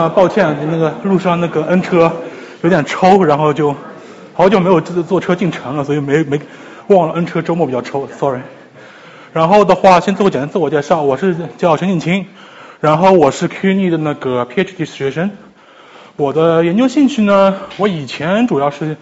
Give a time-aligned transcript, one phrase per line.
[0.00, 2.10] 啊，抱歉，那个路上那个 N 车
[2.62, 3.76] 有点抽，然后就
[4.32, 6.40] 好久没有坐坐车进城了，所以没没
[6.86, 8.40] 忘了 N 车周末比较抽，sorry。
[9.34, 12.24] 然后的话，先做个简单自我介绍，我是叫陈景清，
[12.80, 15.32] 然后我是 CUNY 的那个 PhD 学生。
[16.16, 18.96] 我的研究兴趣呢，我以前主要是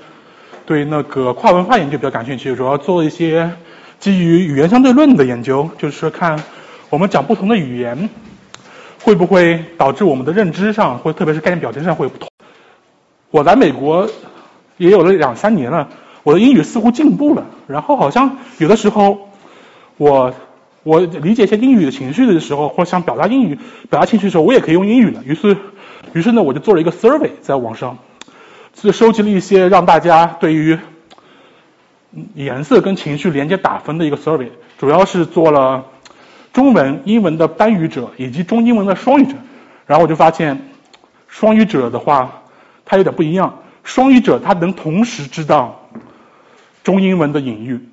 [0.66, 3.52] 对那个跨文化研究比较感兴趣，主要做一些
[4.00, 6.42] 基于语言相对论的研究，就是看
[6.90, 8.10] 我们讲不同的语言
[9.08, 12.28] 会不会导致我们的认知上，或特别是概念表征上会有不同。
[13.30, 14.06] 我来美国
[14.76, 15.88] 也有了两三年了，
[16.24, 19.30] 我的英语似乎进步了，然后好像有的时候。
[19.96, 20.32] 我
[20.84, 23.58] 我理解一些英语的情绪的时候，或者想表达英语
[23.90, 25.24] 表达情绪的时候，我也可以用英语了。
[25.24, 25.56] 于是，
[26.12, 27.98] 于是呢，我就做了一个 survey 在网上，
[28.74, 30.78] 就收集了一些让大家对于
[32.34, 35.86] 颜色跟情绪连接打分的一个 survey，主要是做了
[36.52, 39.34] 中文、英文的单语者以及中英文的双语者。
[39.86, 40.68] 然后我就发现，
[41.28, 42.42] 双语者的话，
[42.84, 43.62] 它有点不一样。
[43.84, 45.88] 双语者他能同时知道
[46.84, 47.88] 中英文的隐喻，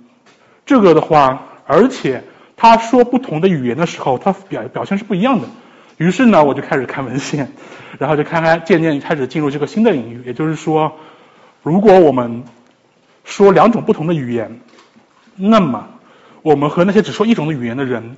[0.66, 1.44] 这个的话。
[1.68, 2.24] 而且
[2.56, 5.48] 他说不同的语言的时候，他表表现是不一样的。
[5.98, 7.52] 于是呢，我就开始看文献，
[7.98, 10.22] 然后就看看渐渐开始进入这个新的领域。
[10.26, 10.92] 也就是说，
[11.64, 12.44] 如果我们
[13.24, 14.60] 说两种不同的语言，
[15.36, 15.88] 那么
[16.42, 18.16] 我们和那些只说一种的语言的人，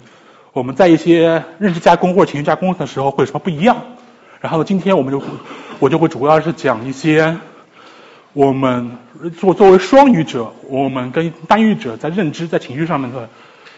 [0.58, 3.78] 我们在一些认知加工或者情绪加工的时候会有什么不一样？
[4.42, 5.22] 然后今天我们就
[5.78, 7.38] 我就会主要是讲一些
[8.34, 8.98] 我们
[9.40, 13.30] 作作为双语者，我们跟单语者在认知在情绪上面的。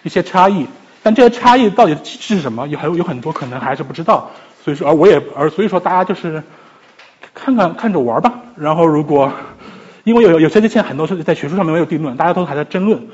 [0.01, 0.65] 一些差异，
[1.03, 2.65] 但这些差异到底是什么？
[2.69, 4.31] 有还有很多可能还是不知道。
[4.63, 6.41] 所以说，而我也而所以说，大家就是
[7.33, 8.33] 看看看着玩吧。
[8.55, 9.29] 然后如果
[10.05, 13.09] 因为有有些之前很多是在学术上面没有定论，大家都还在争论。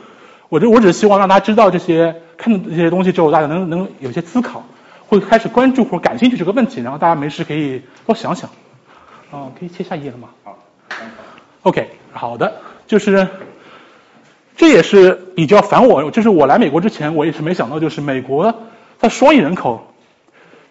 [0.49, 4.63] 我这我只是希望让大家知道这些看到这些东西之后，大家能能有些思考，
[5.07, 6.81] 会开始关注或感兴趣这个问题。
[6.81, 8.49] 然后大家没事可以多想想。
[9.31, 10.29] 哦，可以切下一页了吗？
[10.43, 10.57] 好。
[11.63, 12.53] OK，好的，
[12.87, 13.27] 就是。
[14.57, 18.55] 这也是比较烦我，就是我来美国之前，我也是没想到，就是美国
[19.01, 19.85] 它双语人口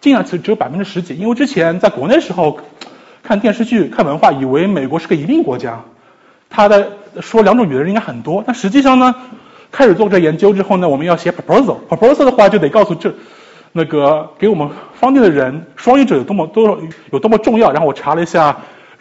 [0.01, 1.15] 竟然只只有百分之十几。
[1.15, 2.59] 因为之前在国内时候
[3.21, 5.83] 看电视剧、看文化，以为美国是个移民国家，
[6.49, 8.43] 它的说两种语言的人应该很多。
[8.43, 9.13] 但实际上呢，
[9.75, 13.13] 开始做这研究之后呢，我们要写 proposal，proposal 的话就得告诉这
[13.73, 16.79] 那个给我们方面的人，双语者有多么多
[17.11, 17.71] 有多么重要。
[17.71, 18.55] 然后我查了一下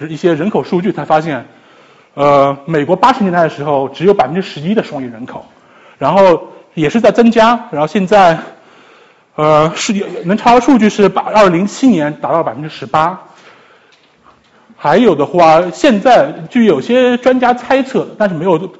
[0.08, 1.46] 一些人口数据，才发现。
[2.16, 5.44] 呃，美国八十年代的时候只有百分之十一的双语人口，
[5.98, 8.38] 然后也是在增加，然后现在，
[9.34, 9.92] 呃，是
[10.24, 13.20] 能查到数据是八二零零七年达到百分之十八，
[14.76, 18.70] 还有的话，现在据有些专家猜测，但是没有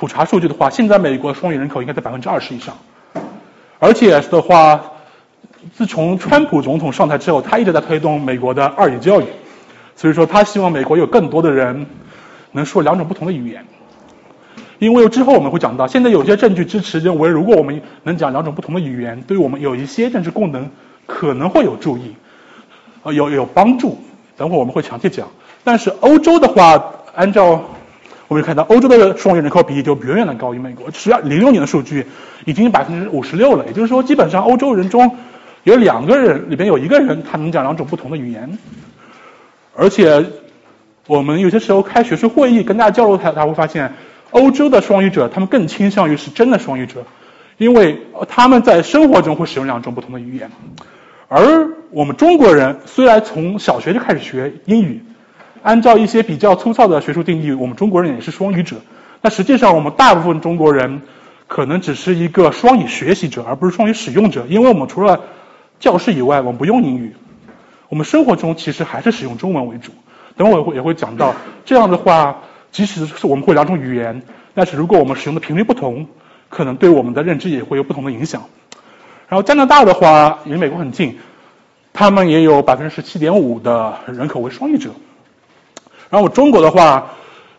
[0.00, 2.74] 普查数据的话，现在美国双语人口应该在百分之二十以上，
[3.78, 4.80] 而且的话，
[5.74, 9.26] 自从川普总统上台之后，他一直在推动美国的二语教育，
[9.96, 11.86] 所以说他希望美国有更多的人。
[12.52, 13.64] 能说两种不同的语言，
[14.78, 20.70] 因为之后我们会讲到，现在有些证据支持认为，如果我们能讲两种不同的语言，对我们有一些政治功能
[21.06, 22.14] 可能会有注意，
[23.02, 23.98] 呃，有有帮助。
[24.36, 25.28] 等会我们会详细讲。
[25.62, 26.82] 但是欧洲的话，
[27.14, 27.62] 按照
[28.30, 30.88] 我们看到，欧洲的双语人口比例就远远的高于美国。
[30.92, 32.06] 只要零六年的数据
[32.46, 35.18] 已经百分之五十六了，也就是说，基本上欧洲人中
[35.64, 38.56] 有两个人里边有一个人他能讲两种不同的语言，
[39.74, 40.24] 而且。
[41.06, 43.94] 我们有些时候开学术会议跟大家交流，他他会发现，
[44.30, 47.04] 欧洲的双语者他们更倾向于是真的双语者，
[47.58, 50.48] 因为他们在生活中会使用两种不同的语言，
[51.26, 55.02] 而我们中国人虽然从小学就开始学英语，
[55.62, 58.76] 按照一些比较粗糙的学术定义，我们中国人也是双语者，
[59.20, 61.02] 但实际上我们大部分中国人
[61.46, 65.20] 可能只是一个双语学习者，而不是双语使用者，因为我们除了
[65.78, 67.14] 教室以外，我们不用英语，
[67.88, 69.92] 我们生活中其实还是使用中文为主。
[70.36, 71.34] 等会会也会讲到，
[71.66, 72.38] 这样的话，
[72.72, 74.22] 即使是我们会两种语言，
[74.54, 76.06] 但是如果我们使用的频率不同，
[76.48, 78.44] 可能对我们的认知也会有不同的影响。
[79.28, 81.18] 然后加拿大的话，离美国很近，
[81.92, 84.90] 他们也有百分之十七点五的人口为双语者。
[86.10, 87.12] 然后中国的话，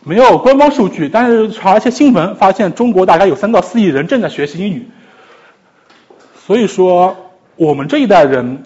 [0.04, 4.86] 没有官方数据，但是查一些新闻，发现中国大概有三到四亿人正在学习英语。
[6.46, 7.16] 所以说，
[7.56, 8.62] 我们这一代人。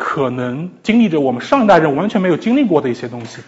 [0.00, 3.40] 可能经历着我们上一代人完全没有经历过的一些东西，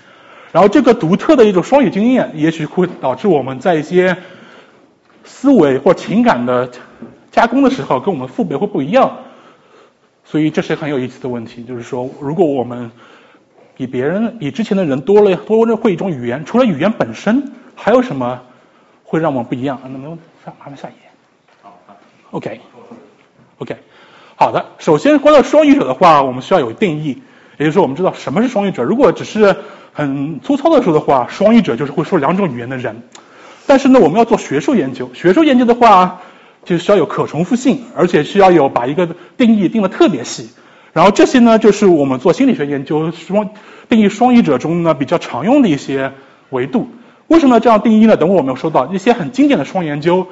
[0.51, 4.17] 然后这个独特的一种双语经验，也许会导致我们在一些
[5.23, 6.69] 思维或情感的
[7.31, 9.19] 加工的时候，跟我们父辈会不一样。
[10.25, 12.91] 所以这是很有意思的问题，就是说，如果我们
[13.81, 18.43] 比别人、比之前的人多了多了会一种语言，除了语言本身，还有什么
[19.05, 19.81] 会让我们不一样？
[19.85, 21.09] 能不能上麻烦下一页？
[21.63, 21.79] 好
[22.33, 23.77] ，OK，OK。
[24.37, 27.23] 好的，首先关于双语者的话，我们需要有定义，
[27.57, 28.83] 也就是说，我们知道什么是双语者。
[28.83, 29.57] 如果只是
[29.95, 33.03] 很粗糙的说的话，双语者就是会说两种语言的人。
[33.67, 36.21] 但是呢，我们要做学术研究，学术研究的话，
[36.67, 40.51] 就需要有可重复性，而且需要有把一个定义定的特别细。
[40.93, 43.51] 然后这些呢，就是我们做心理学研究双
[43.89, 46.13] 定义双语者中呢比较常用的一些
[46.51, 46.89] 维度。
[47.29, 48.17] 为什么这样定义呢？
[48.17, 50.27] 等会我们要说到一些很经典的双研究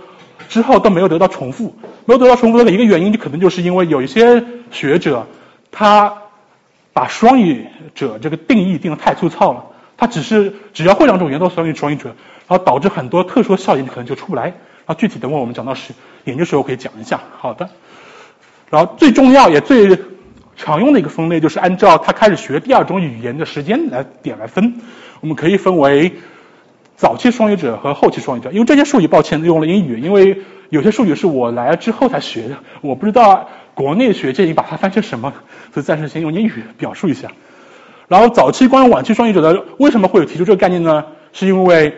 [0.48, 1.76] 之后都没有得到重复，
[2.06, 5.26] 没有得到重复的一个原因，就可能就是因为有一些学者
[5.70, 6.12] 他
[6.92, 9.64] 把双语者这个定义定的太粗糙了，
[9.96, 12.16] 他只是只要会两种语言都双语双语者，
[12.48, 14.44] 然后导致很多特殊效应可能就出不来。
[14.44, 15.92] 然后具体等会我们讲到是
[16.24, 17.20] 研究时候可以讲一下。
[17.38, 17.68] 好的，
[18.70, 19.96] 然后最重要也最
[20.58, 24.74] 常用的一个分类就是按照他开始学第二种语言的时间来点来分，
[25.22, 26.12] 我们可以分为。
[27.00, 30.36] 早期双语者和后期双语者，因为这些术语，抱歉用了英语，因为
[30.68, 35.32] 有些术语是我来了之后才学的，我不知道国内学界已把它翻成什么，
[35.72, 37.28] 所以暂时先用英语表述一下。
[38.08, 41.04] 然后早期关于晚期双语者的为什么会有提出这个概念呢？
[41.32, 41.94] 是因为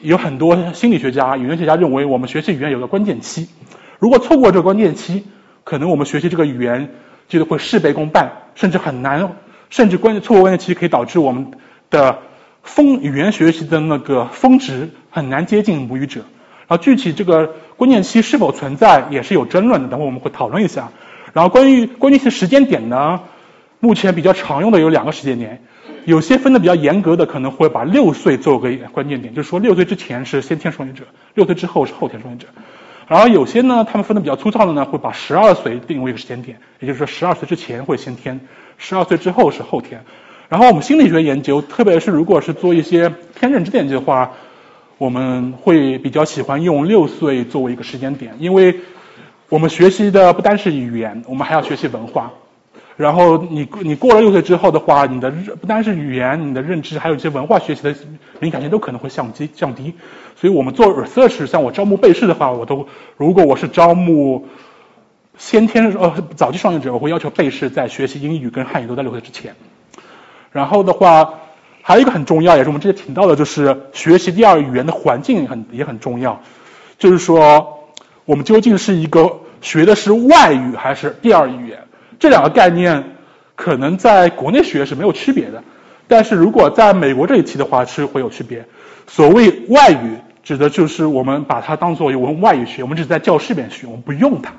[0.00, 3.50] 有很多心理学家、语言学家认为，我们学习语言有个关键期，
[3.98, 5.26] 如果错过这个关键期，
[5.64, 6.88] 可能我们学习这个语言
[7.28, 9.36] 就会事倍功半，甚至很难，
[9.70, 11.52] 甚至关键错误关键期可以导致我们
[11.90, 12.18] 的。
[12.62, 16.20] 峰语言学习的那个峰值很难接近母语者，
[16.68, 20.88] 然后具体这个关键期是否存在也是有争论的，等会我们会讨论一下。
[21.32, 23.20] 然后关于关键期时间点呢，
[23.80, 25.60] 目前比较常用的有两个时间点，
[26.04, 31.02] 有些分的比较严格的可能会把六岁作为关键点，就是说六岁之前是先天双语者，
[31.34, 32.46] 六岁之后是后天双语者。
[33.08, 38.40] 然后有些呢，他们分的比较粗糙的呢，会把十二岁定为一个时间点，也就是说十二岁之前会先天，
[38.78, 40.02] 十二岁之后是后天。
[40.48, 44.32] 然后我们心理学研究，特别是如果是做一些偏认知的研究的话，
[44.98, 48.80] 我们会比较喜欢用六岁作为一个时间点，因为
[49.48, 52.30] 我们学习的不单是语言，我们还要学习文化。
[52.96, 57.94] 然后你你过了六岁之后的话，你的不单是语言，你的认知还有一些文化学习的
[58.38, 59.94] 敏感性都可能会降低降低。
[60.42, 64.48] 所以我们做 research，像我招募被试的话，我都如果我是招募
[65.38, 69.54] 先天呃早期双语者，我会要求被试在学习英语跟汉语都在六岁之前。
[70.50, 71.34] 然后的话，
[71.80, 76.40] 还有一个很重要，也是我们之前提到的，就是学习第二语言的环境很也很重要。
[76.98, 77.84] 就是说，
[78.24, 81.78] 我们究竟是一个学的是外语还是第二语言？
[82.18, 83.14] 这两个概念
[83.54, 85.62] 可能在国内学是没有区别的，
[86.08, 88.66] 但是如果在美国这一期的话是会有区别。
[89.08, 94.52] 所谓外语，指的就是我们把它当做一门外语学，我们只在教室里面学，我们不用它。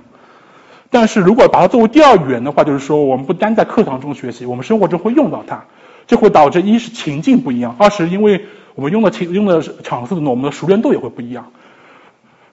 [0.89, 5.65] 但是如果把它作为第二语言的话，就是说我们不单在课堂中学习，我们生活中会用到它。
[6.05, 8.45] 这会导致一是情境不一样，二是因为
[8.75, 11.51] 我们用的情用的场次的我们的熟练度也会不一样。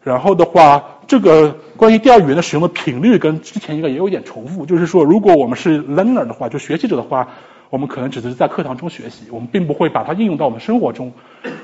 [0.02, 7.28] 然后的话，这个关于第二语言的使用的频率跟之前一个也有一点重复，就是说如果我们是 learner 的话，就学习者的话，
[7.70, 11.12] 我们可能只是在课堂中学习，我们并不会把它应用到我们生活中。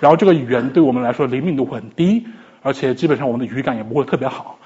[0.00, 2.24] 然后这个语言对我们来说灵敏度很低，
[2.62, 4.58] 而且基本上我们的语感也不会特别好。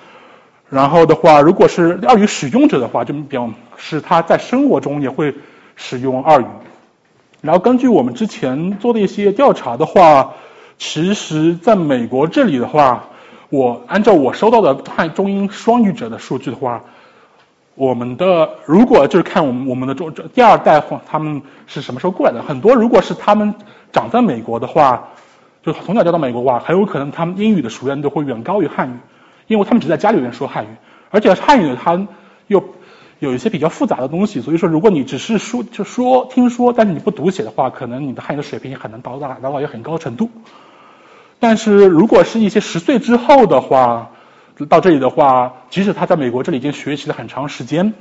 [0.68, 5.34] 然后的话，如果是二语使用者的话，就表示他在生活中也会
[5.74, 6.44] 使用二语。
[7.40, 10.34] 然后根据我们之前做的一些调查的话，
[10.76, 13.06] 其实在美国这里的话，
[13.48, 16.84] 我按照我收到的汉中英双语者的数据的话，
[17.80, 22.42] 我们的如果就是看我们我们的中第二代话，他们是什么时候过来的？
[22.42, 23.54] 很多如果是他们
[23.90, 25.08] 长在美国的话，
[25.62, 28.92] 就从小教到美国的话，很有可能他们英语的熟练度会远高于汉语，
[29.46, 30.68] 因为他们只在家里面说汉语，
[31.08, 32.06] 而且汉语它
[32.48, 32.62] 又。
[33.18, 40.30] 有一些比较复杂的东西，所以说如果你只是说就说听说，但是你不读写的话，可能你的汉语的水平也很难达到达到一个很高的程度。
[41.38, 44.12] 但是如果是一些十岁之后的话，
[44.66, 47.92] 到这里的话，即使他在美国这里已经学习了很长时间，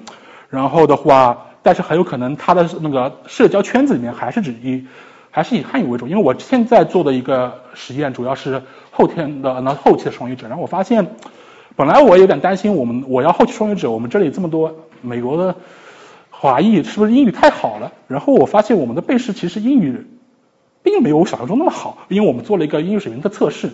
[0.50, 4.86] 然后的话，但是很有可能他的那个社交圈子里面还是只以
[5.32, 6.08] 还是以汉语为主。
[6.08, 8.62] 因为我现在做的一个实验主要是
[8.92, 11.16] 后天的那后期的双语者，然后我发现，
[11.75, 14.75] 本来我有点担心我们我要后期双语者，我们这里这么多。
[15.01, 15.56] 美国的
[16.30, 17.94] 华裔是不是英语太好了？
[18.08, 20.08] 然后我发现我们的背试其实英语
[20.84, 23.70] 并没有我想象中那么好，因为我们做了一个英语水平的测试。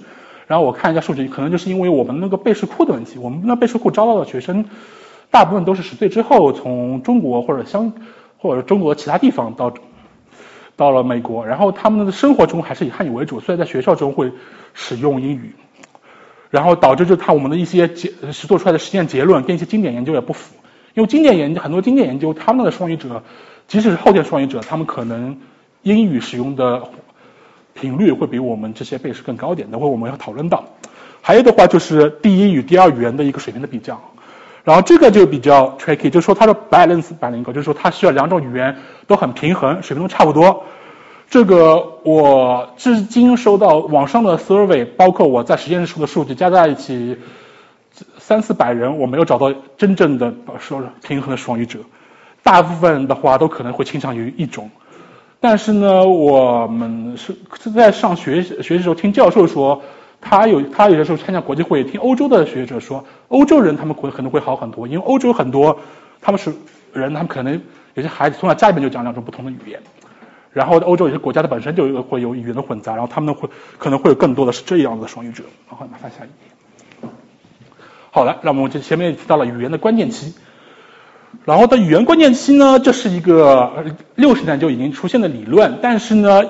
[0.47, 3.17] 然后我看一下数据，可能就是因为我们那个背试库的问题。
[3.19, 4.65] 我们那背试库招到的学生
[5.31, 7.91] 大部分都是十岁之后从中国或者相
[8.37, 9.73] 或者中国其他地方到
[10.75, 14.31] 到了美国，然后他们的生活中还是以汉语为主，所以在学校中会
[14.73, 15.55] 使用英语，
[16.49, 20.55] 然后导致就他我们的一些结做出来的实验结论跟一些经典研究也不符。
[20.93, 23.23] 因为经典研究很多经典研究，他们的双语者，
[23.67, 25.37] 即使是后天双语者，他们可能
[25.81, 26.83] 英语使用的
[27.75, 29.69] 频率会比我们这些背试更高点。
[29.69, 30.63] 等会我们要讨论到。
[31.21, 34.01] 还有的话就是第一与第二语言的一个水平的比较。
[34.63, 40.63] 然后这个就比较 tricky，就是说它的 balance bilingual，就是说它需要两种语言都很平衡，水平都差不多。
[41.29, 47.17] 这个我至今收到网上的 survey，包括我在实验室的数据加在一起
[48.17, 51.79] 三四百人，我没有找到真正的说平衡的双语者。
[52.41, 54.69] 大部分的话都可能会倾向于一种。
[55.45, 59.83] 但是呢，我们是是在上学学习时候听教授说。
[60.27, 65.77] 他有，他有的时候参加国际会议，听欧洲的学者说，欧洲人他们会可能会好很多，因为欧洲很多
[66.19, 66.51] 他们是
[66.93, 67.61] 人，他们可能
[67.93, 69.79] 有些孩子从小家里面就讲两种不同的语言，
[70.51, 73.47] 然后欧洲有些国家的本身就会有语言的混杂，然后他们会
[73.77, 75.43] 可能会有更多的是这样的双语者。
[75.69, 77.09] 然后麻烦下一页。
[78.09, 80.33] 好了，那么我就前面提到了语言的关键期，
[81.43, 86.43] 然后的语言关键期呢，这是一个六十年就已经出现的理论，但是呢。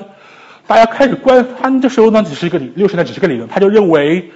[0.68, 4.32] 大家开始关，他这时候呢只是一个理，六十年只是个理论，他就认为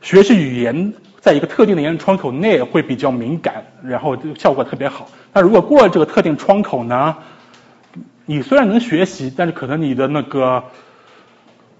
[0.00, 5.10] 学习语言在一个特定的言语窗口内会比较敏感，然后效果特别好。
[5.34, 7.14] 那如果过了这个特定窗口呢，
[8.24, 10.64] 你虽然能学习，但是可能你的那个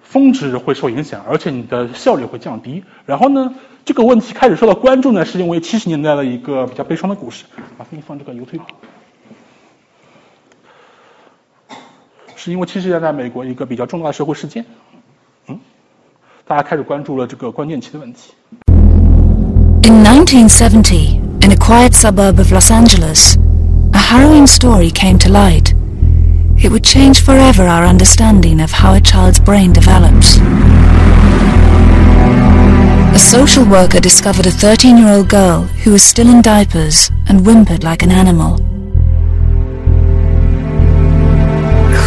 [0.03, 2.85] 峰值会受影响，而且你的效率会降低。
[3.07, 3.55] 然后呢，
[3.90, 7.46] 这个问题开始受到关注呢，是因为七十年代的一个比较悲伤的故事。
[7.78, 8.60] 麻烦你放这个油推。
[12.36, 14.66] 是因为七十年代美国一个比较重大的社会事件，
[15.48, 15.60] 嗯，
[16.46, 18.34] 大家开始关注了这个关键期的问题。
[19.84, 23.36] In 1970, in a quiet suburb of Los Angeles,
[23.94, 25.74] a harrowing story came to light.
[26.58, 30.40] It would change forever our understanding of how a child's brain develops.
[33.13, 37.41] A social worker discovered a 13 year old girl who was still in diapers and
[37.45, 38.59] whimpered like an animal.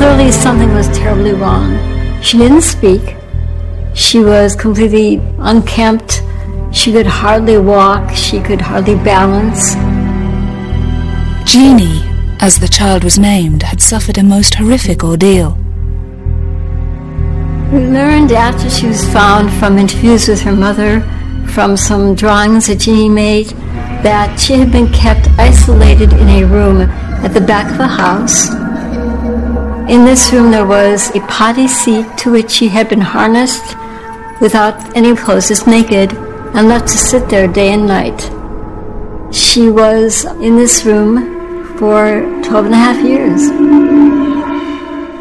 [0.03, 1.71] clearly something was terribly wrong.
[2.21, 3.15] She didn't speak.
[3.93, 6.21] She was completely unkempt.
[6.73, 8.11] She could hardly walk.
[8.11, 9.75] She could hardly balance.
[11.49, 12.01] Jeannie,
[12.41, 15.57] as the child was named, had suffered a most horrific ordeal.
[17.73, 21.01] We learned after she was found from interviews with her mother,
[21.53, 23.47] from some drawings that Jeannie made,
[24.07, 26.81] that she had been kept isolated in a room
[27.25, 28.49] at the back of a house
[29.89, 33.75] in this room, there was a potty seat to which she had been harnessed
[34.39, 36.13] without any clothes, naked,
[36.55, 38.21] and left to sit there day and night.
[39.35, 43.49] She was in this room for 12 and a half years.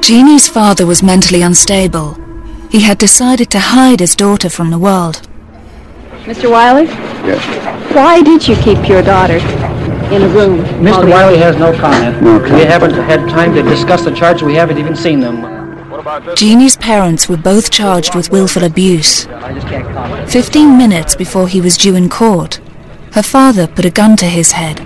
[0.07, 2.22] Jeannie's father was mentally unstable.
[2.73, 5.29] He had decided to hide his daughter from the world.
[6.25, 6.51] Mr.
[6.51, 6.87] Wiley?
[6.87, 7.95] Yes.
[7.95, 9.37] Why did you keep your daughter
[10.13, 10.61] in a room.
[10.85, 11.09] Mr.
[11.09, 12.23] Wiley has no comment.
[12.23, 12.55] No comment.
[12.55, 14.43] We haven't had time to discuss the charges.
[14.43, 15.41] We haven't even seen them.
[16.35, 19.25] Jeannie's parents were both charged with willful abuse.
[20.29, 22.61] Fifteen minutes before he was due in court,
[23.13, 24.79] her father put a gun to his head.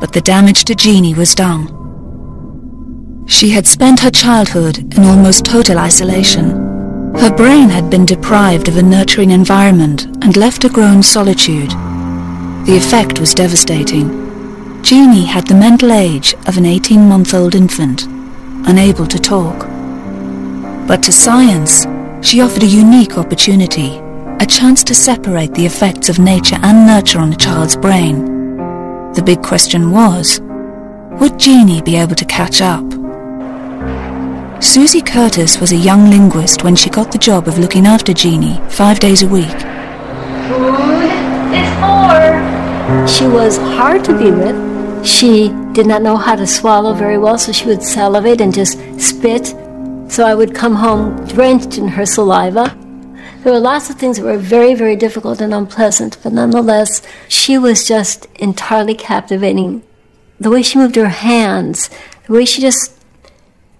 [0.00, 1.75] But the damage to Jeannie was done.
[3.26, 6.50] She had spent her childhood in almost total isolation.
[7.16, 11.70] Her brain had been deprived of a nurturing environment and left to grow in solitude.
[12.66, 14.82] The effect was devastating.
[14.82, 18.04] Jeannie had the mental age of an 18-month-old infant,
[18.68, 19.66] unable to talk.
[20.86, 21.84] But to science,
[22.26, 23.96] she offered a unique opportunity,
[24.40, 28.24] a chance to separate the effects of nature and nurture on a child's brain.
[29.14, 30.40] The big question was,
[31.20, 32.84] would Jeannie be able to catch up?
[34.60, 38.58] Susie Curtis was a young linguist when she got the job of looking after Jeannie
[38.70, 39.46] five days a week.
[40.48, 41.10] Food
[41.52, 45.06] is for she was hard to be with.
[45.06, 48.78] She did not know how to swallow very well, so she would salivate and just
[48.98, 49.48] spit.
[50.08, 52.74] So I would come home drenched in her saliva.
[53.42, 57.58] There were lots of things that were very, very difficult and unpleasant, but nonetheless, she
[57.58, 59.82] was just entirely captivating.
[60.40, 61.90] The way she moved her hands,
[62.26, 62.95] the way she just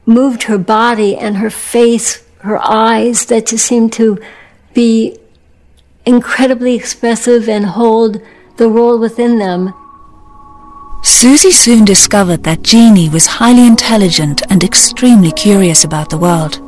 [0.06, 4.18] moved her body and her face, her eyes, that just seemed to
[4.72, 5.18] be
[6.06, 8.22] incredibly expressive and hold
[8.56, 9.75] the role within them.
[11.02, 16.60] Susie soon discovered that Jeannie was highly intelligent and extremely curious about the world.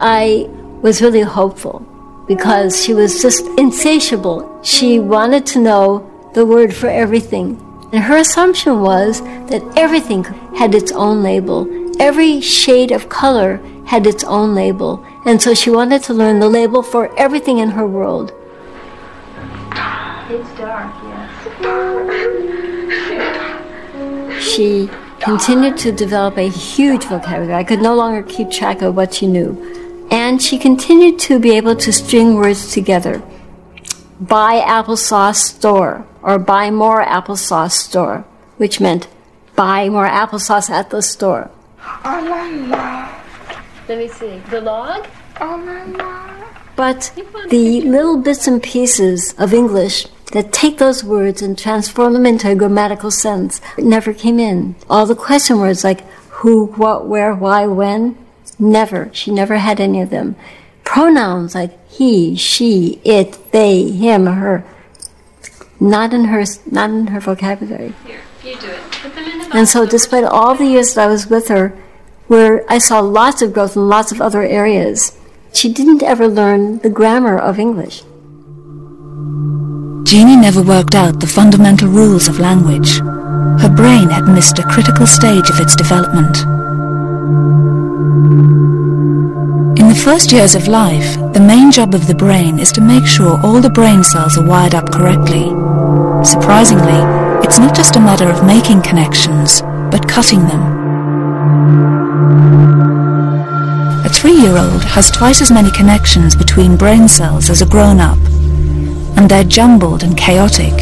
[0.00, 0.48] I
[0.82, 1.80] was really hopeful
[2.26, 4.60] because she was just insatiable.
[4.62, 7.60] She wanted to know the word for everything.
[7.92, 10.24] And her assumption was that everything
[10.56, 11.81] had its own label.
[11.98, 15.04] Every shade of color had its own label.
[15.24, 18.32] And so she wanted to learn the label for everything in her world.
[20.28, 21.30] It's dark, yes.
[24.42, 24.88] she
[25.20, 27.54] continued to develop a huge vocabulary.
[27.54, 29.56] I could no longer keep track of what she knew.
[30.10, 33.22] And she continued to be able to string words together.
[34.20, 38.24] buy applesauce store or buy more applesauce store,
[38.56, 39.08] which meant
[39.56, 41.50] buy more applesauce at the store.
[43.88, 44.38] Let me see.
[44.50, 45.06] The log?
[46.76, 47.12] But
[47.48, 52.50] the little bits and pieces of English that take those words and transform them into
[52.50, 54.74] a grammatical sense never came in.
[54.88, 58.16] All the question words like who, what, where, why, when,
[58.58, 59.10] never.
[59.12, 60.36] She never had any of them.
[60.84, 64.64] Pronouns like he, she, it, they, him, her,
[65.78, 67.94] not in her, not in her vocabulary.
[68.06, 69.11] Here, you do it.
[69.54, 71.76] And so, despite all the years that I was with her,
[72.28, 75.18] where I saw lots of growth in lots of other areas,
[75.52, 78.02] she didn't ever learn the grammar of English.
[80.04, 82.98] Jeannie never worked out the fundamental rules of language.
[83.60, 86.38] Her brain had missed a critical stage of its development.
[89.78, 93.06] In the first years of life, the main job of the brain is to make
[93.06, 95.48] sure all the brain cells are wired up correctly.
[96.24, 100.62] Surprisingly, it's not just a matter of making connections, but cutting them.
[104.04, 108.18] A three-year-old has twice as many connections between brain cells as a grown-up,
[109.16, 110.72] and they're jumbled and chaotic.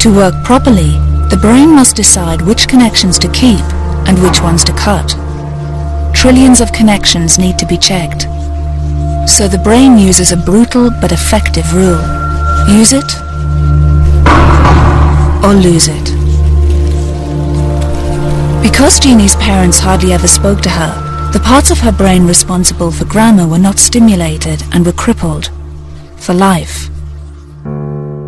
[0.00, 0.92] To work properly,
[1.30, 3.64] the brain must decide which connections to keep
[4.06, 5.14] and which ones to cut.
[6.14, 8.22] Trillions of connections need to be checked.
[9.28, 12.00] So the brain uses a brutal but effective rule.
[12.68, 13.29] Use it
[15.44, 16.04] or lose it.
[18.62, 23.04] Because Jeannie's parents hardly ever spoke to her, the parts of her brain responsible for
[23.04, 25.50] grammar were not stimulated and were crippled
[26.16, 26.88] for life.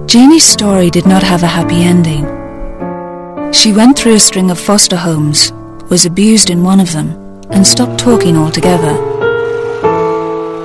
[0.07, 2.25] Jeannie's story did not have a happy ending.
[3.53, 5.53] She went through a string of foster homes,
[5.91, 7.11] was abused in one of them,
[7.51, 8.95] and stopped talking altogether.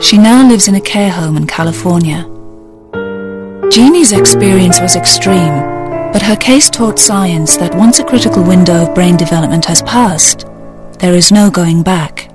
[0.02, 2.24] She now lives in a care home in California.
[3.72, 5.77] Jeannie's experience was extreme,
[6.17, 10.47] but her case taught science that once a critical window of brain development has passed,
[10.99, 12.29] there is no going back.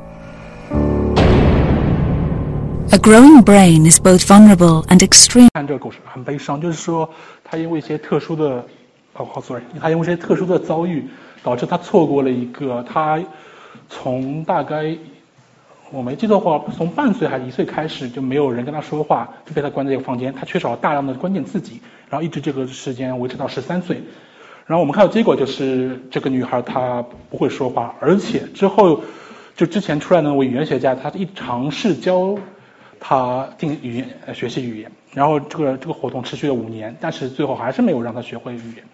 [2.92, 5.50] A growing brain is both vulnerable and extreme.
[5.54, 7.10] 看这个故事很悲伤，就是说
[7.44, 8.66] 他因为一些特殊的，
[9.14, 11.06] 哦好 sorry，他因为一些特殊的遭遇，
[11.44, 13.20] 导致他错过了一个他
[13.90, 14.98] 从大概
[15.92, 21.82] 我没记错的话，从半岁还是一岁开始就没有人跟他说话，就被他关在一个房间，他缺少大量的关键刺激，
[22.13, 24.03] 然后一直这个时间维持到十三岁，
[24.67, 29.01] 然后我们看到结果就是这个女孩她不会说话，而且之后
[29.57, 32.37] 就之前出来那位语言学家，他一尝试教
[33.01, 38.85] 她进语言学习语言，然后这个这个活动持续了五年，但是最后还是没有让她学会语言。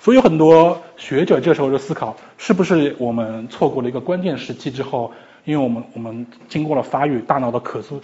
[0.00, 5.12] 所以有很多学者这时候就思考，是不是我们错过了一个关键时期之后，
[5.44, 8.00] 因为我们我们经过了发育，大脑的可塑，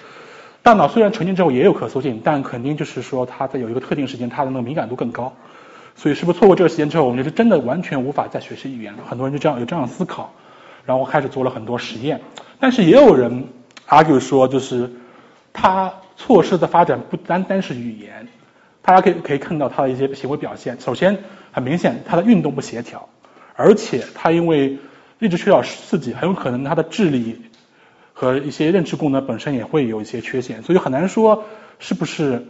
[0.62, 5.32] 大脑虽然成年之后也有可塑性，但肯定就是说它在有一个特定时间，它的那个敏感度更高。
[5.96, 8.94] 所以是不是错过这个时间之后，我们就是真的完全无法再学习语言？
[9.08, 10.32] 很多人就这样有这样思考，
[10.86, 12.20] 然后开始做了很多实验。
[12.58, 13.44] 但是也有人
[13.88, 14.90] argue 说，就是
[15.52, 18.28] 他错失的发展不单单是语言，
[18.82, 20.78] 大家可以可以看到他的一些行为表现。
[20.80, 21.18] 首先，
[21.52, 23.08] 很明显他的运动不协调，
[23.56, 24.78] 而且他因为
[25.18, 27.42] 一直缺少刺激，很有可能他的智力
[28.20, 31.44] 和一些认知功能本身也会有一些缺陷，所以很难说
[31.78, 32.48] 是不是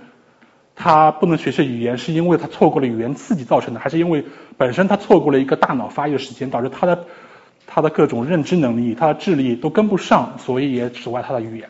[0.75, 4.25] 他不能学习语言是因为他错过了语言刺激造成的，还是因为
[4.59, 7.05] 本身他错过了一个大脑发育的时间，导致他的
[7.69, 11.69] 他的各种认知能力、他的智力都跟不上，所以也阻碍他的语言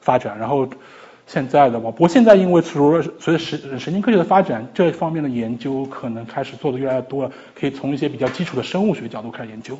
[0.00, 0.38] 发展。
[0.38, 0.68] 然后
[1.26, 9.76] 现在的话，不过现在因为除了随着神神经科学的发展，这方面的研究可能开始做的越来越多了，可以从一些比较基础的生物学角度开始研究。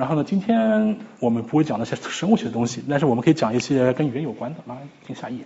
[0.00, 4.60] 然后呢，今天我们不会讲那些生物学的东西，但是我们可以讲一些跟语言有关的。
[4.66, 4.74] 来，
[5.06, 5.44] 听下一页。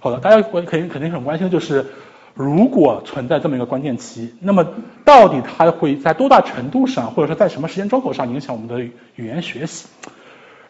[0.00, 1.86] 好的，大家肯定肯定很关心的就是，
[2.34, 4.66] 如果存在这么一个关键期，那么
[5.04, 8.80] 到底它会在多大程度上，或者说在什么时间窗口上影响我们的
[9.14, 9.86] 语言学习？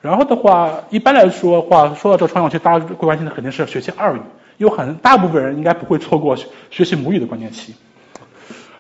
[0.03, 4.21] 然后的话，一般来说的话，说到这个窗口期，大家会关心的肯定是学习二语，
[4.59, 6.37] 因为很大部分人应该不会错过
[6.71, 7.75] 学习母语的关键期。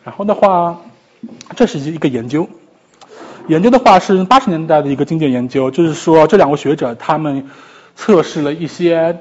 [0.04, 0.78] 然后的话，
[1.56, 2.46] 这是一一个研究，
[3.48, 7.48] 研究的话是八十年代的一个经典研究，就是说这两位学者他们
[7.96, 9.18] 测试了一些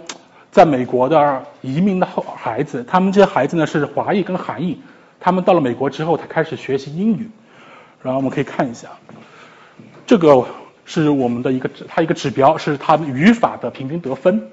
[0.52, 4.80] 在美国的移民的后孩子，他们这些孩子呢是华裔跟韩裔，
[5.20, 7.30] 他们到了美国之后，他开始学习英语。
[8.02, 8.88] 然后我们可以看一下，
[10.06, 10.46] 这个
[10.86, 14.50] 是我们的一个指它一个指标，是他们语法的平均得分。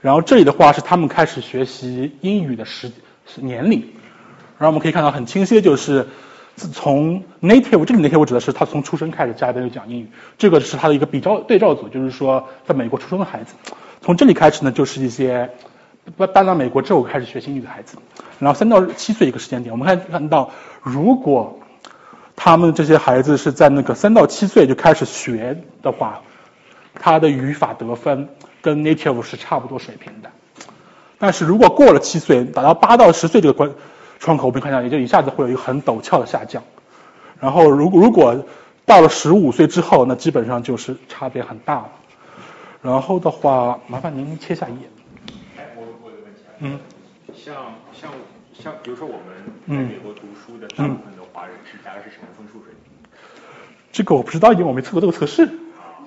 [0.00, 2.92] 然后这里的话是他们开始学习英语的时
[3.36, 3.80] 年龄。
[4.58, 6.08] 然后我们可以看到很清晰的就是，
[6.54, 13.54] 自从 native 这里 native 指的是他从出生开始家里边就讲英语，这个是他的一个比较对照组，就是说在美国出生的孩子。
[14.00, 15.50] 从这里开始呢，就是一些
[16.16, 17.96] 搬到美国之后开始学英语的孩子，
[18.38, 20.50] 然后三到七岁一个时间点，我们看看到，
[20.82, 21.58] 如果
[22.34, 26.22] 他们这些孩子是在那个三到七岁就开始学的话，
[26.94, 28.28] 他的语法得分
[28.60, 30.30] 跟 native 是差不多水平的。
[31.18, 33.70] 但是如果过了七岁，达到八到十岁这个关
[34.22, 36.62] 窗口，我们看到也就一下子会有一个很陡峭的下降。
[37.40, 38.46] 然后如果如果
[38.86, 41.88] 到了十五岁之后，那基本上就是差别很大了。
[42.82, 44.88] 然后的话，麻烦您切下一页。
[45.58, 46.54] 哎，我我有个问题啊。
[46.60, 46.78] 嗯。
[47.34, 47.56] 像
[47.92, 48.12] 像
[48.54, 49.26] 像，比如说我们
[49.68, 53.10] 在美国读书的大部分的华人是大概是什么分数水平？
[53.90, 55.48] 这个我不知道，因为我没测过这个测试。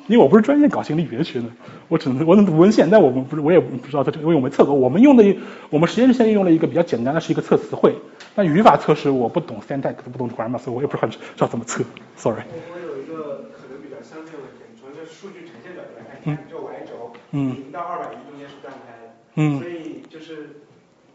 [0.08, 1.48] 因为我不是专业搞心理语言学的，
[1.88, 4.76] 我只能我能读文献，但我们不是我也不知道它这，因为我没测过。
[4.76, 5.36] 我们用的
[5.70, 7.96] 我们实验室现在用了一个比较简单的，是一个测词汇。
[8.36, 11.84] 那语法测试我不懂 syntax，不懂 grammar，所以我也不是很知道怎么测。
[12.16, 12.44] Sorry。
[12.72, 20.62] 我有一个可能比较相近的问题，从这数据呈现角度来看，你看这 y 轴，零到二百一中间是断开的，嗯，所以就是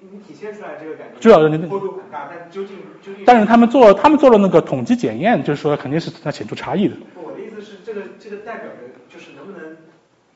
[0.00, 6.96] 你体现出来这个感觉，坡度很大，但究竟究竟，但是他们做他们做了那个统计检验，就是说肯定是在显著差异的。
[7.84, 8.90] 这个这个代表的。
[9.12, 9.76] 就是能不能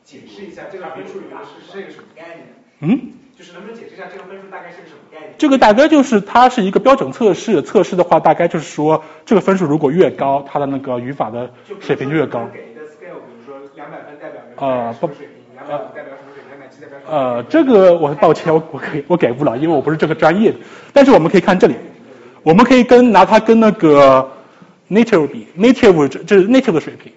[0.02, 2.48] 解释一下这个分数里面是是一个什么概念？
[2.80, 5.34] 嗯，就是能不能解释一下这个分数大概是个什么概念？
[5.38, 12.48] 这个大概就是它是一个标准测试，测试的话大概就是说这个分数如果越高，它的那个语法的水平就越高。
[12.52, 17.12] 给一个 scale，比如说两百分代表什么水平，两百代表什么水平，两百七代表什么？
[17.16, 20.58] 呃，这个我抱歉，我我可以我给不了，因为我不是这个专业的。
[20.92, 21.76] 但是我们可以看这里，
[22.42, 24.28] 我们可以跟拿它跟那个
[24.90, 27.12] native 比，native 这这是 native 的水平。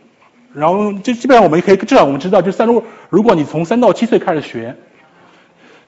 [0.54, 4.76] 然后就基本上我们可以至少我们知道，就三如如果你从三到七岁开始学，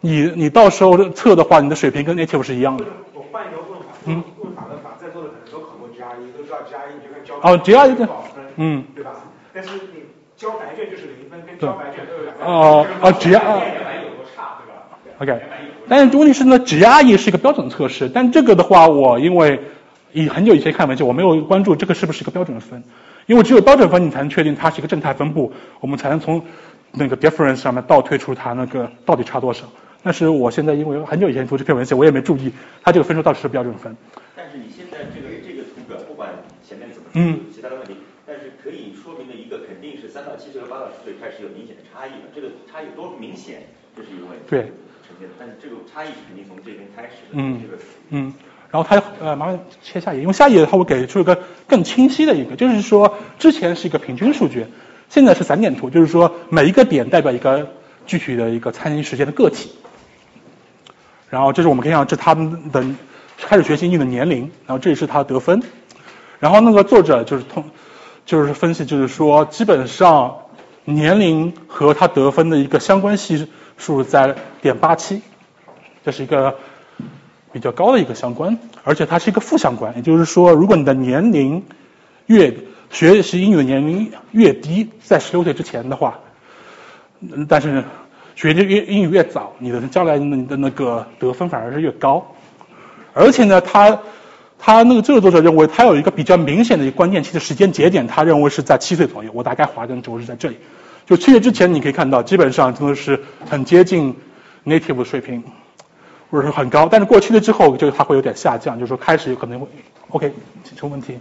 [0.02, 2.86] 你你到时候测的话，你的水平跟 native 是一样的。
[3.14, 9.12] 我换一个问法，嗯，问法问法，在座的可能都考过 GRE，都知道 GRE 你就跟交哦 GRE 多少分，嗯，对吧？
[9.54, 10.04] 但是你
[10.38, 12.48] 交白卷就是零分，跟交白卷都有两分。
[12.48, 15.42] 哦哦 GRE 有多差，对吧？OK，
[15.90, 19.60] 但是问题是呢，GRE 是一个标准测试，但这个的话，我因为
[20.14, 22.84] 以很久以前看文献，我没有关注这个是不是一个标准的分。
[23.30, 26.44] 因为只有标准分，你才能确定它是一个正态分布，我们才能从
[26.94, 29.70] 那个 difference 上面倒推出它那个到底差多少。
[30.02, 33.96] 但是我现在因为很久以前读这篇文献，我也没注意它这个分数到底是标准分。
[34.36, 36.32] 但是你现在这个这个图表，不管
[36.68, 42.34] 前面怎么嗯其他的问题，但是可以说明的一个肯定是三到七岁和八到十岁开始有明显的差异了。
[42.34, 43.62] 这个差异多明显，
[43.96, 44.46] 这是一个问题。
[44.50, 44.74] 对。
[45.06, 47.38] 呈现的，但是这个差异肯定从这边开始的。
[47.38, 47.62] 嗯。
[48.10, 48.34] 嗯。
[48.72, 54.68] 然后它呃，麻烦切下一页，因为下一页它会给出一个更清晰的一个，就是说之前是一个平均数据，
[55.10, 57.68] 现在是散点图，就是说每一个点代表一个
[58.06, 59.72] 具体的一个参与时间的个体。
[61.32, 62.86] 然后这是我们可以看到，这他们的
[63.40, 65.64] 开始学习英语的年龄，然后这里是他得分。
[66.40, 67.64] 然后那个作者就是通，
[68.26, 70.38] 就是分析，就是说基本上
[70.86, 75.24] 年龄和他得分的一个相关系数在点八七，
[76.06, 76.56] 这是一个。
[77.52, 81.64] 比较高的一个相关，而且它是一个负相关，也就是说，如果你的年龄
[82.28, 82.56] 越
[82.92, 86.20] 学习英语的年龄越低，在十六岁之前的话，
[87.48, 87.84] 但是
[88.36, 92.36] 学的越英语越早，你的将来你的那个得分反而是越高。
[93.14, 94.00] 而且呢，他
[94.58, 99.32] 他那个这个作者认为，他有一个比较明显的一个关键期的时间节点，他认为是在七岁左右。
[99.34, 100.58] 我大概划的轴是在这里，
[101.08, 104.16] 就七岁之前，你可以看到，基本上真的是很接近
[104.66, 105.44] native 的水平。
[106.32, 109.68] 或者是很高，但是过去了之后，就是它会有点下降，就是说开始有可能会
[110.10, 110.32] ，OK，
[110.64, 111.18] 请出问题。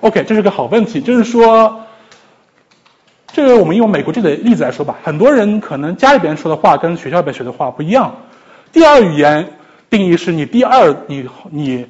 [0.00, 1.86] OK，这是个好问题，就是说，
[3.28, 8.16] 这个我们用美国这个例子来说吧，很多人可能家里边说的话跟学校里边学的话不一样。
[8.72, 9.50] 第二语言
[9.88, 11.86] 定义是你第二，你你。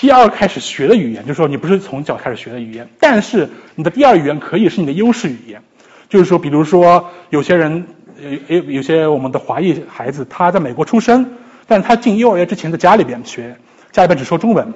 [0.00, 5.62] 第二开始学的语言，就是说你不是从小开始学的语言，但是你的第二语言可以是你的优势语言。
[6.10, 7.86] 就是说，比如说有些人，
[8.22, 11.32] 呃，有有些我们的华裔孩子，他在美国出生，
[11.66, 13.56] 但是他进幼儿园之前在家里边学，
[13.90, 14.74] 家里边只说中文，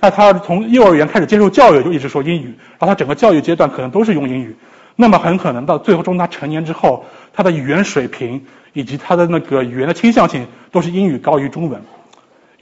[0.00, 2.46] 那他从幼儿园开始接受教育就一直说英语，
[2.78, 4.56] 然后他整个教育阶段可能都是用英语，
[4.96, 11.82] 那么很可能到最后中他成年之后，他的语言水平以及他的那个语言的倾向性都是英语高于中文。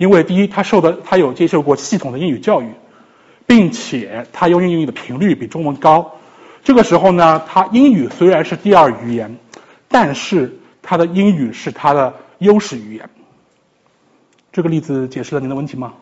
[0.01, 2.71] 因为第一，他受的他有接受过系统的英语教育，
[3.47, 6.13] 并且他用英语的频率比中文高。
[6.65, 9.37] 这个时候呢，他英语虽然是第二语言，
[9.89, 13.11] 但是他的英语是他的优势语言。
[14.53, 15.93] 这个例子解释了您的问题吗？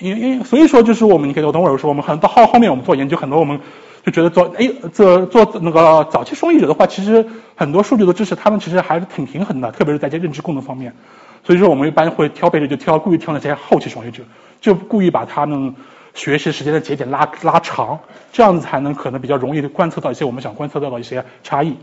[0.00, 3.60] 因因所以说就是我们，你可以我等会儿说，我们很到后后面我们做研究，很多我们
[4.06, 10.94] 就觉得做哎做做那个早期双语者的话，其实很多数据都支持他们其实还是挺平衡的，特别是在一些认知功能方面。
[11.42, 14.22] 所以说我们一般会挑贝氏，就挑故意挑那些后期双语者，
[14.60, 15.74] 就故意把他们
[16.14, 17.98] 学习时间的节点拉拉长，
[18.32, 21.76] 这样子才能可能比较容易观测到一些我们想观测到的一些差异。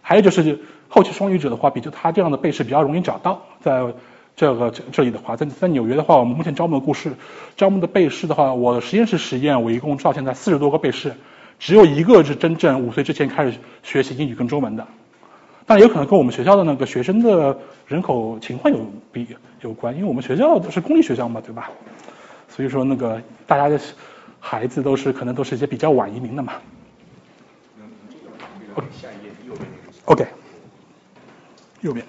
[0.00, 3.84] 还有就是后期双语者的话，比就他这样的背试比较容易找到，在
[4.38, 7.10] 这个这里的话，在在纽约的话，我们目前招募的故事，
[7.56, 11.12] 招募的背试的话，我的实验室实验我一共到现在四十多个背试，
[11.58, 14.86] 只有一个是真正五岁之前开始学习英语跟中文的，
[15.66, 19.26] 但有可能跟我们学校的那个学生的人口情况有比
[19.60, 21.72] 有关，因为我们学校都是公立学校嘛，对吧？
[22.48, 23.80] 所以说那个大家的
[24.38, 26.52] 孩子都是可能都是一些比较晚移民的嘛。
[30.04, 30.24] OK，
[31.80, 32.06] 右边，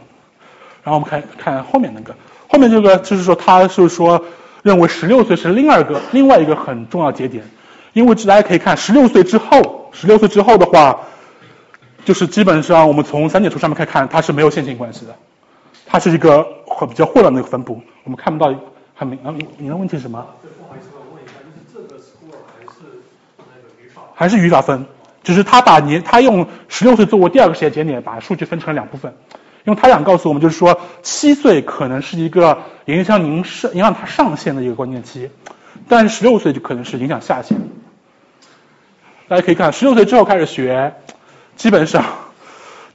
[0.83, 2.15] 然后我们看看后面那个，
[2.47, 4.23] 后面这个就是说，他是说
[4.63, 7.43] 认为十六岁是另二个另外一个很重要节点，
[7.93, 10.99] 因为大家可以看十六岁之后，十六岁之后的话，
[12.05, 15.15] 就是基本上我们从三点图上面可以看，它是没有线性关系的，
[15.85, 16.43] 它是一个
[16.87, 18.53] 比较混乱的一个分布，我们看不到
[18.95, 19.19] 很明。
[19.23, 20.25] 啊，你的问题是什么？
[20.41, 23.01] 不好意思，我问一下，就是这个 score 还是？
[24.15, 24.85] 还是语法分？
[25.21, 29.13] 就是他把年，他用十六岁作为第二个时间节点，把数据分成了两部分，
[29.69, 35.29] 因为他想告诉我们，就是说七岁可能是一个影响您上影响他上限的一个关键期，
[35.87, 37.55] 但是十六岁就可能是影响下限。
[39.27, 40.95] 大家可以看，十六岁之后开始学，
[41.55, 42.03] 基本上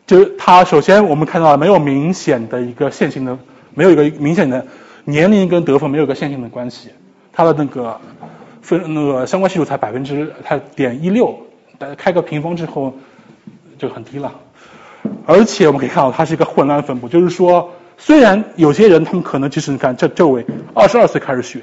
[0.05, 3.39] 就是他首先我们看到没有明显的一个线性的，
[3.73, 4.67] 没有一个明显的
[5.05, 6.91] 年龄跟得分没有一个线性的关系，
[7.33, 8.01] 他的那个
[8.63, 11.39] 分那个相关系数才百分之它点一六。
[11.97, 12.93] 开个平方之后
[13.79, 14.35] 就很低了，
[15.27, 21.63] 而且我们可以看到它是一个混乱分布，就是说虽然有些人他们可能即使你看这这位二十二岁开始学，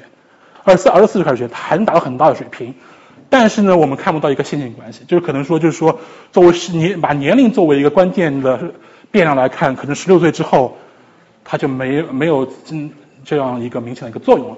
[0.64, 2.74] 二十四二十四岁开始学，他还能达到很大的水平，
[3.28, 6.00] 但是呢我们看不到一个线性关系，就是可能说就是说
[6.32, 8.72] 作为是年把年龄作为一个关键的
[9.10, 10.76] 变量来看，可能十六岁之后
[11.44, 12.90] 他就没没有嗯
[13.24, 14.56] 这样一个明显的一个作用了，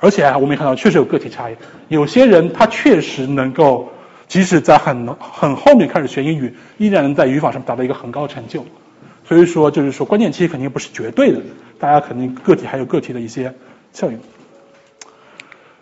[0.00, 1.56] 而且我们也看到确实有个体差异，
[1.88, 3.88] 有些人他确实能够。
[4.28, 8.64] 即使在很很后面开始学英语，依然能在语法上达到一个很高的成就。
[9.28, 11.40] 所以说，就是说关键期肯定不是绝对的，
[11.78, 13.54] 大家肯定个体还有个体的一些
[13.92, 14.18] 效应。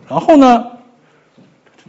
[0.09, 0.67] 然后呢，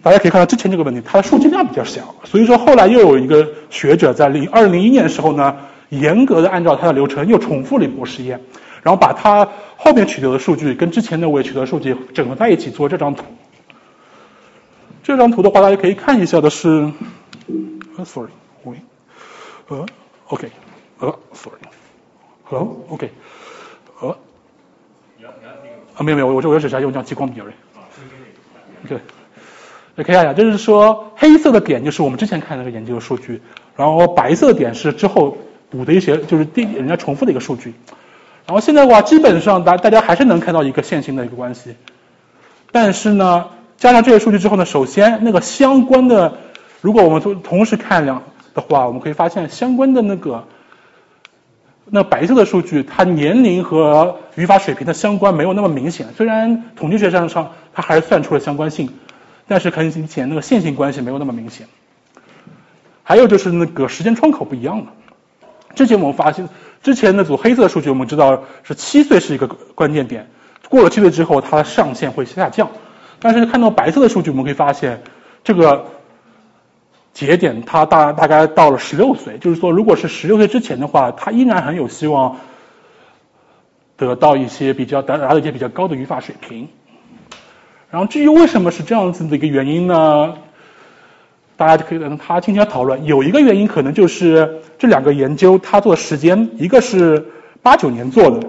[0.02, 5.56] 大家可以看到之前这个问题，它的数据量比较小，所以说后来又有一个学者在零二零零一年的时候呢，
[5.90, 8.42] 严格的按照他的流程又重复了一波实验，
[8.84, 13.24] 然后把他后面取得的数据跟之前那位取得数据整合在一起做这张图。
[15.06, 16.92] 这张图的话，大家可以看一下的是，
[17.96, 18.32] 呃，sorry，
[18.64, 18.76] 喂，
[19.68, 19.86] 呃
[20.30, 20.50] ，OK，
[20.98, 23.12] 呃，sorry，hello，OK，
[24.02, 24.18] 呃，
[25.94, 27.54] 啊，没有没有，我这我只是用这样激光笔而已。
[28.88, 28.98] 对，
[29.96, 33.44] 可以看一下，就是说黑色的点就是我们之前看那个研究的数据，
[33.76, 35.38] 然后白色点是之后
[35.70, 37.76] 补的一些，就是第人家重复的一个数据。
[38.48, 41.76] 然后现在的话，基本上大大家还是能看到一个线性的一个关系，
[42.72, 43.52] 但是呢。
[43.78, 46.38] 加上这些数据之后呢，首先那个相关的，
[46.82, 50.46] 如果我们同同时看两的话，我们可以发现相关的那个，
[51.86, 56.08] 那白色的数据，它年龄和语法水平的相关没有那么明显。
[56.16, 58.90] 虽然统计学上上它还是算出了相关性，
[59.48, 61.68] 但是很明显那个线性关系没有那么明显。
[63.04, 64.86] 还有就是那个时间窗口不一样了。
[65.76, 66.48] 之前我们发现，
[66.82, 70.28] 之前那组黑色数据我们知道是七岁是一个关键点，
[70.70, 72.70] 过了七岁之后，它的上限会下降。
[73.20, 75.02] 但是看到白色的数据，我们可以发现，
[75.44, 75.86] 这个
[77.14, 82.38] 节点它大大概到了十六岁，就是说，如果是十六岁之前的话，它依然很有希望
[83.98, 86.68] 得到一些比较达达到一些比较高的语法水平。
[87.90, 90.36] 然后至于为什么是这样子的一个原因呢？
[91.58, 93.06] 大家就可以跟他进行讨论。
[93.06, 97.26] 有一个原因可能就是这两个研究他做时间，一个是
[97.62, 98.46] 八九年做的，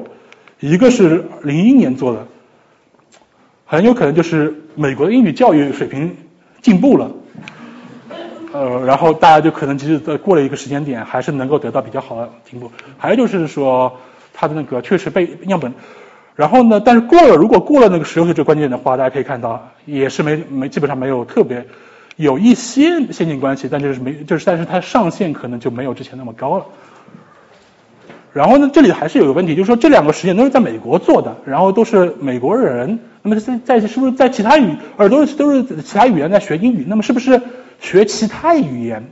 [0.58, 2.26] 一个是零一年做的。
[3.68, 6.16] 很有可能就是美国的英语教育水平
[6.62, 7.10] 进步了，
[8.52, 12.70] 呃，然后大家就可能其实在过了一个时间点，还是能够得到比较好的进步。
[12.96, 13.92] 还有就是说，
[14.32, 15.74] 他的那个确实被样本，
[16.36, 21.66] 然后呢，但是过了如果过了那个十六岁这个关键的话，大家可以看到也是没没基本上没有特别
[22.14, 26.66] 有一些线性关系，但就是没就是但是它上限可能就没有之前那么高了。
[28.36, 32.98] 然后呢，这里还是有个问题，就是说这两个实验都是在美国做的，然后都是美国人。
[33.22, 36.84] 那么在在是不是在其他语耳朵都是其他语言在学英语？
[36.86, 37.40] 那么是不是
[37.80, 39.02] 学其他语言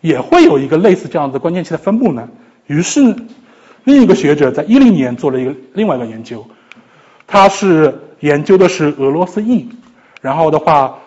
[0.00, 2.28] 也会有一个类似这样的关键期的分布呢？
[2.68, 3.16] 于是
[3.82, 6.46] 另一个学者在一零年做了一个另外一个研究，
[7.26, 9.68] 他是研究的是俄罗斯裔，
[10.20, 11.00] 然后的话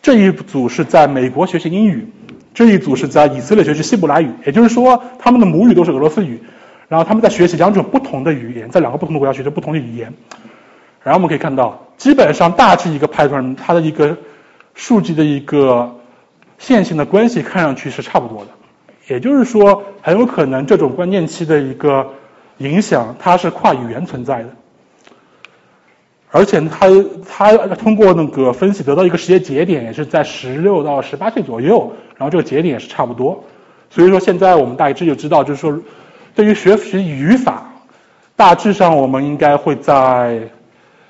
[0.00, 2.08] 这一组是在美国学习英语，
[2.54, 6.40] 这一组是在以色列学习希伯来语，也就是说他们的母语都是俄罗斯语，
[6.88, 10.12] 然后他们在学习两种不同的语言，在两个不同的国家学习不同的语言。
[11.02, 14.16] 然后我们可以看到，基本上大致一个 Python 它的一个
[14.74, 15.96] 数据的一个
[16.58, 18.50] 线性的关系看上去是差不多的，
[19.08, 22.10] 也就是说很有可能这种关键期的一个
[22.58, 24.48] 影响它是跨语言存在的。
[26.30, 26.88] 而且他
[27.28, 33.44] 他通过那个分析得到一个时间节点，也是在十六到十八岁左右，然后这个节点也是差不多。
[33.88, 35.78] 所以说现在我们大致就知道，就是说
[36.34, 37.72] 对于学习语法，
[38.36, 40.48] 大致上我们应该会在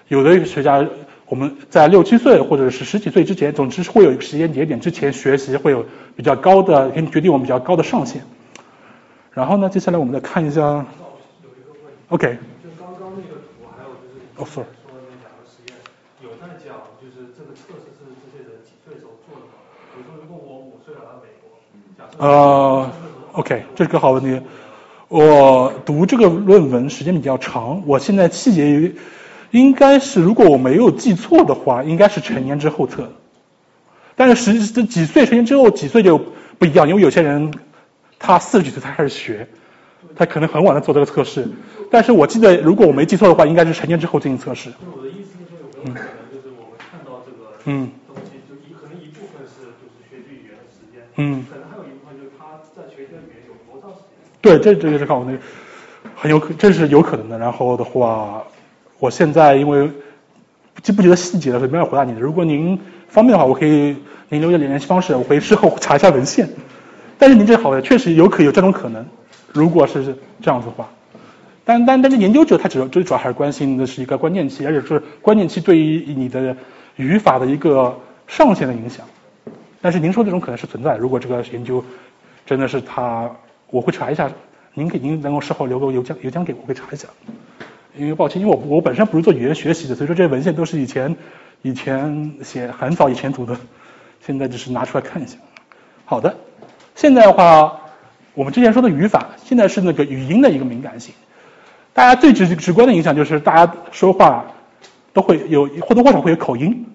[0.08, 0.86] 有的学家
[1.26, 8.22] 我们在六七岁或者是十几岁之前，总之是会有一个时间节点之前学习会有比较高的，可以决定我们比较高的上限。
[9.32, 10.84] 然后呢，接下来我们再看一下
[12.10, 12.38] ，OK。
[12.62, 14.66] 就刚刚那个图，还有就是哦，sorry。
[22.16, 22.88] 呃
[23.32, 24.40] ，OK，这是个好问题。
[25.14, 28.92] 我读这个论文时间比较长，我现在细节
[29.52, 33.12] 应该是，如果我没有记错的话，应该是成年之后测的。
[34.16, 36.18] 但是实际几岁成年之后几岁就
[36.58, 37.54] 不一样，因为有些人
[38.18, 39.46] 他四十几岁才开始学，
[40.16, 41.48] 他可能很晚才做这个测试。
[41.92, 44.72] 但是我记得，如果我没记错的话，应该是成年之后进行测试。
[44.96, 51.46] 我的意思是说，有没有可能就是我们看到这个嗯东西，就一可能一部分是就是学习语言的时间，嗯。
[54.44, 55.38] 对，这这个是考那个
[56.14, 57.38] 很有可，这是有可能的。
[57.38, 58.44] 然后的话，
[58.98, 59.90] 我现在因为
[60.82, 62.12] 记不记得细节了，所以没法回答你。
[62.20, 62.78] 如果您
[63.08, 63.96] 方便的话，我可以
[64.28, 66.46] 您留下联系方式，我可以事后查一下文献。
[67.16, 69.06] 但是您这好的，确实有可有这种可能。
[69.50, 70.90] 如果是这样子的话，
[71.64, 76.54] 但但但是研究者他主要最主要还是关心的是一个关键期，而且是关键期对于你的
[76.96, 79.06] 语法的一个上限的影响。
[79.80, 80.98] 但是您说这种可能是存在。
[80.98, 81.82] 如果这个研究
[82.44, 83.30] 真的是他。
[83.74, 84.30] 我会查一下，
[84.72, 87.08] 您给您能够事后留个邮箱邮箱给我，会查一下。
[87.96, 91.16] 因为抱歉，因为我我本身不是做语言学习的，所以说这些文献都是以前
[91.62, 93.56] 以前写很早以前读的，
[94.24, 95.36] 现在只是拿出来看一下。
[96.04, 96.36] 好的，
[96.94, 97.80] 现在的话，
[98.34, 101.12] 我们之前说的语法，现在是那个语音的一个敏感性。
[101.92, 104.44] 大家最直直观的影响就是大家说话
[105.12, 106.86] 都会有或多或少会有口音，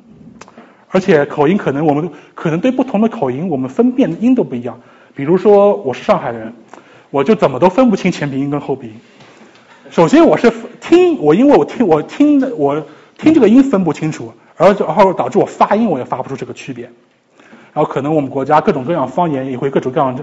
[0.88, 4.80] 而且口音可能我们可能对不同的口音，我们分辨的音都不一样。
[5.20, 6.54] 比如说我是上海人，
[7.10, 8.94] 我就怎么都分不清前鼻音跟后鼻音。
[9.90, 12.82] 首先我是听我，因为我听我听的我
[13.18, 16.86] 听这个音分不清楚，而然后导致我发音我也发不出这个区别。
[17.74, 20.18] 然后可能我们国家各种各样方言也会各种各样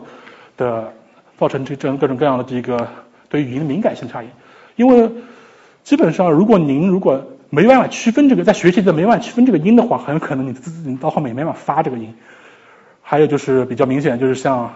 [0.56, 0.90] 的
[1.36, 2.88] 造成这这各种各样的这个
[3.28, 4.28] 对语音的敏感性差异。
[4.76, 5.10] 因为
[5.84, 12.14] 基本上如果您如果没办法区分这个在学习的没办法区分这个音的话，很有可能你自己到后面也没办法发这个音。
[13.08, 14.72] 还有就是比较明显，就是像。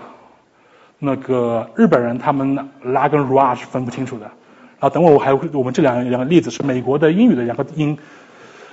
[1.02, 7.98] 那个日本人他们拉跟 ra 是分不清楚的，然后等会我还会我们这两两个例子是美国的英语的两个音，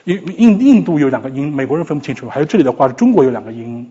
[0.04, 3.90] 印印印度有两个音，美国人分不清楚，还有这里的话是中国有两个音，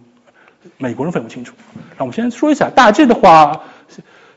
[0.76, 1.54] 美国人分不清楚。
[1.96, 3.62] 那我们先说一下，大致的话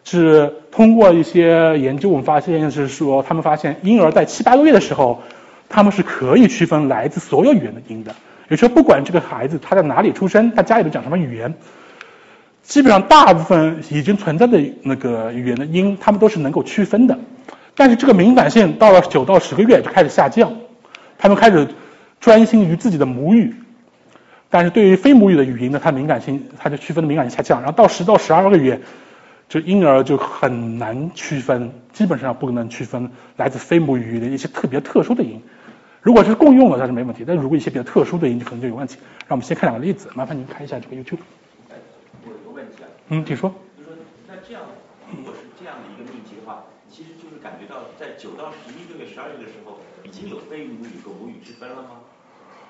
[0.05, 5.21] 是通过一些研究，我们发现是说他们发现婴儿在七八个月的时候，
[5.67, 8.15] 他们是可以区分来自所有语言的音的，
[8.47, 11.53] 也就是说不管这个孩子他在哪里出生，他家里头讲什么语言。
[12.69, 17.17] 基本上大部分已经存在的那个语言的音，他们都是能够区分的，
[17.73, 20.53] 但是这个敏感性到了九到十个月就开始下降，
[21.17, 21.67] 他们开始
[22.19, 23.55] 专心于自己的母语，
[24.51, 28.79] 但是对于非母语的语音呢，它敏感性，它的区分的敏感性下降，然后到十到十二个月，
[29.49, 35.41] 这婴儿就很难区分，基本上不能区分来自非母语的一些特别特殊的音，
[36.03, 38.97] 如果是共用的那是没问题，但如果一些比较特殊的音可能就有问题。
[39.27, 41.17] 让我们先看两个例子，麻烦您看一下这个 YouTube。
[43.09, 43.51] 嗯，你说。
[43.77, 43.93] 就说
[44.27, 44.61] 那这样，
[45.11, 52.05] 如果是这样的一个命题的话，其实就是感觉到在九到十一个月、十二月的时候，已经有非母语和母语之分了吗？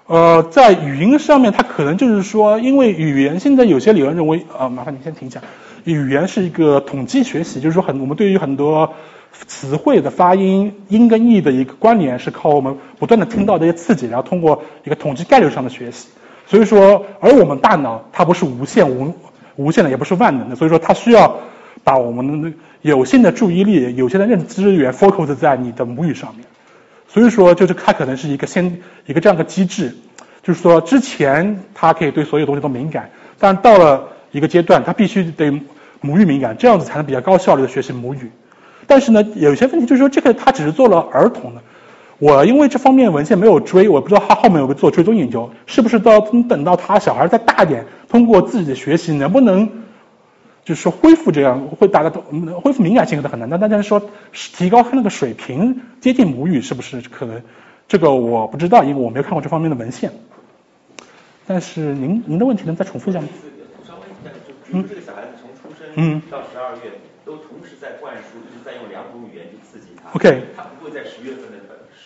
[0.07, 5.41] 呃，在语音上面，它可能就是说，因为语言现在有些理论认为，呃，麻烦你先停一下。
[5.83, 8.93] 语言是一个统计学习，就是说很我们对于很多
[9.45, 16.07] 词汇的发音音跟义的一个关联，是靠我们不断的听到这些刺激，然后通过一个统计概率上的学习。
[16.47, 19.13] 所以说，而我们大脑它不是无限无。
[19.59, 21.37] 无限的也不是万能的，所以说它需要
[21.83, 22.51] 把我们的
[22.81, 26.45] 有限的注意力、有限的认知资源 focus 在你的母语上面。
[27.09, 29.97] 所以说，就是它可能是一个先一个这样的机制，
[30.43, 35.51] 就是说之前它可以对所有东西都敏感，但到了一个阶段，它必须得
[35.99, 38.31] 母语敏感，这样子才能比较高效率的学习母语。
[38.87, 41.61] 但是呢，有些问题就是说，这个它只是做了儿童的，
[42.17, 49.83] 我因为这方面文献没有追，我不知道他后面有没有做追踪研究，是不是到等到他小孩再大一点，通过自己的学习能不能，
[50.65, 52.09] 就是说恢复这样会达到
[52.61, 57.41] 恢复敏感性可能很难，但但是说提高他那个水平接近母语是不是可能？
[57.87, 60.11] 这个我不知道，因为我没有看过这方面的文献。
[61.47, 63.27] 但是您您的问题能再重复一下吗？
[63.87, 64.29] 稍微一下，
[64.73, 66.91] 就这个小孩子从出生到十二月
[67.25, 70.09] 都同时在灌输，一直在用两种语言去刺激他。
[70.13, 70.43] OK。
[70.55, 71.58] 他不会在十月份的。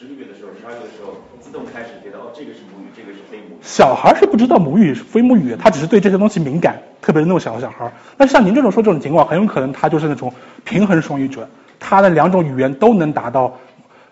[0.03, 3.57] 十个月的时候，十二月的时候，自动开始觉得哦，这个是母语，这个是非母语。
[3.61, 7.89] 小孩是不知道母语是非母语，他只是对这些东西敏感，特别是那种小的小孩。
[8.17, 10.33] 那像您这种说这种情况，很有可能他就是那种
[10.65, 11.47] 平衡双语者，
[11.79, 13.57] 他的两种语言都能达到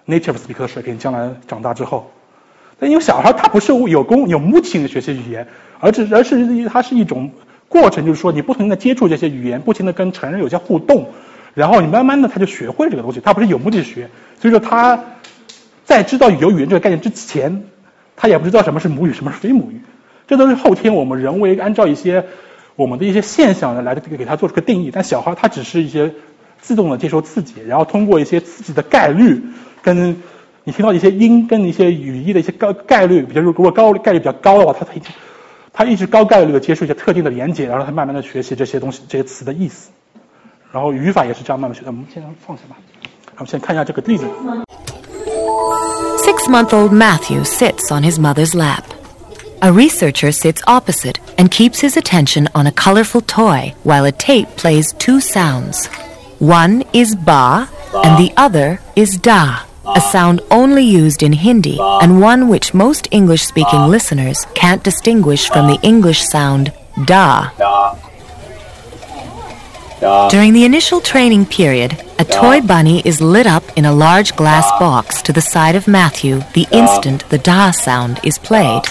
[0.08, 0.98] native speaker 水平。
[0.98, 2.10] 将来长大之后，
[2.80, 5.46] 但因为小孩他不是有功有目的的学习语言，
[5.82, 7.30] 而是而是它是一种
[7.68, 11.10] 过程，就是说你不停的接触这些语言，不停的跟成人有些互动，
[11.54, 14.98] 然后你慢慢的他就学会这个东西，他不是有目的学，所以说他。
[15.92, 17.66] 在知道有语言这个概念之前，
[18.16, 19.82] 他也不知道什么是母语，什么是非母语，
[20.26, 22.28] 这都是后天我们人为按照一些
[22.78, 24.90] 我们的一些现象来给他做出个定义。
[24.90, 26.14] 但小孩他只是一些
[26.62, 29.44] 自动的接受刺激，然后通过一些刺激的概率，
[29.82, 30.16] 跟
[30.64, 34.92] 你听到一些音跟一些语义的一些高概率，比如说如果高概率比较高的话，他他
[35.74, 39.92] 他一直高概率的接受一些特定的连接，然后他慢慢的学习这些东西这些词的意思，
[40.72, 41.88] 然后语法也是这样慢慢学的。
[41.88, 42.78] 我们先放下吧，
[43.36, 44.26] 我们先看一下这个例子。
[46.24, 48.86] Six month old Matthew sits on his mother's lap.
[49.62, 54.48] A researcher sits opposite and keeps his attention on a colorful toy while a tape
[54.50, 55.88] plays two sounds.
[56.40, 62.22] One is ba, and the other is da, a sound only used in Hindi and
[62.22, 66.74] one which most English speaking listeners can't distinguish from the English sound
[67.06, 67.50] da.
[70.02, 74.68] During the initial training period, a toy bunny is lit up in a large glass
[74.80, 78.82] box to the side of Matthew the instant the da sound is played.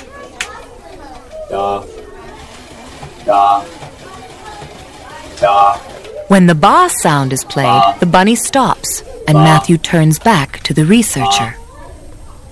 [6.29, 10.85] When the ba sound is played, the bunny stops and Matthew turns back to the
[10.85, 11.57] researcher.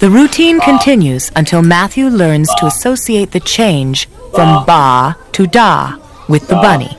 [0.00, 5.96] The routine continues until Matthew learns to associate the change from ba to da
[6.28, 6.98] with the bunny.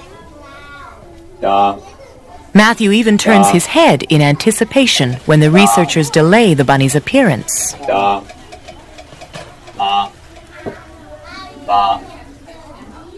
[2.54, 7.76] Matthew even turns his head in anticipation when the researchers delay the bunny's appearance.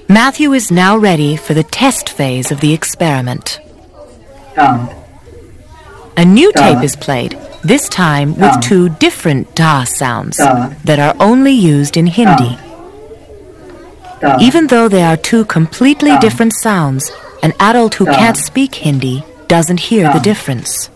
[0.10, 3.60] Matthew is now ready for the test phase of the experiment.
[6.18, 11.54] A new tape is played, this time with two different da sounds that are only
[11.54, 12.58] used in Hindi.
[14.42, 17.10] Even though they are two completely different sounds,
[17.42, 20.90] an adult who can't speak Hindi doesn't hear the difference.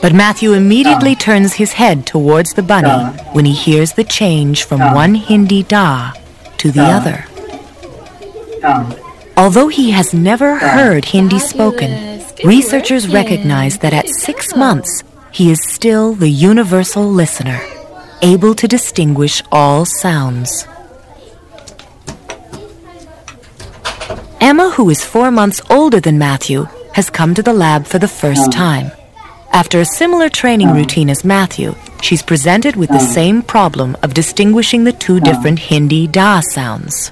[0.00, 4.80] But Matthew immediately turns his head towards the bunny when he hears the change from
[4.94, 6.12] one Hindi da
[6.58, 7.24] to the other.
[9.36, 15.58] Although he has never heard Hindi spoken, researchers recognize that at six months he is
[15.64, 17.60] still the universal listener,
[18.22, 20.66] able to distinguish all sounds.
[24.40, 28.08] Emma, who is four months older than Matthew, has come to the lab for the
[28.08, 28.50] first oh.
[28.50, 28.92] time.
[29.52, 30.74] After a similar training oh.
[30.74, 33.12] routine as Matthew, she's presented with the oh.
[33.12, 37.10] same problem of distinguishing the two different Hindi da sounds.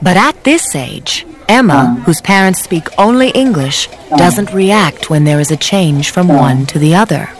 [0.00, 5.50] But at this age, Emma, whose parents speak only English, doesn't react when there is
[5.50, 7.30] a change from one to the other.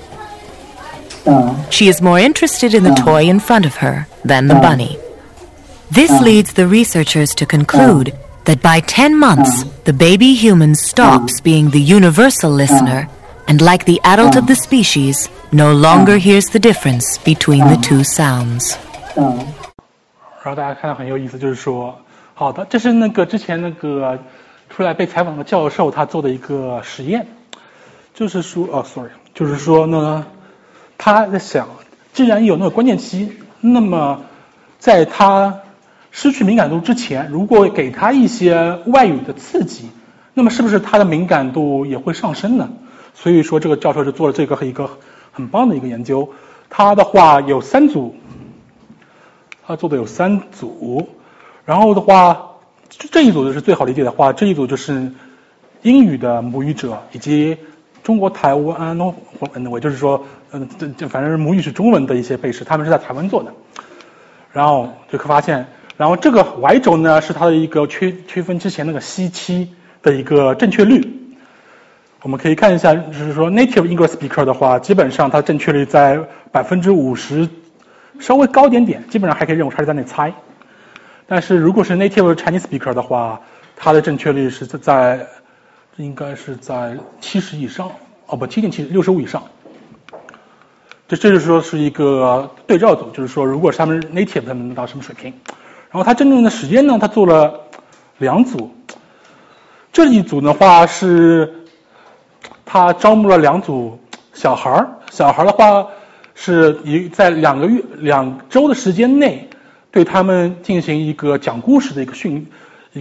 [1.70, 4.98] She is more interested in the toy in front of her than the bunny.
[5.90, 11.69] This leads the researchers to conclude that by 10 months, the baby human stops being
[11.69, 13.07] the universal listener
[13.47, 18.03] and, like the adult of the species, no longer hears the difference between the two
[18.03, 18.75] sounds.
[19.15, 21.97] 然后大家看到很有意思，就是说，
[22.33, 24.19] 好的，这是那个之前那个
[24.69, 27.25] 出来被采访的教授他做的一个实验，
[28.13, 30.25] 就是说，哦，sorry，就是说呢，
[30.97, 31.67] 他在想，
[32.11, 34.19] 既然有那个关键期，那么
[34.79, 35.61] 在他
[36.20, 39.88] 失去敏感度之前，如果给他一些外语的刺激，
[40.34, 42.70] 那么是不是他的敏感度也会上升呢？
[43.14, 44.90] 所以说，这个教授就做了这个和一个
[45.30, 46.28] 很棒的一个研究。
[46.68, 48.16] 他的话有三组，
[49.64, 51.08] 他做的有三组，
[51.64, 52.50] 然后的话，
[52.88, 55.12] 这一组就是最好理解的话，这一组就是
[55.82, 57.56] 英语的母语者以及
[58.02, 59.14] 中国台湾哦，
[59.70, 63.52] 我就是说，嗯，这这反正母语是中文的一些被试，他们是在台湾做的，
[64.52, 65.64] 然后就可发现。
[65.98, 71.04] 然后这个 Y 轴呢是它的一个区区分之前那个 C 七的一个正确率，
[72.22, 76.20] 我们可以看一下，就是说 native English speaker 的话，基本上它正确率在
[76.52, 77.48] 百分之五十，
[78.20, 80.32] 稍微高点点，基本上还可以认为它是在那猜。
[81.26, 83.40] 但是如果是 native Chinese speaker 的话，
[83.76, 85.26] 它的正确率是在
[85.96, 87.90] 应该是在七十以上，
[88.28, 89.42] 哦不，接近七六十五以上。
[91.08, 95.34] 这这就是说是一个对照组，就是说如果是他们 native 他们能到什么水平。
[95.90, 97.60] 然后他真正的时间呢，他做了
[98.18, 98.70] 两组。
[99.92, 101.64] 这一组的话是，
[102.64, 103.98] 他招募了两组
[104.34, 105.86] 小孩儿，小孩儿的话
[106.34, 109.48] 是一在两个月两周的时间内，
[109.90, 112.46] 对他们进行一个讲故事的一个训，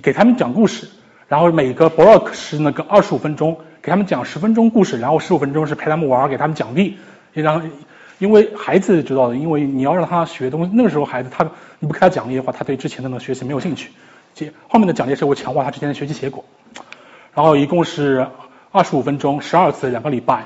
[0.02, 0.88] 给他们讲故事。
[1.28, 6.98] 然后每个 block 是那个二十五分钟，给他们讲十分钟故事，然后十五分钟是陪他们玩，给他们奖励。
[7.34, 7.68] 然后
[8.20, 11.44] 因为孩子知道的，因为你要让他学东西，那个时候孩子他
[11.80, 13.92] 你不给他奖励的话，他对之前的那个学习没有兴趣。
[14.34, 16.44] 接后面的奖励是会强化他之前的学习结果。
[17.34, 18.28] 然后一共是
[18.72, 20.46] 二十五分钟，十二次，两个礼拜。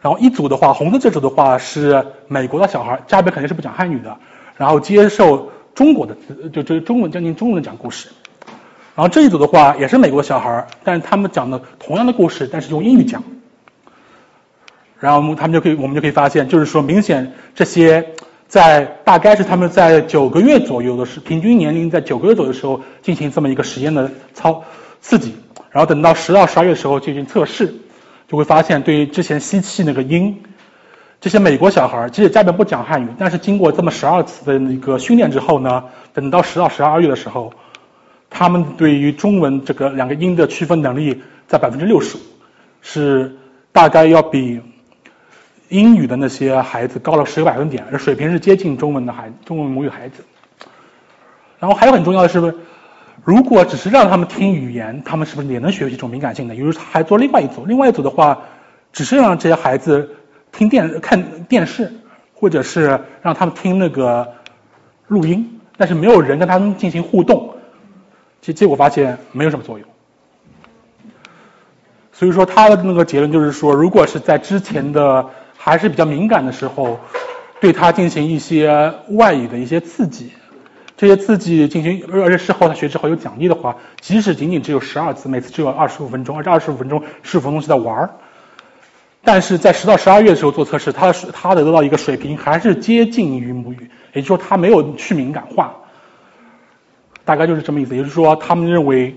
[0.00, 4.16] 然后一组的话，红色这组的话是美国的小孩，家里边肯定是不讲汉语的，
[4.56, 6.16] 然后接受中国的
[6.52, 8.08] 就就中文将近中文讲故事。
[8.94, 13.22] 然后这一组的话也是美国小孩，但是他们讲的同样的故事，但是用英语讲。
[14.98, 18.14] 然后他们就可以，我们就可以发现，就是说明显这些
[18.48, 24.64] 在大概是他们在九个月左右的时，平均年龄在九个月左右的时候进行这么一个实验的操
[25.02, 25.34] 刺激，
[25.70, 27.74] 然后等到十到十二月的时候进行测试，
[28.26, 30.42] 就会发现对于之前吸气那个音，
[31.20, 35.84] 这些美国小孩即使家里面不讲汉语，但是经过这么十二次的那个训练之后呢，
[36.14, 37.52] 等到十到十二月的时候，
[38.30, 42.20] 他们对于中文这个两个音的区分能力在百分之六十五，
[42.80, 43.36] 是
[43.72, 44.60] 大概要比。
[45.68, 50.24] 英语的那些孩子高了十个百分点，这水平是接近中文的孩中文母语孩子。
[51.58, 52.54] 然后还有很重要的是，
[53.24, 56.54] 如果只是让他们听语言，他们是不是也能学习这种敏感性的？
[56.54, 58.38] 于是还做另外一组，另外一组的话，
[58.92, 60.16] 只是让这些孩子
[60.52, 61.92] 听电看电视，
[62.34, 64.34] 或者是让他们听那个
[65.08, 67.54] 录音，但是没有人跟他们进行互动，
[68.40, 69.88] 结结果发现没有什么作用。
[72.12, 75.28] 所以说他的那个结论就是说，如果是在之前的。
[75.66, 76.96] 还是比较敏感的时候，
[77.60, 80.30] 对他进行一些外语的一些刺激，
[80.96, 88.10] 这些刺激进行，而且事后他学之后有奖励的话，即使仅仅只有十二次，每次只有二十五分钟，而这二十五分钟是分钟是在玩儿，
[89.24, 95.74] 但是在十到十二月的时候做测试，他他得到一个水平还是接近于母语，也就是说他没有去敏感化，
[97.24, 99.16] 大概就是这么意思，也就是说他们认为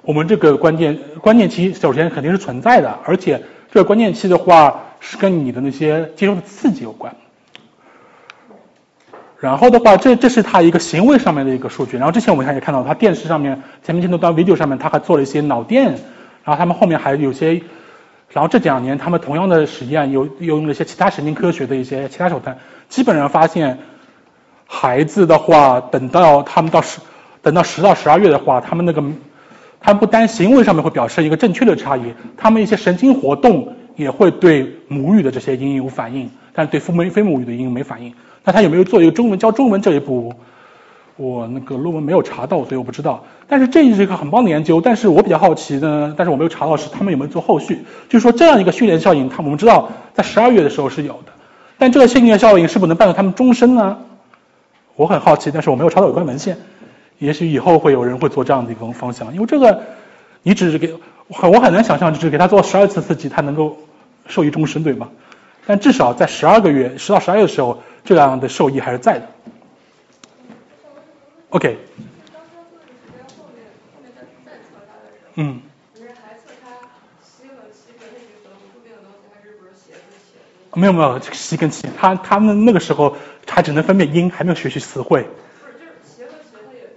[0.00, 4.82] 我们这个关键关键期首先肯定是存在的，而且这个关键期的话。
[5.04, 7.14] 是跟你的那些接受的刺激有关。
[9.40, 11.96] 然后的话，这这是他一个行为上面的一个数据。
[11.96, 15.86] 然后之前我们看也看到，他电视上面前面镜头端 video 上面，他还做了一些脑电。
[16.44, 17.60] 然后他们后面还有些，
[18.30, 23.80] 然后这两年他们同样的实验，有又用了一些其他神经科学的一些其他手段，基本上发现，
[24.66, 27.00] 孩子的话，等到他们到十，
[27.42, 29.02] 等到十到十二月的话，他们那个，
[29.80, 33.74] 他们不单行为上面会表示一个正确的差异，他们一些神经活动。
[33.96, 38.12] 也会对母语的这些音有反应，但对非非母语的音没反应。
[38.44, 40.34] 那他有没有做一个中文教中文这一步？
[41.16, 43.24] 我那个论文没有查到，所以我不知道。
[43.46, 44.80] 但是这是一个很棒的研究。
[44.80, 47.84] 但是我比较好奇呢，但是我没有查到是他们有没有做后续。
[48.08, 51.32] 就是说这样一个训练效应，他我们知道在十二月的时候是有的，
[51.78, 53.98] 但这个训练效应是否能伴随他们终身呢？
[54.96, 56.56] 我很好奇，但是我没有查到有关文献。
[57.18, 59.82] 也许以后会有人会做这样的一个方向，因为这个
[60.42, 60.94] 你只是给。
[61.28, 63.78] 我很难想象，就是给他做十二次刺激，他能够
[64.26, 65.10] 受益终身，对吗？
[65.64, 69.28] 但至少在十二个月，十到十二月的时候，这样的受益还是在的。
[71.50, 71.78] OK。
[75.36, 75.62] 嗯。
[80.74, 83.16] 没有没有，吸跟气，他他们那个时候
[83.46, 85.22] 还只能分辨音，还没有学习词汇。
[85.22, 86.88] 不是，就是鞋和鞋，它也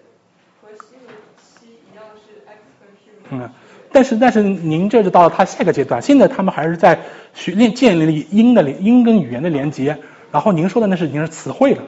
[0.61, 3.49] 和吸和吸一样是 X 跟 P 嗯。
[3.91, 6.99] 但是但是您这就到了他下一个阶段，现在他们还是在
[7.34, 9.97] 学练建立音的连音跟语言的连接，
[10.34, 11.82] 然后您说的那是已经是词汇了，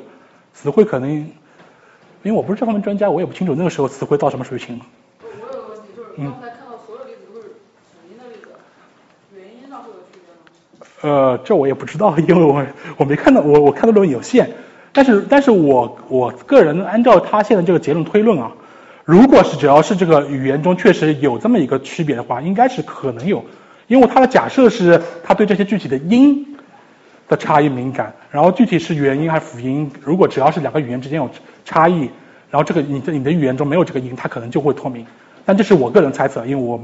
[0.54, 1.28] 词汇可能，因
[2.24, 4.86] 为我不是这方面专家，我也不清楚那个时候词汇到什么水平了。
[5.22, 8.48] 我有个问题，就是刚才看到所有例子都是辅音的例子，
[9.36, 11.34] 元音上会有区别吗？
[11.34, 12.66] 呃，这我也不知道，因为我
[12.96, 14.50] 我没看到，我我看的论文有限，
[14.94, 18.54] 但是但是我我个人按照他现在这个结论推论啊。
[19.08, 23.46] 如果是只要是这个语言中确实有这么一个区别的话，应该是可能有，
[23.88, 26.58] 因为他的假设是他对这些具体的音
[27.30, 31.30] 的差异敏感，然后具体是元音还是辅音，如果只要是两个语言之间有
[31.64, 32.10] 差异，
[32.52, 35.06] 然后这个你的你的语言中没有这个音，它可能就会脱敏。
[35.46, 36.78] 但这是我个人猜测，因为我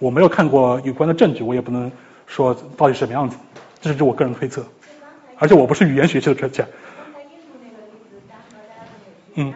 [0.00, 1.92] 我没有看过有关的证据，我也不能
[2.26, 3.36] 说到底什么样子，
[3.80, 4.64] 这是我个人推测。
[5.38, 6.66] 而且我不是语言学系的专家。
[9.36, 9.54] 嗯。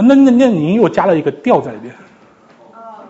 [0.00, 1.92] 那那那您又加了一个调在里边。
[2.72, 3.04] 哦。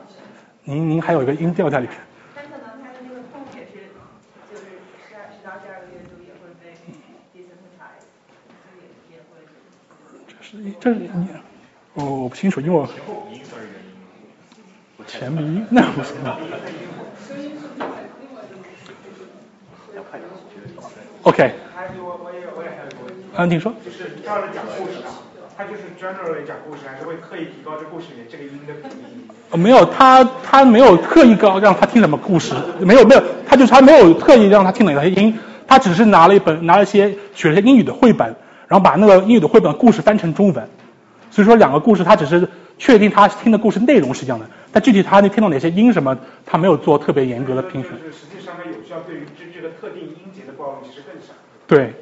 [0.64, 1.98] 您您还有一个音调在里边。
[2.34, 3.90] 但可能他的那个痛也是，
[4.50, 4.64] 就是
[5.06, 6.72] 十二十到十二个月就也会被
[7.34, 8.08] desensitize，
[8.78, 9.44] 也也会。
[10.26, 11.28] 这是这是你，
[11.94, 12.88] 哦，我不清楚，因为我。
[15.06, 16.16] 前鼻音那不行。
[21.22, 21.52] OK。
[23.34, 23.72] 啊，你说。
[23.84, 25.27] 就是照着讲故事啊。
[25.58, 29.60] 他就是 generally 讲故事，还是会刻意提高这故事里面这个音的比例？
[29.60, 35.36] 没有，他他没有特意高让他听什么故事，没有没有，他就是他没有特意让他听哪些音，
[35.66, 38.36] 他只是拿了一本拿了一些学了些英语的绘本，
[38.68, 40.68] 然后把那个英语的绘本故事翻成中文，
[41.32, 42.48] 所以说两个故事他只是
[42.78, 47.90] 确定他听的故事内容是一样的，但具体他能听到哪些音什么，他没有做特别严格的评选。
[47.98, 51.32] 就是实际上，它有效对于这这个特定音节的暴露其实更少。
[51.66, 51.92] 对。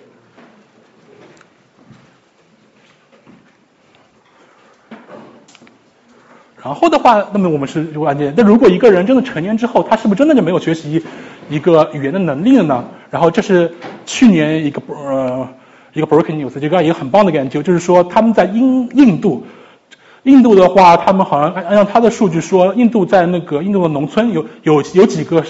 [6.66, 11.00] 然后的话，那么我们是如果案件，那如果一个人真的成年之后，他是不是真的就没有学习
[11.48, 12.84] 一个语言的能力了呢？
[13.08, 13.72] 然后这是
[14.04, 15.48] 去年一个呃
[15.92, 19.46] 一个 Broken News 这个一个很棒的研究，就是说他们在印印度，
[20.24, 25.44] 印度的话，他们好像按按照他的数据说，印度在那个印度的农村有有有几个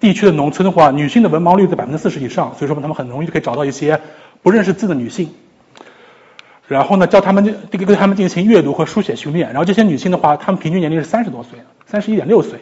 [0.00, 4.00] 地区的农村的话，女性的文盲率在百分之四十以上，所以说他们很容易就可以找到一些
[4.42, 5.30] 不认识字的女性。
[6.68, 9.48] 然后呢，教他们这个对他们进行阅读和书写训练。
[9.48, 12.58] 然后这些女性的话，她们平均年龄是三十多岁，三十一点六岁。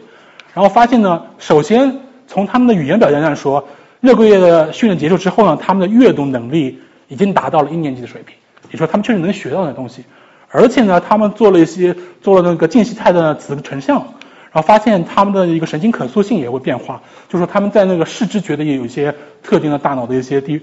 [0.53, 3.67] 然后发现呢，首先从他们的语言表现上说，
[4.01, 8.35] 六个月的训练结束之后呢，他们的阅读能力已经达到了一年级的水平，
[8.65, 10.03] 也就说他们确实能学到的东西。
[10.49, 20.61] 而且呢，他们做了一些做了那个静息态的子成像，然后发现他们的一个神经可塑性也会变化，就说他们在那个视知觉的也有一些特定的大脑的一些地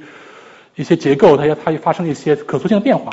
[0.76, 3.12] 一些结构，它也它也发生了一些可塑性的变化。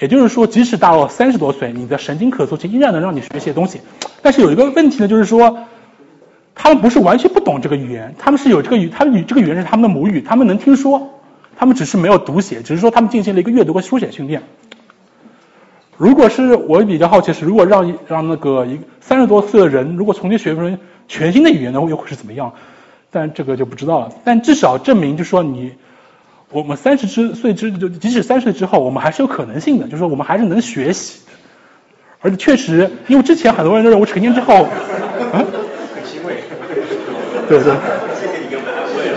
[0.00, 3.82] 也就是说，即使到了三十多岁，你的神经可塑性依然能让你学习东西。
[4.22, 5.58] 但是有一个问题呢，就是说，
[6.54, 11.20] 他们不是完全不懂这个语言，他们是有这个语，他们语这个语言是他们的母语，他们能听说，
[11.54, 14.42] 他们只是没有读写，只是说他们进行了一个阅读和书写训练。
[15.98, 20.78] 如果是我比较好奇是，如果让让那个一三十多岁的人，如果重新学一门
[21.08, 22.54] 全新的语言呢，又会是怎么样？
[23.10, 24.12] 但这个就不知道了。
[24.24, 25.72] 但至少证明，就说你。
[26.52, 31.32] 我们三十之岁之就即使三十岁之后，我们还是有可能性的，就是说我们还是能学习的。
[32.20, 34.66] 而且确实，因为之前很多人都认为成年之后，
[35.32, 35.46] 嗯，
[35.94, 36.42] 很欣慰，
[37.48, 37.72] 对对。
[38.20, 39.08] 谢谢你给我们安慰。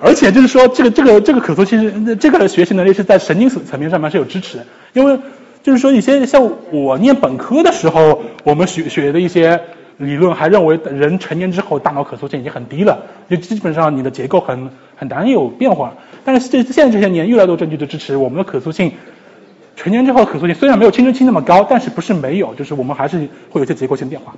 [0.00, 4.66] 而且就是说，这个这个这个可塑性，这个学习能力是在神经层层面上面是有支持的。
[4.92, 5.18] 因为
[5.64, 9.60] 就是说，一些像我念本科的时候，我们学学的一些。
[9.98, 15.94] 理论还认为，人成年之后大脑可塑性已经很低了，就基本上你的结构很很难有变化。
[16.24, 18.92] 但是这现在这些年，越来越多证据的支持，我们的可塑性，
[19.74, 23.18] 成年之后可塑性虽然没有青春期那么高，但是不是没有，就是我们还是
[23.50, 24.34] 会有一些结构性变化。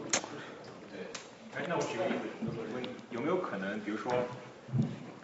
[0.92, 1.00] 对，
[1.60, 2.50] 哎，那我举个例子，
[3.10, 4.12] 有没有可能，比如说，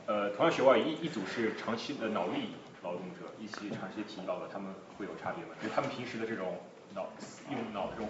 [0.07, 2.51] 呃，同样学外语，一一组是长期的脑力
[2.83, 4.67] 劳动者，一起长期体力劳动，他们
[4.99, 5.51] 会有差别吗？
[5.63, 6.59] 就他们平时的这种
[6.95, 7.07] 脑
[7.53, 8.09] 用脑的这种。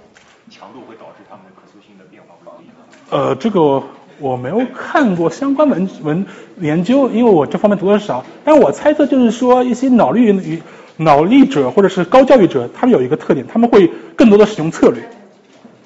[0.50, 2.74] 强度会导致他们的可塑性的变化不一样。
[3.10, 3.82] 呃，这个
[4.18, 6.26] 我没有看过相关文文
[6.58, 8.24] 研究，因为我这方面读的少。
[8.44, 10.62] 但我猜测就是说，一些脑力与
[10.96, 15.02] 脑力者或者是高教育者，他们有一个特点，他们会更多的使用策略。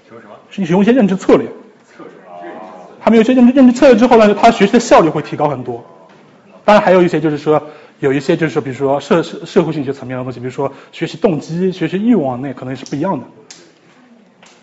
[0.07, 0.35] 使用什么？
[0.51, 1.47] 使用一些认知策略。
[1.87, 2.37] 策略啊。
[3.01, 5.85] 他们有些认知认知策略之后呢，他学习的效率会提高很多。
[6.65, 7.63] 当然，还有一些就是说，
[8.01, 13.25] 有一些就是说比如说社社社会性一些层面的东西，比如说学习动机、学习欲望，那可能是不一样的。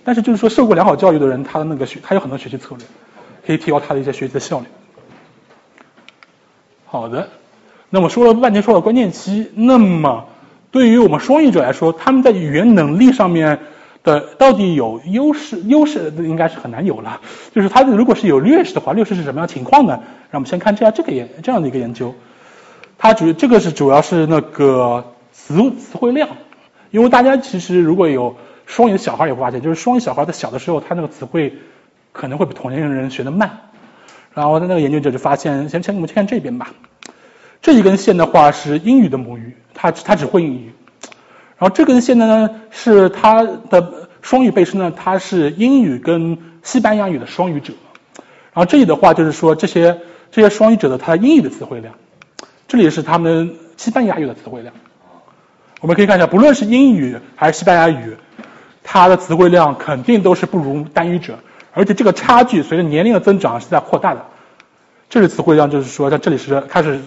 [0.05, 2.85] 但是就是说，受过良好教育的人，他的那个学，他有很多学习策略，
[3.45, 4.67] 可以提高他的一些学习的效率。
[6.85, 7.29] 好的，
[7.89, 10.27] 那么说了半天，说到关键期，那么
[10.69, 13.61] 对于我们双语者来说，他们在语言能力上面
[14.03, 15.59] 的到底有优势？
[15.61, 17.19] 优势应该是很难有了。
[17.55, 19.93] 就是他如果是有劣势的话，劣势是什么样情况呢？
[20.29, 22.13] 让我们先看这样这个研这样的一个研究，
[22.99, 26.29] 它主这个是主要是那个词词汇量，
[26.91, 28.35] 因为大家其实如果有。
[28.65, 31.53] 双语的小孩也会发现，就是双语小孩在小的时候，他那个词汇
[32.11, 33.59] 可能会比同龄人学的慢。
[34.33, 36.71] 然后他那个研究者就发现，先先我们先看这边吧。
[37.61, 40.71] 这一根线的话是英语的母语，他他只会英语。
[41.57, 47.73] 然后这根线呢是他的双语背诗呢，他是英语跟西班牙语的双语者。
[48.53, 49.99] 然后这里的话就是说这些
[50.31, 51.95] 这些双语者的他英语的词汇量，
[52.67, 54.73] 这里是他们西班牙语的词汇量。
[55.81, 58.17] 我们可以看一下，不论是英语还是西班牙语，
[58.85, 61.39] 它的词汇量肯定都是不如单语者，
[61.73, 64.23] 而且这个差距随着年龄的增长是在扩大的。
[65.09, 67.01] 这里词汇量就是说，在这里是开始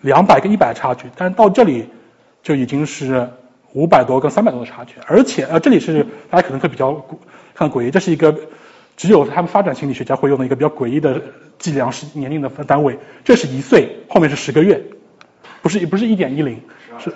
[0.00, 1.88] 两百跟一百差距，但是到这里
[2.42, 3.30] 就已经是
[3.72, 7.04] 五百多跟三百多的差距，而且呃这里是大家可能会比较
[7.54, 8.36] 看诡异，这是一个
[8.96, 11.20] 只有他们发展心理学家会用的一个比较诡异的
[11.58, 14.82] 计量是年龄的单位，这是一岁，后面是十个月，
[15.62, 16.60] 不是不是一点一零，
[16.98, 17.12] 是。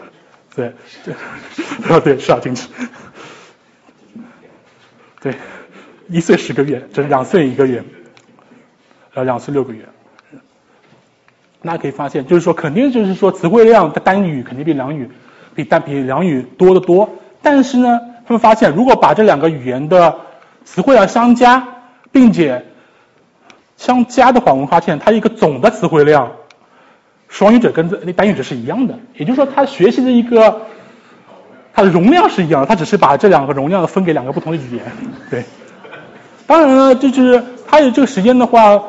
[0.55, 0.73] 对，
[1.05, 1.12] 对，
[1.95, 2.67] 啊对，是啊，进去。
[5.27, 5.35] 对，
[6.09, 7.83] 一岁十个月，就是两岁一个月，
[9.12, 9.85] 呃，两岁六个月。
[11.62, 15.11] 大家可以发现，就是说，肯定就是说，词汇量的单语肯定比两语
[15.57, 17.11] 比单比两语多得多。
[17.43, 20.16] 但是呢，他们发现，如果把这两个语言的
[20.64, 21.66] 词汇量相加，
[22.12, 22.66] 并且
[23.77, 26.35] 相加的话，我们发现它一个总的词汇量。
[27.27, 30.61] 双语者跟这那单语者是一样的，也就是说，他学习的一个，
[31.77, 34.83] 它的容量是一样的，他只是把这两个容量分给两个不同的语言。
[35.31, 35.45] 对，
[36.47, 38.83] 当然了，就是它有这个时间的话，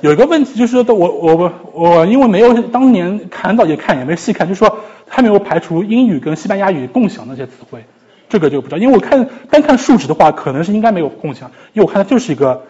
[0.00, 7.84] 有一个问题就是，我我我我因为没有当年看到也看也没细看，就是说它没有排除英语跟西班牙语共享那些词汇，
[8.30, 12.62] 这个就不知道，因为我看单看数值的话，可能是应该没有共享，因为我看它就是一个，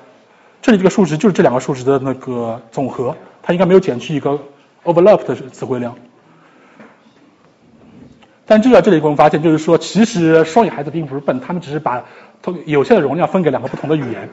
[0.61, 4.41] 这里这个数值就是这两个数值的那个总和，它应该没有减去一个。
[4.85, 5.95] overlap 的词汇量，
[8.53, 12.05] 但就在这里我们发现，就是说，其实双语孩子并不是笨，他们只是把
[12.67, 14.29] 有限的容量分给两个不同的语言。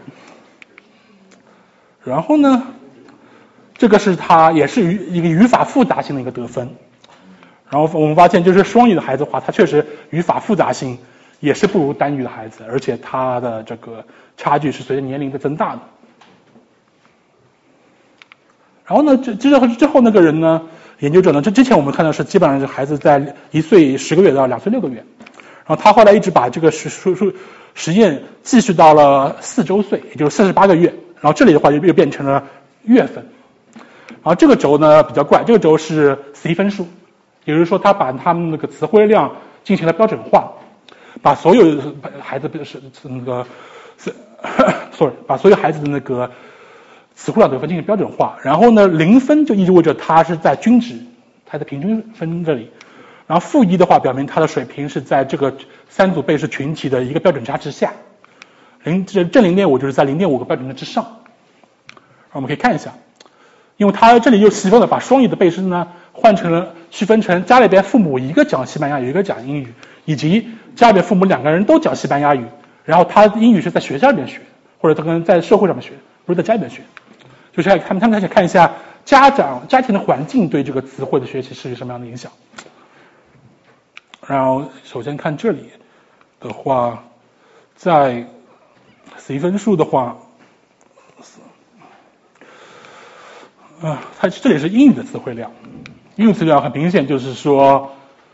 [2.03, 2.63] 然后呢，
[3.77, 6.75] 这个是它也是语一个语法复杂性的一个得分。
[7.69, 10.97] 然后我们发现，就是双语的孩子的话，他确实语法复杂性
[11.39, 14.03] 也是不如单语的孩子，而且他的这个
[14.35, 15.81] 差距是随着年龄的增大的。
[18.85, 20.63] 然后呢，这之后之后那个人呢，
[20.99, 24.95] 研究者呢，这之前我们看到是基本上是孩子在一岁十个月到两岁六个月，
[25.65, 27.33] 然后他后来一直把这个实实实
[27.73, 32.43] 实验继续到了四周岁，也就是四十八个月，然后这里的话又又变成了
[32.83, 33.25] 月份，
[34.07, 36.85] 然后这个轴呢比较怪，这个轴是 C 分数，
[37.45, 40.51] 也就是说他把他们那个词汇量进行了标准化，
[41.21, 41.81] 把所有
[42.19, 43.45] 孩子是那个
[43.97, 44.13] 是
[44.91, 46.29] sorry 把所有孩子的那个。
[47.19, 50.95] 词汇量得分进行标准化，然后呢，零分就意味着他是在均值，
[51.45, 52.71] 他的平均分这里，
[53.27, 55.53] 然后负一的话表明他的水平是在这个
[55.89, 57.91] 三组倍数群体的一个标准差之下，
[58.85, 61.17] 零这正零点五就是在零点五个标准差之上。
[62.31, 62.93] 我们可以看一下，
[63.75, 69.73] 因为他这里又细分了，把双语的倍数呢换成了区分成家里边父母一个讲西班牙语，一个讲英语，
[70.05, 70.47] 以及
[70.77, 72.45] 家里边父母两个人都讲西班牙语，
[72.85, 74.39] 然后他英语是在学校里面学，
[74.79, 75.91] 或者他可能在社会上面学，
[76.25, 76.81] 不是在家里面学。
[77.61, 78.71] 就是他们他们想看一下
[79.03, 82.31] 家长家庭的环境对这个词汇的学习是有什么样的影响。
[84.25, 85.69] 然后首先看这里
[86.39, 87.03] 的话，
[87.75, 88.25] 在
[89.17, 90.15] 随分数的话，
[93.81, 95.51] 啊，它这里是英语的词汇量，
[96.15, 97.91] 英语词汇量很明显就是说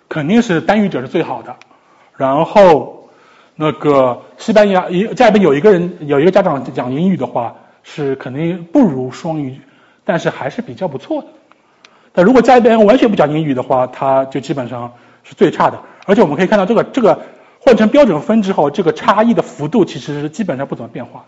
[0.08, 1.56] 肯定是单语者是最好的。
[2.16, 3.10] 然后
[3.56, 7.56] 那个西班牙一家里边有一个人有一个家长讲英语的话。
[7.88, 9.62] 是肯定不如双语，
[10.04, 11.28] 但是还是比较不错的。
[12.12, 14.92] 但如果家里边完全不讲英语的话，它就基本上
[15.24, 15.80] 是最差的。
[16.08, 17.22] 而且我们可以看到，这个这个
[17.60, 21.26] 换成标准分之后，这个差异的幅度其实是基本上不怎么变化。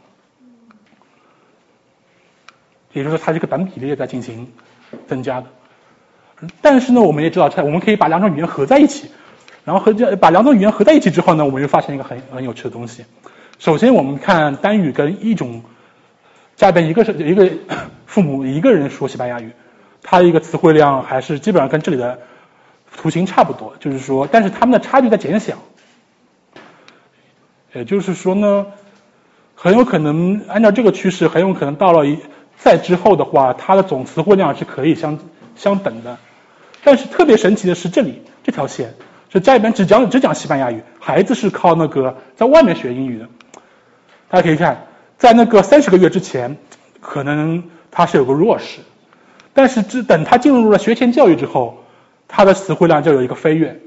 [2.91, 4.51] 也就是说，它这个百分比例在进行
[5.05, 5.47] 增加的。
[6.62, 9.12] 但是呢，我们也知道，我们可以把两种语言合在一起，
[9.64, 13.05] 然后合把两种语言合在一起之后呢，我们又发现一个很很有趣的东西。
[13.60, 15.62] 首先，我们看单语跟一种。
[16.58, 17.49] 家里边一个是一个
[18.08, 19.51] 父母一个人说西班牙语，
[20.01, 22.20] 他一个词汇量还是基本上跟这里的
[22.97, 25.53] 图形差不多，就是说，但是他们的差距在减小，
[27.74, 28.66] 也就是说呢，
[29.53, 32.18] 很有可能按照这个趋势，很有可能到了一
[32.58, 35.20] 再之后的话，它的总词汇量是可以相
[35.55, 36.18] 相等的。
[36.84, 38.95] 但是特别神奇的是这里这条线，
[39.32, 43.28] 是家里边只讲只讲西班牙语，孩子是靠那个在外面学英语的，
[44.28, 44.88] 大家可以看。
[45.18, 46.57] 在那个三十个月之前，
[47.01, 48.82] 可能他是有个弱势，
[49.53, 51.84] 但是只等他进入了学前教育之后，
[52.28, 53.80] 他的词汇量就有一个飞跃。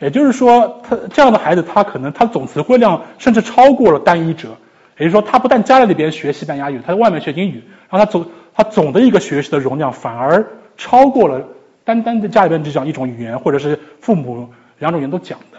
[0.00, 4.56] 也就是说，他这样的孩子，他可能他总词汇量甚至超过了单一者。
[4.98, 11.46] 也就是说，他不但家里边学西班牙语，他在外面学英语，然后他总他总的一个学习的容量反而超过了
[11.84, 15.58] 单单的家里边只讲一种语言，或者是父母两种语言都讲的。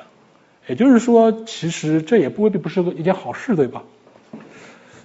[0.68, 3.84] 也就是说，其实这也不未必不是一件好事，对吧？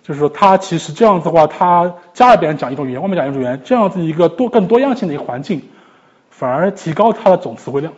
[0.09, 5.63] 就是说，它其实这样子的话，它家里边讲一种语言，外面讲一种语言，这样子一个多更多样性的一个环境，
[6.31, 7.93] 反而提高它的总词汇量。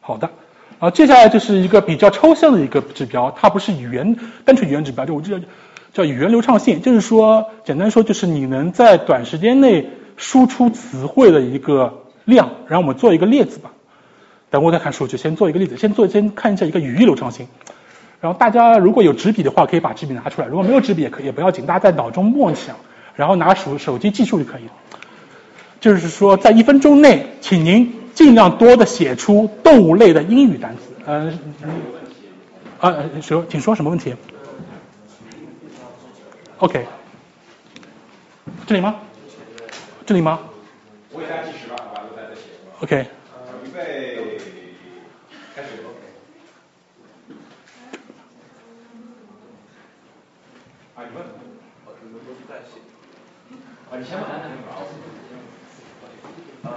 [0.00, 0.30] 好的，
[0.78, 5.38] 啊接下来就是一个比较抽象的一个指标，它不是语言单纯语言指标，就我这
[5.92, 12.48] 叫语言流畅性，就是说，简单说就是你能在短时间内输出词汇的一个量。
[12.68, 13.72] 然后我们做一个例子吧，
[14.48, 17.48] 等我再看数据，先做一个例子，先做先看一下一个语义流畅性。
[18.22, 22.76] 然后大家如果有纸笔的话，可以把纸笔拿出来；如果没有纸笔也可以，也不要紧，大家在脑中默想，
[23.16, 24.72] 然后拿手手机记数就可以了。
[25.80, 30.82] 就是说，在一分钟内，请您尽量多的写出动物类的英语单词。
[31.04, 31.36] 嗯，
[32.78, 34.14] 啊，说，请说什么问题
[36.58, 36.86] ？OK，
[38.68, 38.94] 这里吗？
[40.06, 40.38] 这里吗？
[41.10, 42.42] 我给大家计时吧，好吧，都在这写。
[42.78, 43.04] OK。
[43.64, 44.38] 预备，
[45.56, 45.68] 开始。
[50.94, 51.24] 啊，你问，
[51.86, 52.84] 我你们都是在写。
[53.88, 54.28] 啊，你先问。
[54.68, 54.84] 好。
[56.62, 56.68] 嗯，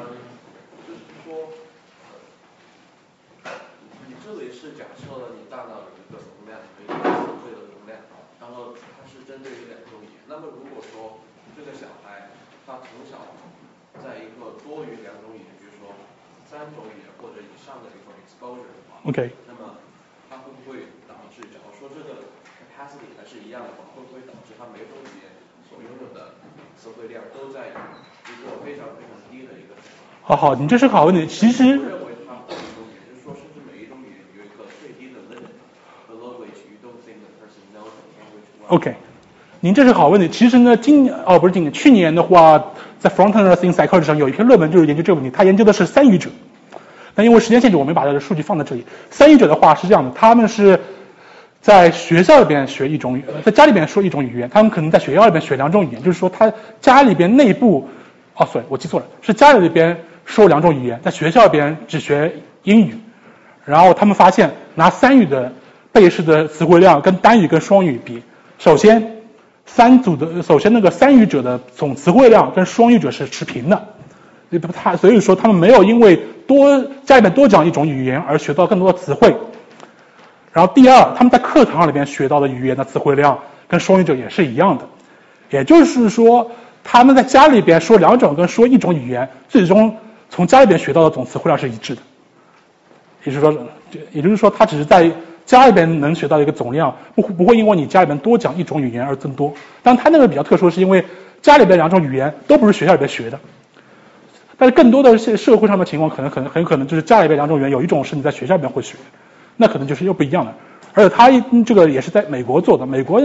[0.88, 1.51] 就是说，
[4.07, 7.99] 你这里是假设了你大脑有一个容量，有一个词汇的容量，
[8.39, 10.23] 然后它是针对于两种语言。
[10.32, 11.19] 那么如果说
[11.53, 12.32] 这个小孩
[12.65, 13.36] 他从小
[13.99, 15.91] 在一个多于两种语言，比如说
[16.47, 19.84] 三种语言或者以上的一种 exposure 的话，OK，那么
[20.32, 22.32] 他会不会导致，假如说这个
[22.63, 25.30] capacity 还是一样的话，会不会导致他每种语言
[25.70, 26.36] 所拥有的
[26.78, 27.74] 词汇量都在一
[28.43, 29.76] 个非常非常低的一个？
[30.24, 31.28] 好好，你这是个好问题。
[31.28, 34.66] 其实，认为它不是种语言，就是说，甚至每一种语言有.
[38.68, 38.95] OK，
[39.59, 40.28] 您这是好问题。
[40.28, 45.30] 其实呢，今哦不是今年，去年的话，在 Frontiers in Psychology 上有一篇论文就是研究这个问题。
[45.30, 46.32] 他研究的是三语者。
[47.13, 48.86] 那因为时间限制，我没把这个数据放在这里。
[49.11, 50.82] 三语者的话是这样的，他们是
[51.66, 57.89] 在学校里边学一种语，在家里边说一种语言，他们可能在学校里边学两种语言，就是说他家里边内部，
[58.36, 62.95] 哦，sorry，我记错了，是家里边说两种语言，在学校里边只学英语。
[63.63, 65.53] 然后他们发现，拿三语的
[65.91, 68.22] 背试的词汇量跟单语跟双语比，
[68.59, 69.24] 首先
[69.66, 73.88] 三组的，首先那个三语者的总词汇量跟双语者是持平的。
[74.72, 79.36] 他所以说他们没有因为多家里面多讲一种语言而学到更多的词汇。
[80.56, 83.38] 然后第二，他们在课堂里边学到的语言的词汇量
[83.68, 84.86] 跟双语者也是一样的。
[85.49, 86.49] 也就是说，
[86.82, 89.97] 他们在家里边说两种跟说一种语言，最终
[90.30, 92.01] 从家里边学到的总词汇量是一致的。
[93.26, 93.68] 也就是说，
[94.14, 95.12] 也就是说，他只是在
[95.45, 99.53] 家里边能学到一个总量，不不会因为你家里边多讲一种语言而增多。
[99.84, 101.03] 但他那个比较特殊，是因为
[101.41, 103.38] 家里边两种语言都不是学校里边学的。
[104.58, 108.95] 但是更多的社社会上的情况，可能可能很可能就是家里边两种语言，有一种是你在学校里边会学，
[109.58, 110.56] 那可能就是又不一样了。
[110.93, 111.30] 而且他
[111.66, 113.22] 这个也是在美国做的，美国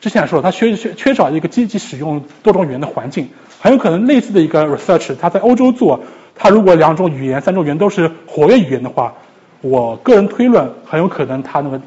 [0.00, 3.28] 之前也说了，他缺缺缺少一个积极使用多种语言的环境，
[3.60, 6.00] 很有可能类似的一个 research，他在欧洲做，
[6.34, 9.14] 他如果两种语言、三种语言都是活跃语言的话，
[9.60, 11.80] 我个人推论很有可能他那个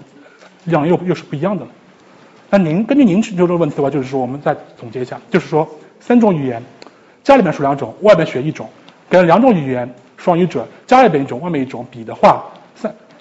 [0.65, 1.65] 量又又是不一样的。
[2.49, 5.67] 那您根据您提出这个问题的话，就是说我们再总结一下，就是说
[5.99, 6.61] 三种语言。
[7.23, 8.67] 家里面说两种，外面学一种，
[9.09, 12.43] 跟两种语言双语者家里边一种，外面一种比的话，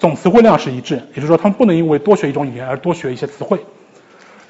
[0.03, 3.57] 总词汇量是一致，也就是说他们不能因为多学一种语言而多学一些词汇。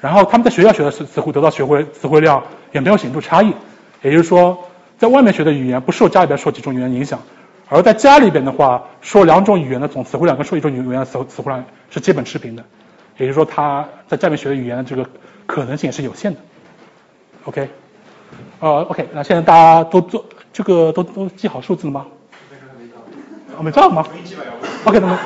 [0.00, 2.42] 然后他们在学校学的词词汇得到学会词汇量
[2.72, 3.52] 也没有显著差异，
[4.02, 4.58] 也就是说
[4.98, 7.20] 在外面学的语言不受家里边说几种语言影响，
[7.68, 12.64] 而在家里边的话说两种语言的总词汇量跟说一种语言的词词汇量是基本持平的，
[13.16, 15.08] 也就是说他在家里面学的语言的这个
[15.46, 16.40] 可能性也是有限的。
[17.44, 17.68] OK。
[18.58, 22.06] 呃，OK，那现在大家都做这个都都记好数字了吗？
[23.56, 24.04] 啊，没照吗
[24.84, 25.18] ？OK，那么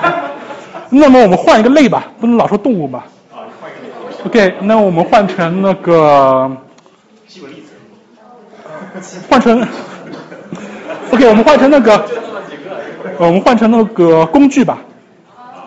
[0.91, 3.07] 那么我们换一个类吧，不能老说动物吧
[4.25, 6.51] ？OK，那我们换成那个，
[9.29, 9.67] 换成
[11.11, 12.05] OK，我们换成那个，
[13.19, 14.79] 我们换成那个工具吧，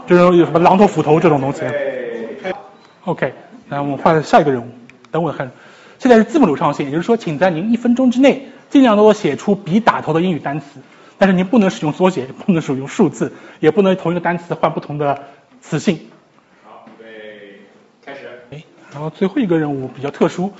[0.07, 1.61] 就是有什么榔头、斧头这种东西。
[3.05, 3.33] OK，
[3.67, 4.67] 那我们换下一个人物，
[5.11, 5.49] 等我看。
[5.97, 10.65] 现在是字母流畅性，也就是说，请在您一分钟之内尽量多写出笔打头的英语单词，
[11.21, 15.27] 但是您不能使用缩写，不能使用数字，也不能同一个单词换不同的
[15.61, 15.99] 词性。
[16.65, 17.09] 好，预备，
[18.03, 18.21] 开始。
[18.49, 20.51] 哎，然后最后一个任务比较特殊，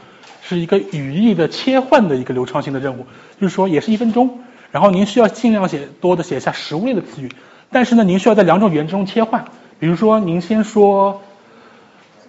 [0.43, 3.07] 是一个语义的切换的一个流畅性的任务，
[3.39, 7.31] 就是说也是一分钟，然后您需要尽量写多的写下食物类的词语，
[7.71, 9.45] 但是呢，您需要在两种语言之中切换，
[9.79, 11.23] 比如说您先说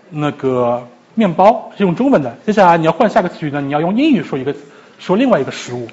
[0.09, 0.89] 那个。
[1.15, 4.57] 面包是用中文的，接下来你要换下个词语呢，你要用英语说一个，
[4.99, 5.87] 说另外一个食物，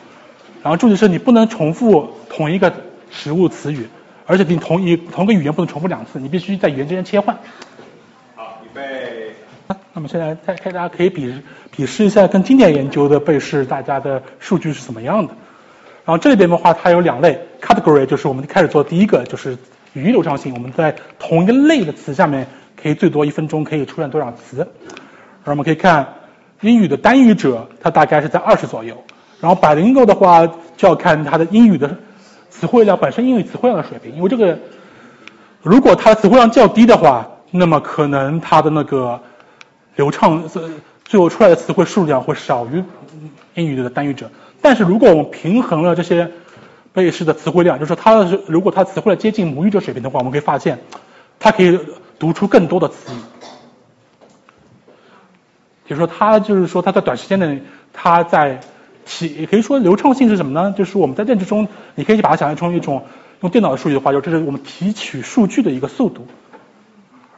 [0.62, 2.74] 然后注意是你不能重复同一个
[3.12, 3.88] 食物词语，
[4.26, 7.38] 而且你同一同个语言不能重复两次，你必须在语言之间切换。
[8.36, 9.34] 好，预备。
[9.93, 11.34] 那么现在再看大家可以比
[11.76, 15.34] 比试一下跟经典研究的背试，大家的数据是怎么样的。
[16.05, 19.57] 然后这里边的话，它有两类 category，就是我们开始做第一个，就是
[19.93, 20.53] 语义流畅性。
[20.53, 22.47] 我们在同一个类的词下面，
[22.82, 24.57] 可以最多一分钟可以出现多少词。
[24.57, 26.16] 然后我们可以看
[26.62, 29.03] 英语的单语者，它大概是在二十左右。
[29.41, 31.97] 然后百灵狗的话，就要看它的英语的
[32.49, 34.59] 词汇量本身英语词汇量的水平，因为这个
[35.61, 39.21] 如果它的词汇量较低的话，那么可能它的那个
[39.95, 40.43] 流畅
[41.05, 42.83] 最后出来的词汇数量会少于
[43.55, 44.29] 英语的单语者。
[44.61, 46.29] 但是如果我们平衡了这些
[46.91, 50.79] 被试的词汇量，就是说它如果它词汇量接近母语者水平的话，我们可以发现，
[51.39, 51.79] 它可以
[52.19, 53.17] 读出更多的词语。
[55.87, 57.63] 就是说，它就是说，它在短时间内，
[57.93, 58.59] 它在
[59.05, 60.73] 提，也可以说流畅性是什么呢？
[60.77, 63.03] 就是我们在认知中，你可以把它想象成一种
[63.41, 66.27] 用电脑的数据的话，就这是我们提取数据的一个速度。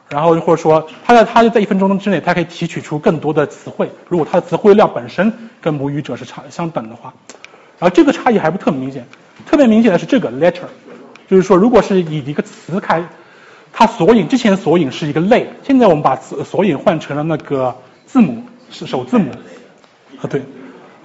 [0.08, 3.90] 然后或者说，它在它就在一分钟之内，它可以提取出更多的词汇。
[4.08, 7.14] 如果它的词汇量本身跟母语者是差相等的话，
[7.78, 9.06] 然后这个差异还不特别明显。
[9.46, 10.66] 特别明显的是这个 letter，
[11.28, 13.08] 就是说，如果是以一个词开，
[13.72, 19.30] 它索引之前索引是一个类，现在我们把词索引换成了那个字母是首字母
[20.20, 20.42] 啊对，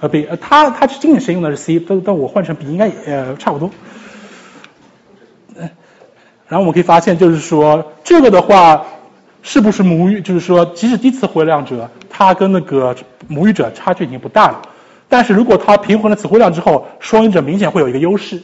[0.00, 3.70] 呃 B，呃它它经典时用的是 C，但但我换成 B 应该呃差不多。
[6.48, 8.84] 然后我们可以发现，就是说这个的话。
[9.40, 10.20] 是不是母语？
[10.20, 12.94] 就是说，即使低词汇量者，他跟那个
[13.28, 14.62] 母语者差距已经不大了。
[15.08, 18.42] 但是如果他平衡了词汇量之后，双语者明显会有一个优势。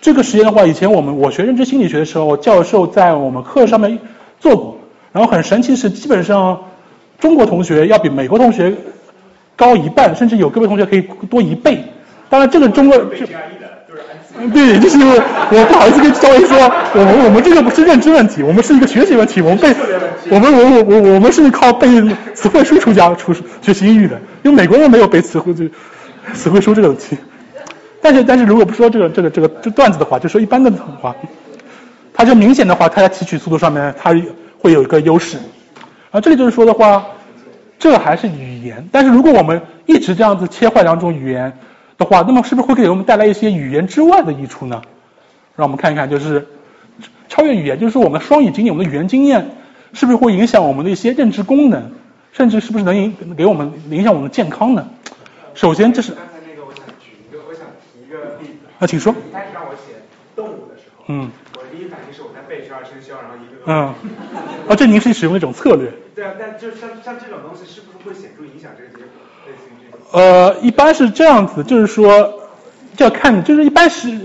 [0.00, 3.98] 这个实验的话，以前我们我学认知心理学的时候，教授在我们课上面
[4.38, 4.78] 做过。
[5.10, 6.62] 然后很神奇是，基本上
[7.18, 8.72] 中国同学要比美国同学
[9.56, 11.84] 高一半，甚至有个别同学可以多一倍。
[12.28, 12.96] 当然，这个中国。
[14.54, 16.58] 对，就是我不好意思跟赵毅说，
[16.94, 19.42] 我们我们这个不是认知问题，我们是一个学习问题。
[19.42, 19.72] 我们背，
[20.30, 21.86] 我们我我我我们是靠背
[22.34, 25.66] 词汇书出家出学习英语的，因为美国人没有背词汇就
[26.32, 27.16] 词汇书这个问题。
[28.00, 31.14] 但是但是如果不说这个这个这个这段子的话，就说一般的话，
[32.14, 34.16] 它就明显的话，它在提取速度上面它
[34.58, 35.36] 会有一个优势。
[36.10, 37.04] 啊，这里就是说的话，
[37.82, 41.52] 这还是语言，但是如果我们一直这样子切换两种语言。
[41.98, 44.82] 的话，那么是不是会给我们带来一些语言之外的益处呢？
[45.54, 46.48] 让我们看一看，就是
[47.28, 49.50] 超越语言，就是说我们的双语经验，我们的语言经验，
[49.92, 51.92] 是不是会影响我们的一些认知功能，
[52.32, 54.88] 甚至是不是能影给我们影响我们的健康呢？
[55.54, 58.66] 首先，这是刚才那个，我想举一个，我想提一个例子。
[58.80, 59.12] 啊请说。
[59.12, 60.02] 一开始让我写
[60.34, 63.72] 动物的时候，嗯，我第一反应是我在背十二生肖，然后一个个。
[63.72, 63.94] 嗯。
[64.68, 65.90] 哦，这您是使用一种策略。
[66.14, 69.24] 对啊，但就像像这种东西，是不是会显著影响这个结果？
[69.46, 70.00] 类似于这种。
[70.12, 72.40] 呃，一般是这样子，就是说，
[72.96, 74.20] 就要看，就是一般是，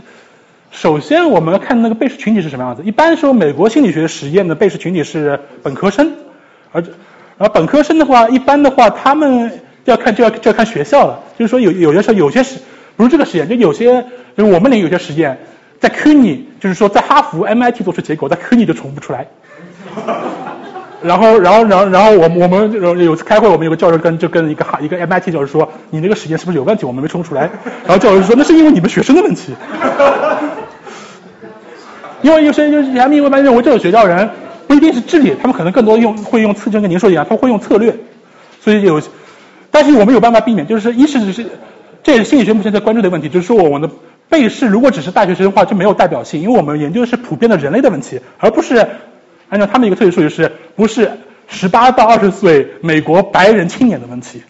[0.70, 2.84] 首先我们要看那个被试群体是什么样子。
[2.84, 6.14] 一般说，美国心理学实验的被试群体是本科生，
[6.72, 6.84] 而
[7.38, 11.24] 而本科生的话，一般的话，他们要看就要就要看学校了。
[11.40, 12.60] 就是说，有有些时候有些实，
[12.96, 14.06] 不是这个实验，就有些
[14.36, 15.40] 就是我们领有些实验，
[15.80, 19.28] 在 CUNY，就是说在哈佛、MIT 做出结果，在 CUNY 就重不出来。
[21.00, 22.72] 然后，然后，然后，然后，我我们
[23.04, 26.86] 有次开会，我们有个教授跟就跟一个哈一个 MIT 教授说，你那个实验是不是有问题？
[26.88, 27.50] 我们没冲出来。
[27.86, 29.54] 然后教授说，那是因为你们学生的问题。
[32.24, 34.28] 因为有些就是 M 因为认为这种学校人
[34.68, 37.96] 不一定是智力，他们可能更多用会用策，就跟您说一样，他们会用策略。
[38.60, 39.00] 所以有，
[39.70, 41.46] 但是我们有办法避免，就是一是是，
[42.02, 43.96] 这也是心理学目前在关注的问题，就是说我们的
[44.30, 48.88] 被试如果只是大学生的话就没有代表性，因为我们研究的是普遍的人类的问题，而不是。
[49.50, 51.10] 按照他们一个特殊数据是，不是
[51.48, 54.44] 十八到二十岁美国白人青年的问题，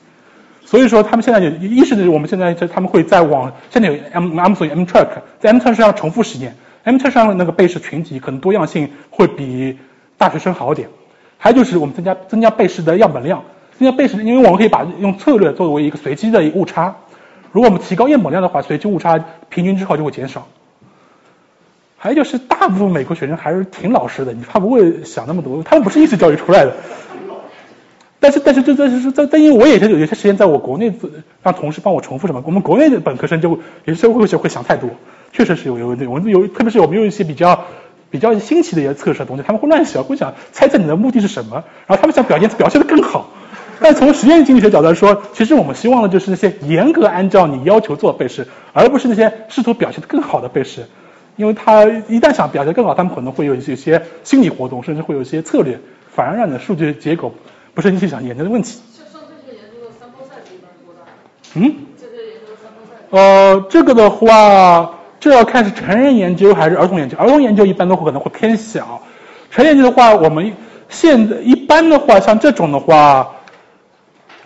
[0.66, 5.10] 所以说他们现在就一是我们现在在他们会在网现在有 M M 所以 M track
[5.40, 9.78] 在 M track 上重复实验，M track 上的那个被试群体可能多样性会比
[10.18, 10.90] 大学生好点，
[11.38, 13.44] 还有就是我们增加增加被试的样本量，
[13.78, 16.96] 增加被试，因为我们可以把用策略作为一个随机的误差，
[17.52, 20.48] 如果我们提高样本量的话，随机误差平均之后就会减少。
[21.98, 26.76] 还有就是，大部分美国学生还是挺老实的，你他不会想那么多，他们不是应试教育出来的。
[28.20, 30.92] 但是，但是，这这是在，但因为我也是有些时间在我国内
[31.42, 34.90] 让同事帮我重复什么，我们国内的本科生就有些会会会想太多，
[35.32, 37.66] 确实是有有有我们有，特别是我们有一些比较
[38.10, 43.30] 比较新奇的一些测试的东西，他们会乱想，会想猜测你的目的是什么，然后他们想表现表现的更好。
[43.82, 50.86] 但从实验经济学角度来说，其实我们希望的就是那些严格按照你要求做背试，而不是那些试图表现的更好的背试。
[51.36, 57.32] 因为他一旦想表现更好，他们可能会有一些些心理活动，甚至会有一些策略，反而让你的数据结果
[57.76, 58.80] 不是你想研究的问题。
[58.92, 59.06] 像
[59.46, 61.02] 这些研究的三波赛一般多大？
[61.54, 61.76] 嗯？
[61.96, 62.96] 这些研究的三波赛。
[63.12, 67.16] 呃，这个的话，这要看是成人研究还是儿童研究。
[67.20, 69.04] 儿童研究一般都会可能会偏小，
[69.52, 70.54] 成人研究的话，我们
[70.90, 73.36] 现一般的话，像这种的话，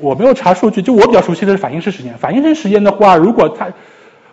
[0.01, 2.17] 我没有查数据，就我比较熟悉的是反应式实验。
[2.17, 3.69] 反应式实验的话，如果它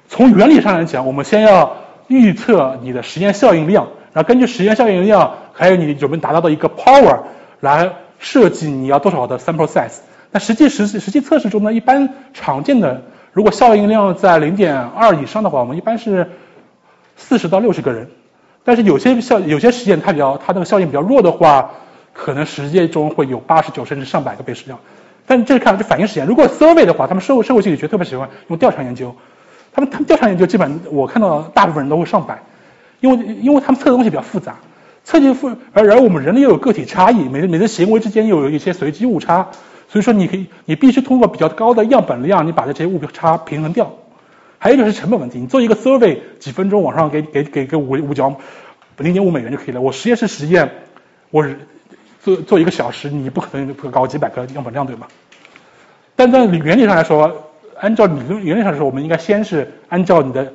[0.08, 7.20] 从原理上来讲，我们先要预测你的实验效应量，然后根据实验效应量，还有你有没有达到的一个 power
[7.60, 9.98] 来设计你要多少的 sample size。
[10.30, 13.02] 那实际实实际测试中呢，一般常见的，
[13.32, 16.30] 如果效应量在零点二以上的话，我们一般是
[17.16, 18.08] 四十到六十个人。
[18.64, 21.70] 但是有些效有些实验它比较它那个效应比较弱的话，
[22.12, 24.78] 可能实践中会有八十九甚至上百个被试量。
[25.28, 26.26] 但这是看这反应实验。
[26.26, 29.14] 如果 survey 的话，他们社会社会心理学特别喜欢用调查研究，
[29.72, 32.42] 他们他们调查研究基本我看到大部分人都会上百，
[32.98, 34.56] 因为因为他们测的东西比较复杂，
[35.04, 39.48] 测计复而而我们人类又有个体差异，每每个行为之间又有一些随机误差，
[39.88, 43.92] 所以说你可以你必须通过比较高的样本量，你把这些误差平衡掉。
[44.60, 48.34] 还有就是成本问题，你做一个 survey 几分钟，往上给给给个五五角
[48.96, 49.80] 零点五美元就可以了。
[49.80, 50.72] 我实验室实验，
[51.30, 51.46] 我
[52.34, 55.08] 做做一个小时，你不可能搞几百个样本量对吧？
[56.14, 60.52] 但在原理上来说，按照理论原理上来说，我们应该先是按照你的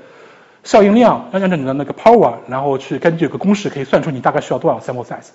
[0.64, 5.32] 效应量，按照你的那个 power，然后去根据有个公式可以算出你大概需要多少 sample size。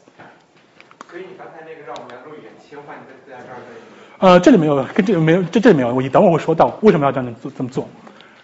[1.10, 3.56] 所以你刚才那个让我们录一点切换，在在这儿
[4.18, 7.88] 呃，这里没有，跟这个没有，这这里没有，我等会会说到为什么要这样做这么做。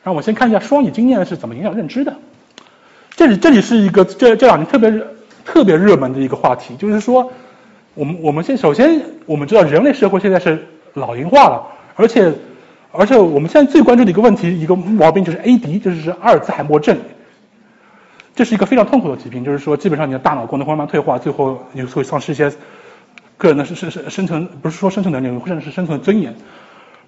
[0.02, 2.14] 然后我先看一下双语经验是怎么影响认知的。
[3.16, 4.92] 这里这里是一个这这两年特别
[5.44, 7.30] 特别热门的一个话题，就是说，
[7.94, 12.32] 我们我们先首先我们知道人类社会现在是老龄化了，而且
[12.90, 16.98] 而且我们现在最关注的一个问题一个毛病就是 AD，就是阿尔兹海默症。
[18.34, 22.52] 这是一个非常痛苦的疾病，就是说基本上你的大脑功能慢慢退化，最后你会丧失一些
[23.36, 26.34] 个人的生生生存，不是说生存能力，甚至是生存尊严。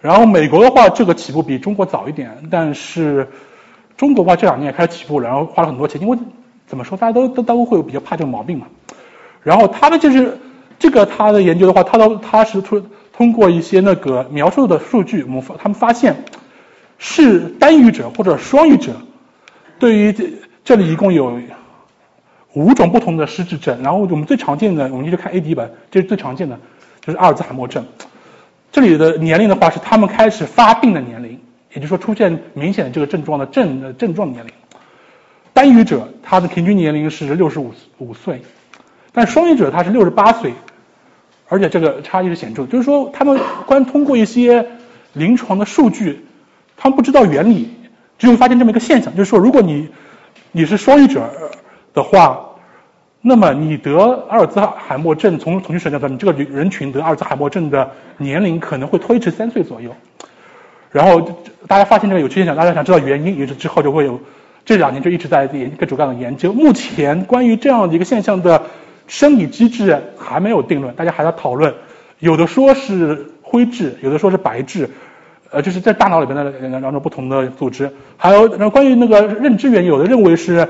[0.01, 3.29] 然后美国的话，这个起步比中国早一点，但是
[3.97, 6.17] 中国的话这两年也开始起步了，然后花了很多钱，因为
[6.69, 8.69] 怎么说，大家都都都会比较怕这个毛病嘛。
[9.43, 10.39] 然后他们就是
[10.79, 16.25] 这个他的研究的话，他都他是通通过一些那个描述的数据，我们发他们发现
[16.99, 18.93] 是单语者或者双语者，
[19.79, 20.25] 对于这
[20.65, 21.41] 这里一共有
[22.53, 26.59] 五种不同的失智症，然后我们最常见的，我们就看 AD 吧，这是最常见的，
[27.01, 27.85] 就是阿尔兹海默症。
[28.73, 31.39] 这里的年龄的话是他们开始发病的年龄，
[31.73, 34.53] 也就是说出现明显的这个症状的症症状年龄。
[35.53, 38.43] 单语者他的平均年龄是六十五五岁，
[39.17, 40.53] 但双语者他是六十八岁，
[41.49, 42.67] 而且这个差异是显著。
[42.67, 44.67] 就是说他们关通过一些
[45.15, 46.27] 临床的数据，
[46.77, 47.71] 他们不知道原理，
[48.19, 49.89] 只有发现这么一个现象，就是说如果你
[50.53, 51.31] 你是双语者
[51.95, 52.43] 的话。
[53.29, 53.99] 那么你得
[54.29, 59.91] 阿尔兹海默症，从统计学角度，你这个人群得阿尔兹海默症的年龄可能会推迟三岁左右。
[60.93, 61.21] 然后
[61.67, 64.21] 大家发现这个有趣现象，大家想知道原因，于是之后就会有
[64.65, 66.53] 这两年就一直在研各种各样的研究。
[66.53, 68.63] 目前关于这样的一个现象的
[69.07, 71.75] 生理机制还没有定论，大家还在讨论。
[72.19, 74.89] 有的说是灰质，有的说是白质，
[75.51, 76.51] 呃，就是在大脑里边的
[76.81, 77.91] 两种不同的组织。
[78.17, 80.69] 还有那关于那个认知原因，有的认为是。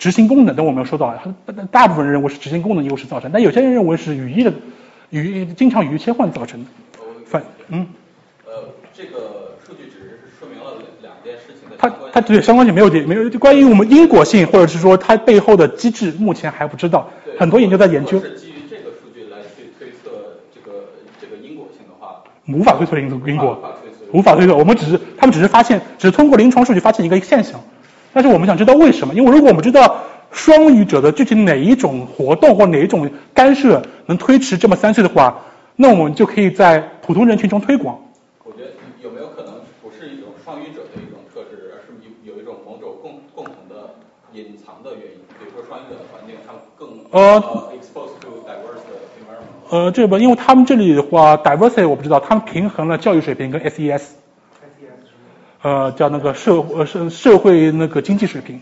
[0.00, 1.14] 执行功能等我们有说到，
[1.46, 4.52] 大大部分人认为是执行功能优势造成，但有些人认为是语义的
[5.10, 6.70] 语经常语义切换造成的。
[7.24, 7.86] 反嗯，
[8.44, 11.76] 呃，这个数据只是说明了两件事情的。
[11.78, 17.08] 它它对相关性没有没有关于我们因果性或者是说它背后的机制，目前还不知道。
[17.38, 18.20] 很多研究在研究。
[18.20, 23.60] 是基于这个数据来去推测这个这个因果性的话，无法推测因因果，
[24.12, 24.56] 无法推测。
[24.56, 27.60] 我们只是他们只是发现，只是通过临床数据发现一个现象。
[28.12, 29.14] 但是我们想知道为什么？
[29.14, 30.02] 因为如果我们知道
[30.32, 35.44] 双语者的具体哪一种活动或哪一种干涉能推迟这么三岁的话，
[35.76, 37.98] 那我们就可以在普通人群中推广。
[38.42, 38.70] 我觉得
[39.02, 43.94] 有没有可能不是一种双语者的一种特质，而是有有一种某种共共同的
[44.32, 45.18] 隐藏的原因？
[45.38, 47.42] 比如说双语者的环境，他们更呃。
[49.70, 54.02] 呃，这个，因为他们这里的话，diversity 我不知道，他们平衡了教育水平跟 SES。
[55.62, 58.60] 呃，叫那个社呃社社会那个经济水平。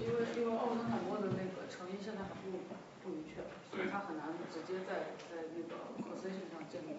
[0.00, 2.56] 因为因为奥森海默的那个成因现在还不
[3.04, 3.42] 不明确，
[3.76, 6.96] 所以他很难直接在在那个 causation 上建立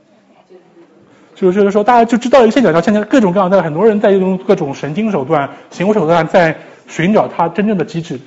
[0.47, 0.85] 建立。
[1.33, 8.19] 就是就是说，大家就知道一个现象，现在各种各样的很多人在用各种神经手段、行为手段在寻找它真正的机制，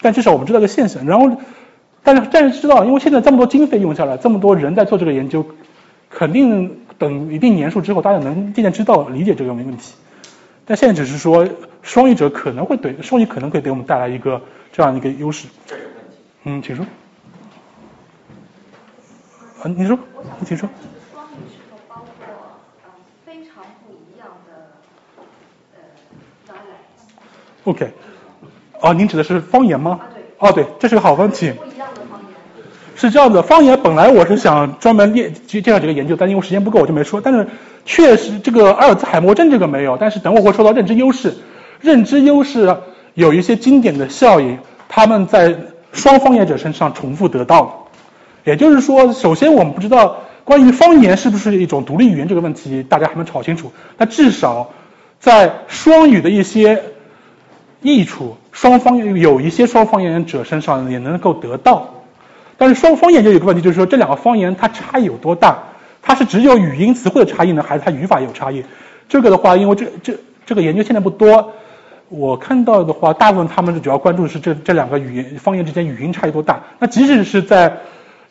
[0.00, 1.04] 但至少我们知道个现象。
[1.06, 1.36] 然后，
[2.02, 5.46] 但是但是知道，因为现在这么多经费用下来，这么多人在做这个研究，
[6.10, 6.80] 肯定。
[6.98, 9.94] 等一定年数之后，大家能渐渐知道理解这个没问题。
[10.64, 11.46] 但现在只是说，
[11.80, 14.42] 双语者可能会对双语可能会给我们带来一个
[14.72, 15.46] 这样一个优势。
[16.42, 16.84] 嗯，请说。
[19.62, 19.96] 啊，你说，
[20.40, 20.68] 你请说。
[21.12, 22.26] 双语是否包括
[22.82, 22.90] 呃
[23.24, 24.66] 非常不一样的
[26.48, 26.54] 呃
[27.62, 27.92] OK。
[28.80, 30.00] 哦，您指的是方言吗？
[30.38, 31.50] 哦对，这是个好问题。
[31.50, 32.28] 不一样的方言。
[32.96, 37.20] 是这样的，方言本来我是想专门列介绍几个研究，但因为时间不够，我就没说。
[37.20, 37.46] 但是
[37.84, 41.34] 确实这个阿尔兹海默症这个没有，但是等我会说到认知优势，
[41.80, 42.76] 认知优势
[43.14, 45.56] 有一些经典的效应，他们在
[45.92, 47.70] 双方言者身上重复得到了。
[48.44, 53.72] 也就是说，首先我们不知道关于方言是不是一种独立语言这个问题，大家还没吵清楚。
[53.96, 54.70] 那至少
[55.20, 56.82] 在双语的一些
[57.82, 61.94] 益处，双方有一些双方言者身上也能够得到。
[62.56, 65.58] 但是双方言就有个问题，就是说这两个方言它差异有多大？
[66.02, 68.64] 它是只有语音词汇的差异呢，还是它语法有差异？
[69.08, 71.52] 这个的话，因为这这这个研究现在不多，
[72.08, 76.58] 我看到的话，大部分他们主要关注的是这这两个语言方言之间语音差异多大。
[76.80, 77.76] 那即使是在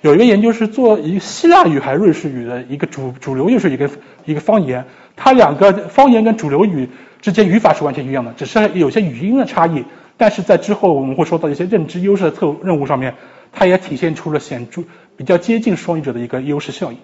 [0.02, 3.90] 有一个研究是做一希腊语还是瑞士语的一个主主流又是一个
[4.26, 4.84] 一个方言，
[5.16, 6.90] 它两个方言跟主流语
[7.22, 9.86] 之间语法是完全一样的，只是有些语音的差异。
[10.18, 13.16] 但是在之后我们会说到一些认知优势的特任务上面。
[13.54, 14.84] 它也体现出了显著
[15.16, 16.98] 比较接近双语者的一个优势效应。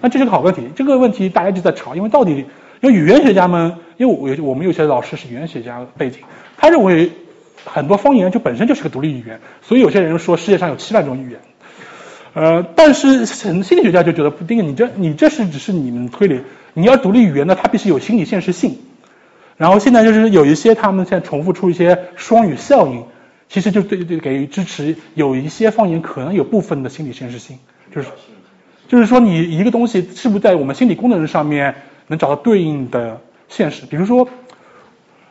[0.00, 2.46] 那这是个好问题，这个问题大家就在吵，因为到底，
[2.80, 6.20] 因为语言学家们，因为我我们有些老师是语言学家背景，
[6.56, 7.10] 他认为
[7.64, 11.40] 很多方言就本身就是个独立语言，所以有些人说世界上有七万种语言。
[12.32, 16.40] 呃，但是 心理学家就觉得不定，你这你这是只是你们推理，
[16.72, 18.78] 你要独立语言呢，它必须有心理现实性。
[19.56, 23.04] 然后现在就是有一些他们现在重复出一些双语效应。
[23.48, 27.56] 其实就对对给予支持，有一些方言可能有部分的心理现实性，
[27.94, 28.08] 就是
[28.88, 31.72] 就是说你一个东西是不是在我们心理功能上面
[32.08, 33.86] 能找到对应的现实？
[33.86, 34.24] 比如说，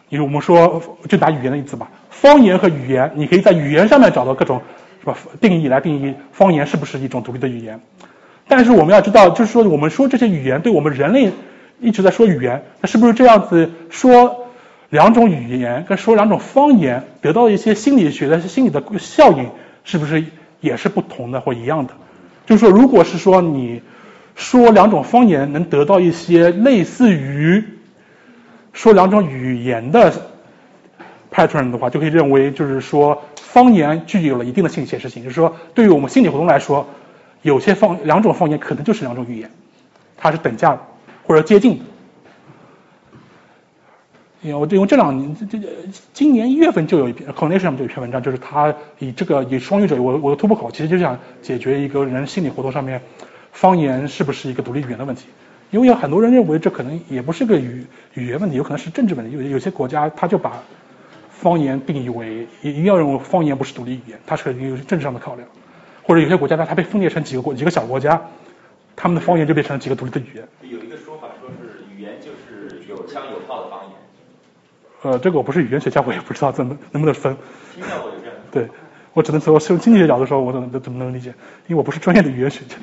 [0.07, 4.61] 比如我们说就拿语言的例子吧，方言和语言，你可以在语言上面找到各种
[5.01, 7.81] 是吧定义来定义方言是不是一种独立的语言。
[8.47, 11.33] 但是我们要知道，就是说我们说这些语言对我们人类
[11.79, 14.41] 一直在说语言，那是不是这样子说？
[14.91, 19.49] 两种语言跟说两种方言得到一些心理学的心理的效应，
[19.83, 20.23] 是不是
[20.61, 21.93] 也是不同的或一样的？
[22.45, 23.81] 就是说，如果是说你
[24.35, 27.61] 说两种方言能得到一些类似于
[28.73, 30.13] 说两种语言的
[31.33, 35.23] pattern 的话，就可以认为就是说方言具有了一定的心理现实性。
[35.23, 36.87] 就是说，对于我们心理活动来说，
[37.41, 39.49] 有些方两种方言可能就是两种语言，
[40.15, 40.81] 它是等价的
[41.25, 41.81] 或者接近。
[44.41, 45.67] 因为我因为这两年这这
[46.13, 53.01] 今年一月份就有一篇 c o n n e c t i o n 上就有一篇文章，就是他以这个以双语者我我的突破口，其实就想解决一个人心理活动上面
[53.51, 55.25] 方言是不是一个独立语言的问题。
[55.71, 59.35] 因为有很多人认为这可能也不是个语语言问题，有可能是政治问题。
[59.35, 60.61] 有有些国家他就把
[61.31, 65.47] 方言定义为一定要认为方言不是独立语言，它是有政治上的考量。
[66.03, 68.21] 或者有些国家呢，它被分裂成几个国几个小国家，
[68.95, 70.47] 他们的方言就变成了几个独立的语言
[71.03, 73.91] 说法说是语言就是有枪有炮的方言。
[75.05, 77.37] 呃，这个我不是语言学家，我也不知道怎么能不能分。
[77.75, 78.33] 听到过有这样。
[78.49, 78.67] 对，
[79.13, 81.29] 我只能从从经济学角度说，我怎么怎么能理解？
[81.69, 82.73] 因为我不是专业的语言学家。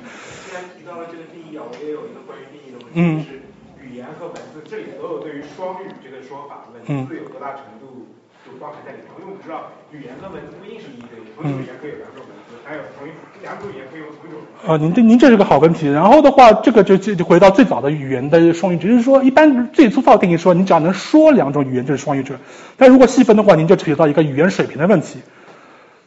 [0.47, 3.43] 既然提到了这个定义啊，我也有一个关于定义的问题，就是
[3.83, 6.79] 语言和文字，这里所有对于双语这个说法，文
[7.11, 8.07] 字有多大程度
[8.47, 9.11] 就包含在里面？
[9.19, 12.23] 因为我们知道语言跟文字不一定是一对一，同一语言可以有两种
[12.65, 13.11] 还有同一
[13.43, 14.41] 两种语言可以用同一种。
[14.67, 15.89] 呃，您这您这是个好问题。
[15.89, 22.35] 然后的话，这个就就就回到最早的语言的双语者，就是说，一般最粗糙定义说，你只要能说两种语言就是双语者。
[22.77, 25.21] 但如果细分的话，您就扯到一个语言水平的问题。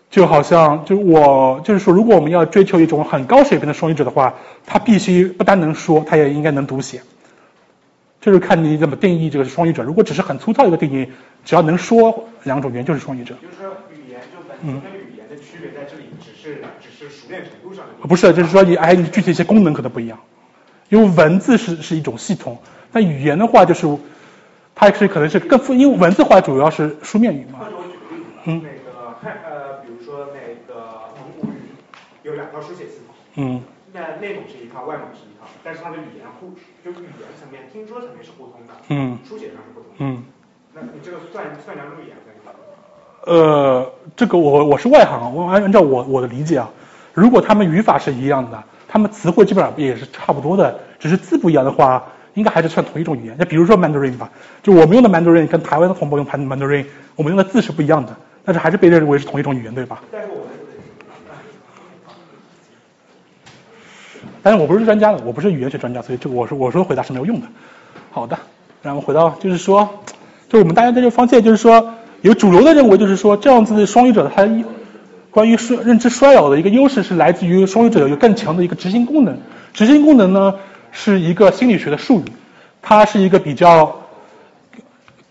[0.09, 4.33] 就好像，就我就是说，如果我们要追求一种很高水平的双语者的话，
[4.65, 7.01] 他必须不单能说，他也应该能读写。
[8.21, 9.83] 就是看你怎么定义这个双语者。
[9.83, 11.07] 如果只是很粗糙一个定义，
[11.43, 13.35] 只要能说两种语言就是双语者。
[13.41, 18.07] 就是说，语言就本身跟语言的区别在这里，只是只是练程度上的。
[18.07, 20.17] 不是，就是说你哎，你具体一些功能可能不一样。
[20.89, 22.59] 因为文字是是一种系统，
[22.91, 23.87] 但语言的话就是，
[24.75, 27.59] 它是可能是更复，因为文字化主要是书面语嘛。
[28.45, 30.81] 嗯，那个汉呃，比如说那个
[31.17, 31.73] 蒙古语
[32.21, 33.61] 有两套书写系统，嗯，
[33.91, 36.53] 那内蒙是一套，外蒙是一套，但是它的语言互
[36.83, 40.23] 就语言层面、听说层面是互通的，嗯，书写上是不同的，嗯，
[40.75, 42.53] 那你这个算算两种语言可以吗？
[43.25, 46.69] 呃，这个我我是外行，我按按照我我的理解啊，
[47.15, 52.03] 如果他们语法是一样的，他们词汇基本上也是差不多的，只是字不一样的话，
[52.35, 53.35] 应该还是算同一种语言。
[53.39, 54.29] 那比如说 Mandarin 吧，
[54.61, 56.85] 就我们用的 Mandarin 跟台湾的同胞用 Mandarin，
[57.15, 60.03] 我们用的字是不一样的，但是还是被认为是同一种语言，对吧？
[64.43, 67.47] 但是我不是专家的，我不是语言学专家，所以这个我说我说的回答是没有用的。
[68.11, 68.37] 好的，
[68.83, 69.89] 然后回到就是说，
[70.47, 74.45] 就我们大家在这发现，就是说有主流的认为，就是说这样子的双语者，他
[75.35, 79.37] 关于衰认知衰老的一个优势是来自于双语者有更强的一个执行功能。
[79.73, 80.55] 执行功能呢
[80.93, 82.23] 是一个心理学的术语，
[82.81, 84.01] 它是一个比较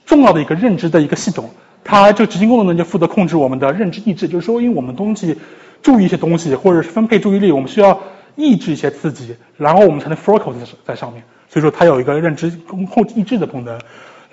[0.05, 1.48] 重要的一个认知的一个系统。
[1.82, 5.39] 它这个执行功能呢就负责控制我们的认知意志，就是说因为我们东西。
[5.82, 8.01] 注意一些东西，或者是分配注意力，我们需要
[8.36, 11.22] 抑制一些刺激，然后我们才能 focus 在上面。
[11.51, 13.78] 所以说它有一个认知控控抑制的功能，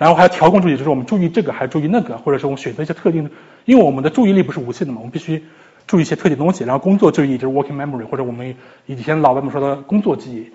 [0.02, 3.30] 然后还要调控注意，就是我们注意这个还注意那个，或者是我们选择一些特定的，
[3.66, 5.44] 因为我们的注意力不是无限的嘛，我们必须
[5.86, 6.64] 注意一些特定东西。
[6.64, 8.56] 然后工作注意就是 working memory，或者我们
[8.86, 10.50] 以前老外们说的工作记忆。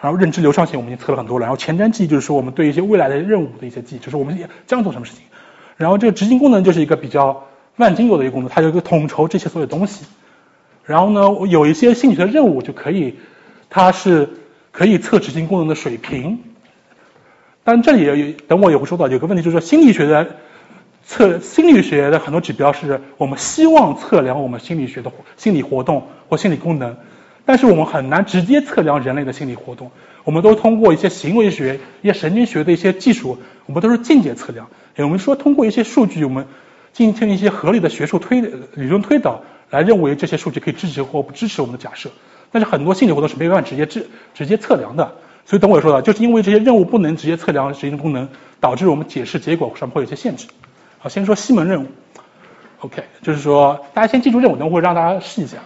[0.00, 1.46] 然后认知流畅性我们已经测了很多了。
[1.46, 4.38] 然后前瞻记忆就是说我们对一些未来的任务的一些记忆，就是我们
[4.68, 5.24] 将做什么事情。
[5.76, 7.44] 然后这个执行功能就是一个比较
[7.74, 10.06] 万金油的一个功能，它有一个统筹这些所有东西。
[10.84, 13.16] 然后呢，有一些兴趣的任务就可以，
[13.68, 14.28] 它是
[14.70, 16.38] 可以测执行功能的水平。
[17.66, 20.36] 但这里有等我也会说到有个问题，就是说心理学的
[21.04, 26.96] 测心理学的很多指标是我们希望测量我们心理学的心理活动或心理功能，
[27.44, 29.90] 但是我们很难直接测量人类的心理活动。
[30.22, 33.36] 我们都通过一些行为学、一些神经学的一些技术，
[33.66, 34.68] 我们都是间接测量。
[34.98, 36.46] 我们说通过一些数据，我们
[36.92, 39.42] 进行一些合理的学术推理论推导。
[39.68, 42.08] 来认为这些数据可以支持或不支持我们的假设，
[42.52, 48.28] 但是很多心理活动是没办法直接直直接测量的，所以等我说的，就是因为这些任务不能直接测量执行功能，
[48.60, 50.48] 导致我们解释结果上会有一些限制。
[50.98, 51.86] 好，先说西门任务
[52.80, 55.58] ，OK，就是说大家先记住任务，等会让大家试一下，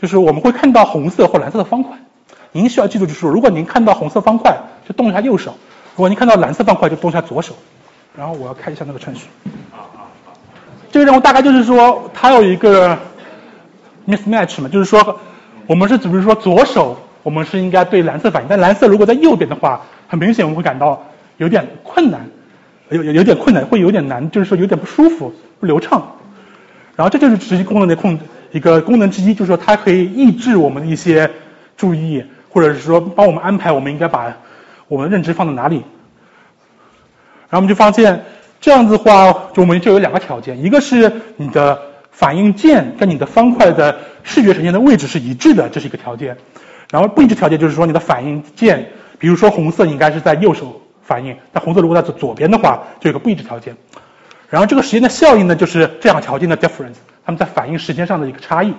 [0.00, 1.96] 就是我们会看到红色或蓝色的方块，
[2.52, 4.56] 您需要记住就是，如果您看到红色方块，
[4.86, 5.52] 就动一下右手；
[5.94, 7.54] 如果您看到蓝色方块，就动一下左手。
[8.16, 9.26] 然后我要开一下那个程序。
[10.92, 12.98] 这个任务大概就是说，它有一个。
[14.08, 15.18] mismatch 嘛，就是说，
[15.66, 16.96] 我们是，比如说左手，
[17.26, 21.08] 我们是应该对蓝色反应，但蓝色如果在右边的话，很明显我们会感到
[21.38, 22.20] 有点困难，
[22.88, 26.18] 有有有点困难，会有点难，就是说有点不舒服、不流畅。
[26.94, 28.16] 然后这就是执行功能的控
[28.52, 31.28] 一个功能之一，就是说它可以抑制我们的一些
[31.76, 34.32] 注意，或者是说帮我们安排我们应该把
[34.86, 35.78] 我们的认知放在哪里。
[37.48, 38.24] 然后我们就发现
[38.60, 41.76] 这样子的话，就我们就有两个条件，一个是你的。
[42.16, 46.38] 反应键跟你的方块的视觉呈现的位置是一致的，这是一个条件。
[46.90, 53.76] 然后不一致条件就是说你的反应键，比如说红色应该是在右手反应，但红色如果在左左边的话，就有个不一致条件。
[54.48, 56.94] 然后这个时间的效应呢，就是这两个条件的 difference，
[57.24, 58.74] 它们在反应时间上的一个差异。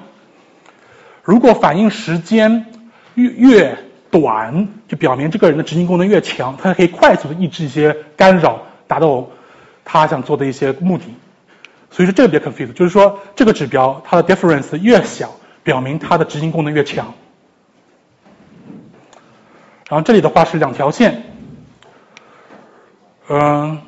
[1.24, 2.68] 如果反应时间
[3.16, 3.78] 越越
[4.10, 9.28] 短，就表明这个人的执行功能越强，他可以快速的抑制一些干扰，达到
[9.84, 11.04] 他想做的一些目的。
[11.92, 15.32] 所以说这个别 confuse，就是说这个指标它的 difference 越小，
[15.64, 17.14] 表明它的执行功能越强。
[19.90, 21.24] 然后这里的话是两条线，
[23.30, 23.82] 嗯，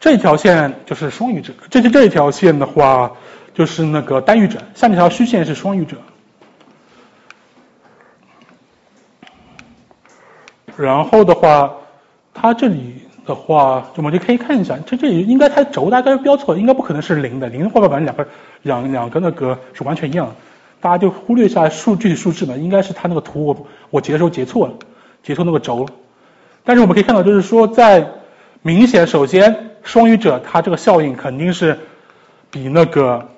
[0.00, 3.12] 这条线就是双语者，这这这一条线的话
[3.54, 5.98] 就是那个单语者，下面条虚线是双语者。
[10.76, 11.74] 然后的话，
[12.34, 13.02] 它这里。
[13.26, 18.28] 的话，我们就可以看一下，这这里应该它轴大概标错了，应该不可能是零的，零的话反正两个
[18.62, 20.34] 两两个那个是完全一样的，
[20.80, 24.74] 大家就忽略一下数据数字嘛，应该是它那个图我我截的时候截错了，
[25.26, 25.88] 截错那个轴，
[26.62, 28.12] 但是我们可以看到就是说在
[28.62, 31.80] 明显首先双语者它这个效应肯定是
[32.52, 33.28] 比那个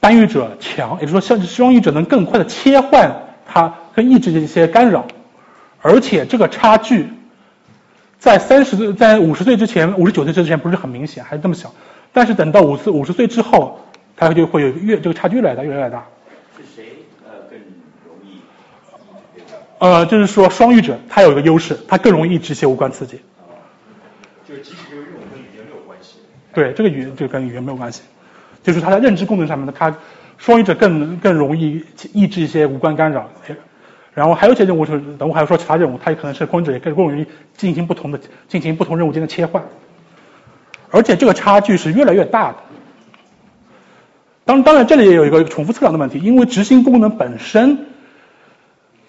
[0.00, 3.14] 单语者强，也就是说像双语者能更快的切换
[3.46, 5.06] 它跟抑制这些干扰，
[5.82, 7.10] 而且这个差距。
[8.18, 11.74] 在三十岁、在五十岁之前、五十九岁之前不是很明显，还是这么小。
[12.14, 13.78] 但是等到五十五十岁之后，
[14.16, 16.06] 它就会有越这个差距越来越大，越来越大。
[16.56, 17.58] 是谁呃更
[18.06, 18.40] 容易？
[19.78, 23.20] 呃，就是说双语者他有一个优势，他更容易抑制一些无关刺激。
[24.48, 26.18] 就是即使这个任务跟语言没有关系。
[26.54, 28.02] 对，这个语就跟语言没有关系，
[28.62, 29.94] 就是他在认知功能上面的，他
[30.38, 33.28] 双语者更更容易抑制一些无关干扰。
[34.14, 39.62] 然后还有一些任务是，等会还要说其他任务，它也可能是光者也更容易进行不同的进行不同任务间的切换，
[40.90, 42.58] 而且这个差距是越来越大的。
[44.46, 47.86] 当当然这里也有一个重复测量的问题，因为执行功能本身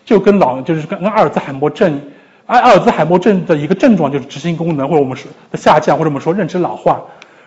[0.07, 2.01] 就跟老就是跟阿尔兹海默症，
[2.47, 7.03] 阿阿尔兹海默症的一个症状就是执行功能或者我们说的下降或者我们说认知老化，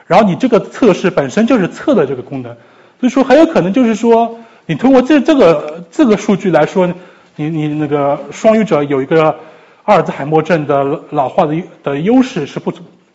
[0.06, 2.54] 然后你这个测试本身就是测的这个功能，
[3.00, 6.88] 所以说很有可能就是说你通过这这个这个数据来说。
[7.36, 9.34] 你你那个双语者有一个
[9.84, 12.70] 阿尔兹海默症的老化的的优势是不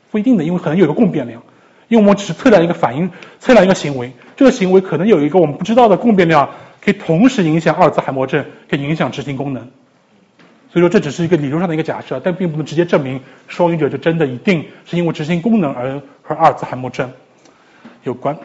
[0.10, 1.44] 不一定的，因为可能有个共变量，
[1.88, 3.10] 因为我们只是测量一个反应，
[3.40, 6.50] 测量一个行为，这个行为可能有一个我们不知道的共变量，
[6.82, 9.64] 可以同时影响阿尔兹海默症，可以影响执行功能。
[10.72, 17.12] 所以说这只是一个理论上的一个假设，但并不能直接证明双语者就真的一定是因为执行功能而和阿尔兹海默症
[18.04, 18.38] 有关。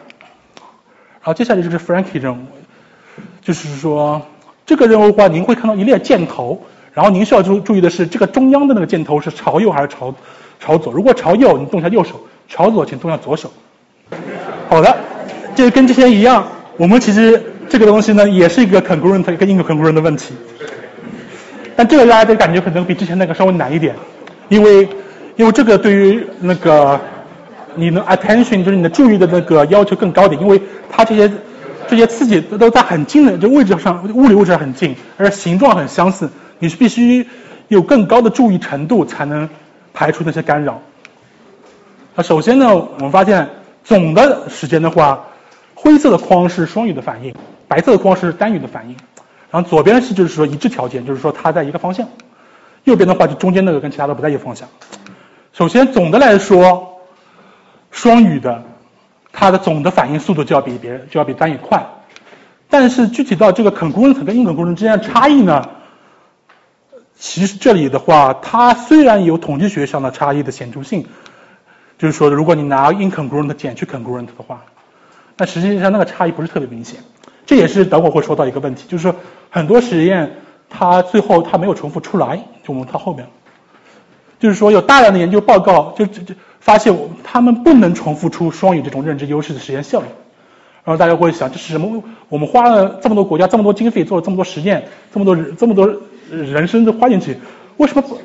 [1.19, 2.45] 好，接下来就是 Frankie 任务，
[3.41, 4.21] 就是说。
[4.63, 6.63] 这个任务的话，您会看到一列箭头，
[6.93, 10.15] 然后您需要注注意的是，这个中央的那个箭头是朝右还是朝
[10.61, 10.93] 朝左？
[10.93, 12.15] 如果朝右，你动一下右手；
[12.51, 13.49] 朝左，请动下左手。
[14.67, 14.93] 好的，
[15.55, 16.45] 这跟之前一样，
[16.75, 20.33] 我们其实这个东西呢，也是一个 congruent 一个 incongruent 的问题。
[21.77, 23.95] 但这个大家的感觉可能比之前那个稍微难一点，
[24.49, 24.85] 因为
[25.37, 26.99] 因为这个对于那个
[27.75, 30.61] 你的 attention 就是你的注意的那个要求更高点，因为
[30.91, 31.31] 它这些
[31.87, 36.29] 这些刺激都在很近的这位置上，物理位置很近，而形状很相似，
[36.59, 37.25] 你是必须
[37.69, 39.47] 有更高的注意程度才能
[39.93, 40.81] 排除那些干扰。
[42.13, 43.49] 那首先呢，我们发现
[43.85, 45.27] 总的时间的话，
[45.75, 47.33] 灰色的框是双语的反应，
[47.69, 48.97] 白色的框是单语的反应。
[49.49, 52.05] 然后左边是就是说一致条件，就是说它在一个方向；
[52.83, 54.67] 右边的话就中间那个跟其他的不在一个方向。
[55.53, 56.99] 首先总的来说，
[57.91, 58.63] 双语的
[59.31, 61.85] 它的总的反应速度就要比别人就要比单语快。
[62.69, 65.69] 但是具体到这个 congruent 跟应肯工人之间的差异呢，
[67.17, 71.05] 其实这里的话，它虽然有统计学上的差异的显著性。
[72.01, 74.63] 就是说，如果你拿 incongruent 减去 congruent 的话，
[75.37, 76.99] 那实际上那个差异不是特别明显。
[77.45, 79.13] 这也是等会会说到一个问题，就是说
[79.51, 80.37] 很多实验
[80.67, 83.27] 它最后它没有重复出来，就我们到后面，
[84.39, 86.91] 就是说有大量的研究报告就就发现
[87.23, 90.07] 他们不能重复出双语这种认知优势的实验效应。
[90.83, 92.01] 然后大家会想，这是什么？
[92.29, 94.83] 我们花了这么多国家这么多经费做了这么多实验，
[95.13, 95.87] 这么多这么多
[96.31, 97.37] 人生都花进去，
[97.77, 98.19] 为什么不？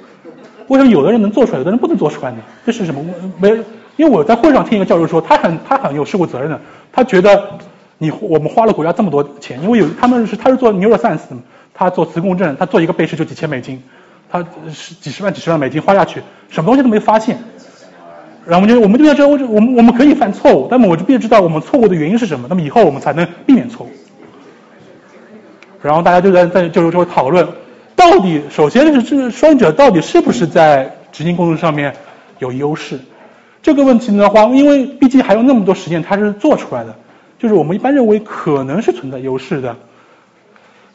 [0.68, 2.38] 为什么有的人能做出来，有的人不能做出来呢？
[2.64, 3.04] 这是什么？
[3.38, 3.50] 没，
[3.96, 6.60] 因为我在会上听一个教授说，他很他很有社会责任的，
[6.92, 7.58] 他觉得
[7.98, 11.36] 你我们花了国家这么多钱，因为有他们是他是做 neuroscience 的，
[11.72, 13.82] 他做磁共振，他做一个背试就几千美金，
[14.28, 17.38] 他是几十万几十万美金花下去，什么东西都没发现。
[18.44, 23.90] 然后我们就我们就要知道，我我们我们可以犯错误，那么我就必须知道我们错误的原因是什么，那么以后我们才能避免错误。
[25.82, 27.46] 然后大家就在在就就讨论。
[28.08, 31.92] 到底，首先是这个双者到底是不是在执行工作上面
[32.38, 33.00] 有优势？
[33.60, 36.94] 这个问题的话，因为毕竟还有那么多实验它是做出来的，
[37.36, 39.74] 就是我们一般认为可能是存在优势的。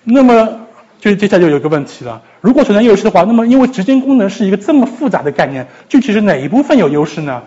[0.05, 0.61] 那么，
[1.01, 7.41] 就接下来就有一个问题了：如果存在优势的话，那么因为执行功能是一个这么复杂的概念，具体是哪一部分有优势呢？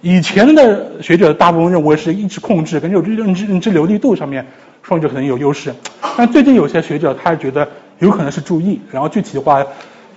[0.00, 4.46] 以前的学者大部分认为是意志控制跟认知认知认知流利度上面
[4.82, 5.74] 双者可能有优势，
[6.16, 7.68] 但最近有些学者他觉得。
[8.02, 9.64] 有可能是注意，然后具体的话，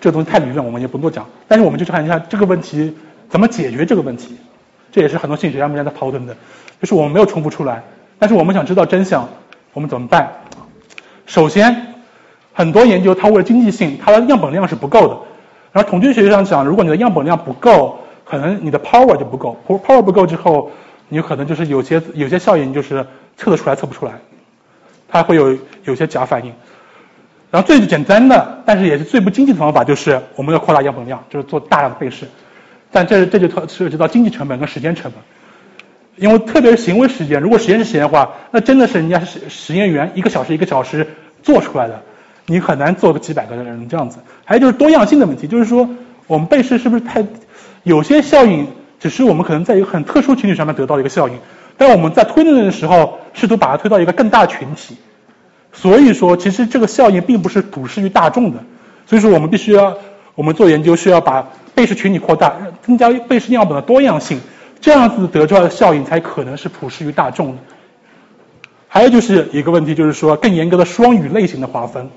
[0.02, 1.28] 这个东西太理论，我们也不多讲。
[1.48, 2.92] 但是我们就去看一下这个问题
[3.30, 4.36] 怎么解决这个问题，
[4.92, 6.36] 这也是很多心理学家目前在讨论的。
[6.82, 7.84] 就是我们没有重复出来，
[8.18, 9.30] 但是我们想知道真相，
[9.74, 10.32] 我们怎么办？
[11.28, 11.94] 首先，
[12.54, 15.18] 很多研究它为了经济性，它的样本量是不够的。
[15.72, 19.56] 然后统计学上讲，如果你的样本量不够，可能你的 power 就不够。
[19.68, 20.72] power 不够之后，
[21.10, 23.06] 你可能就是有些有些效应就是
[23.38, 24.14] 测得出来测不出来，
[25.08, 26.52] 它会有有些假反应。
[27.52, 32.28] 然后最简单的，但是也是最不经济的方法，就是我们要扩大样本量，就是做大量的背试。
[32.92, 35.22] 但这这就涉及到经济成本跟时间成本，
[36.16, 41.08] 因为特别是行为实验，如果实验室实验的话，那真的是人家是实验员一个小时一个小时
[41.44, 42.02] 做出来的，
[42.46, 44.20] 你很难做个几百个人这样子。
[44.44, 45.90] 还有就是多样性的问题，就是说
[46.28, 47.26] 我们背试是不是太
[47.84, 48.68] 有些效应，
[49.00, 51.36] 只是我们可能在一个很特殊群体上面得到一个效应，
[51.78, 54.98] 但我们在推论的时候，试图把它推到一个更大的群体。
[55.76, 58.58] 所以说，其实这个效应并不是普适于大众的。
[59.06, 59.96] 所以说，我们必须要，
[60.34, 64.40] 我们做研究需要把被试群体扩大，增加被试样本的多样性，
[64.82, 67.58] 这样子得出来的效应才可能是普适于大众的。
[68.88, 72.10] 还有就是一个问题，就是说更严格的双语类型的划分，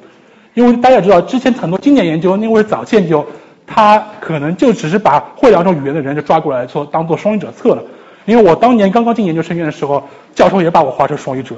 [0.55, 3.27] 因为大家知道，之前很多经典研究，因为是早期研究，
[3.67, 7.83] 它可能就只是把会两种语言的人就抓过来做当做双语者测了。
[8.25, 11.57] 因为我当年刚刚进研究生院的时候，教授也把我划成双语者。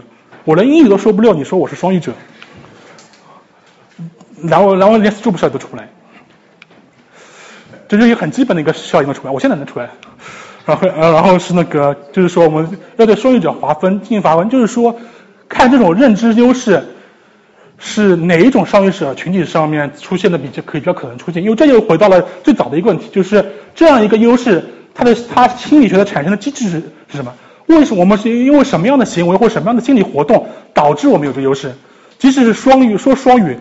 [0.51, 2.13] 我连英语都说不溜，你说我是双语者，
[4.43, 5.89] 然后然后连 s t r 效应都出不来，
[7.87, 9.91] 这就是一个很基本的一个效应的出来，我现在能出来，
[10.67, 14.99] 然后呃然后是那个就是说我们要对双语者划分进行划分，就是说
[15.49, 16.83] 看这种认知优势
[17.79, 24.65] 是哪一种双语者群体上面出现的比较可以比较可能出现，因为这又回到了最早的一个问题，就是这样一个优势
[24.97, 27.33] 它的它心理学的产生的机制是是什么？
[27.77, 31.75] 为什么我们是因为什么样的行为或什么样的心理活动导致我们有这优势？
[32.19, 33.59] 即使是双语说双语，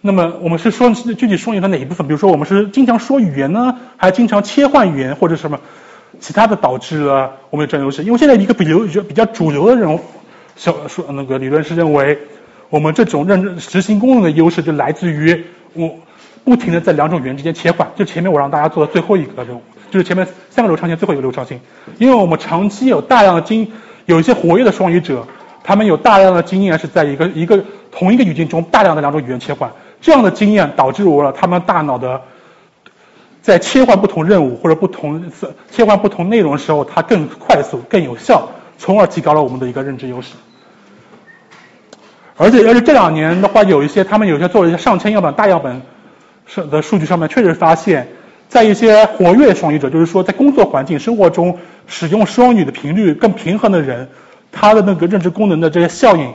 [0.00, 2.06] 那么我们是说具体双语的哪一部分？
[2.06, 5.60] 比如说我们是经常说语言呢，还是经常切换语言或者什么
[6.20, 8.04] 其他的导致了我们有这优势？
[8.04, 10.00] 因为现在一个比流比较主流的这种
[10.54, 12.18] 小说那个理论是认为，
[12.70, 15.90] 我们这种认知执行功能的优势就来自于我
[16.44, 17.88] 不停的在两种语言之间切换。
[17.96, 19.62] 就前面我让大家做的最后一个任务。
[19.92, 21.60] 就是前面三个流畅性，最后一个流畅性，
[21.98, 23.70] 因为我们长期有大量的经，
[24.06, 25.26] 有一些活跃的双语者，
[25.62, 29.70] 他们有大量的经验是在一个一个同一个语境中大量的两种语言切换，
[30.00, 32.18] 这样的经验导致我了他们大脑的
[33.42, 35.30] 在切换不同任务或者不同
[35.70, 38.48] 切换不同内容的时候，它更快速、更有效，
[38.78, 40.32] 从而提高了我们的一个认知优势。
[42.38, 45.82] 而且而且这两年的话，有一些他们有些做了一些上千样本大样本
[46.46, 48.08] 是的数据上面，确实发现，
[48.52, 51.56] 在一些活跃双语者，就是说在工作环境生活中
[51.86, 54.06] 使用双语的频率更平衡的人，
[54.52, 56.30] 他的那个认知功能的这些效应，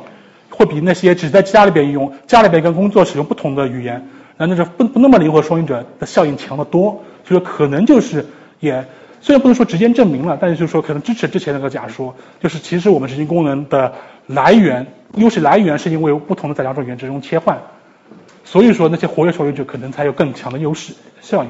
[0.50, 7.04] 会比那些只在家里边用家里边跟工作使用不同的语言，那那是不不那么灵活双语者的效应强得多。
[7.24, 8.26] 所以可能就是
[8.60, 8.84] 也。
[9.20, 13.94] 虽然不能说直接证明了，但是就是说可能支持之前那个假说，就是其实我们执行功能的
[14.26, 17.60] 来源优势来源是因为不同的在两种语言之中切换，
[18.44, 21.50] 所以说那些活跃双语者可能才有更强的优势效应。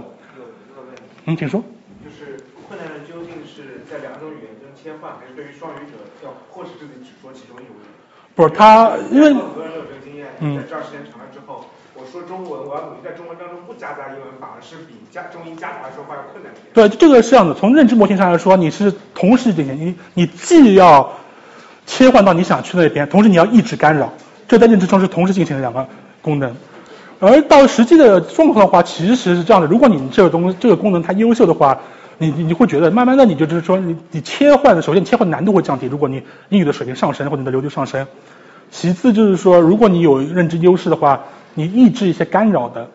[1.27, 1.61] 嗯，请说。
[2.03, 7.91] 就是困难的究竟是在两种语言中切换，还是对于双语者要迫使自己只说其中一种语言？
[8.33, 11.65] 不是他，因为很多人都有这个经验，在这儿时间长了之后。
[11.99, 16.71] 我说中文，我要努力在中文当中不夹杂英文，反而是比加中英夹杂说话要困难一点。
[16.71, 17.55] 对，这个是这样的。
[17.55, 21.11] 从认知模型上来说，你是同时进行，你你既要
[21.87, 24.13] 切换到你想去那边，同时你要抑制干扰，
[24.47, 25.89] 这在认知中是同时进行的两个
[26.21, 26.55] 功能。
[27.19, 29.67] 而到实际的状况的话，其实是这样的。
[29.67, 31.79] 如果你这个东这个功能它优秀的话，
[32.17, 35.85] 你你会觉得慢慢的你就是说你你切换的，首先切换难度会降低。
[35.87, 38.07] 如果你英语的水平上升或者你的流利上升，
[38.71, 41.21] 其次就是说如果你有认知优势的话。
[41.59, 42.87] 你抑制一些干扰的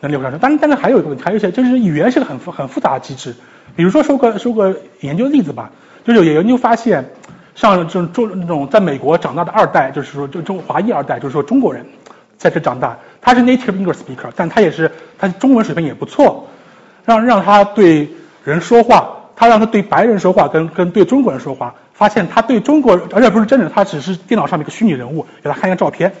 [0.00, 3.34] 能力会上升，但但是还有一个问题，还有一些就是语言是个很复很复杂的机制。
[3.76, 5.70] 比如说说个说个研究例子吧，
[6.02, 7.04] 就是有研究发现，
[7.54, 11.84] 像这种中那种在美国长大的二代，就是说就中华裔二代，就是说中国人
[12.38, 16.48] 在这长大，他是 native English speaker，但他也是他中文水平也不错，
[17.04, 18.08] 让让他对
[18.44, 26.12] 人说话，他让他对白人说话，跟跟对中国人说话，发现他对中国而且不是真人，他只是电脑上面一个虚拟人物，给他看一个照片。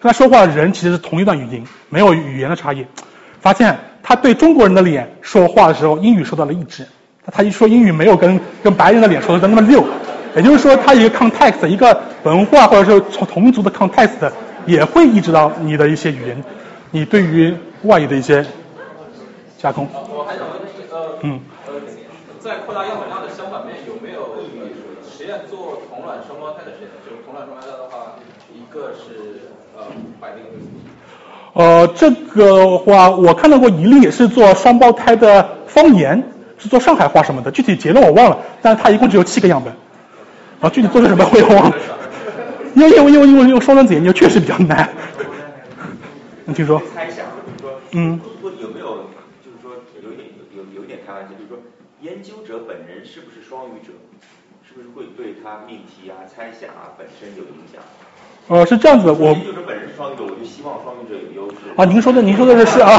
[0.00, 2.86] 跟他说话的人其实是同一段语音，没有语言的差异。
[3.40, 6.86] 发现他对中国人的脸说话的时候，英语受到了抑制。
[7.32, 9.84] 他一说英语没有跟跟白人的脸说的那么溜，
[10.36, 14.30] 也就是说，他一个 context，一个文化或者是从同族的 context
[14.66, 16.44] 也会抑制到你的一些语言，
[16.90, 18.44] 你对于外语的一些
[19.58, 19.88] 加工。
[19.92, 20.58] 我还想问
[20.90, 21.74] 呃，嗯，呃，
[22.40, 24.36] 在扩大样本量的相反面，有没有
[25.06, 26.90] 实验做同卵双胞胎的实验？
[27.04, 28.16] 就是同卵双胞胎的话，
[28.52, 29.40] 一个是。
[31.52, 36.22] 呃，这个话我看到过一例，是做双胞胎的方言，
[36.58, 39.74] 是做上海话什么的，具体结论我忘了，但是它一共只有七个样本，
[40.62, 41.76] 啊，具体做的什么我也忘了，
[42.76, 44.86] 因为因为因为因为用双卵子研究确实比较难。
[46.44, 46.78] 你听说？
[46.94, 49.08] 猜想，就是说，嗯，会有没有，
[49.40, 51.56] 就是说，有一点有有一点开玩笑，就是说，
[52.02, 53.96] 研究者本人是不是双语者，
[54.60, 57.80] 是不是会对他命题啊、猜想啊本身有影响？
[58.52, 61.72] 呃，是这样子，我研究者本人双语，我就希望双语者有优势。
[61.80, 62.92] 啊，您说的，您说的是啊，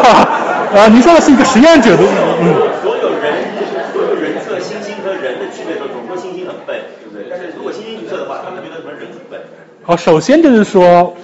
[0.73, 2.01] 啊，您说的是一个实验者的，
[2.41, 2.49] 嗯。
[2.81, 3.45] 所有人，
[3.93, 7.29] 所有人测星星和人的区别的时候，总说猩猩很笨，对不对？
[7.29, 9.39] 但是如果猩猩去测的话，他们觉得什么人很笨。
[9.88, 11.15] 好，首先就是说，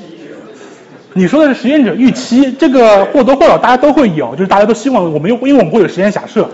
[1.11, 6.49] 你说的是实验者预期，这个或多或少大家都会有，就是大家都希望我们，因为我们会有实验假设，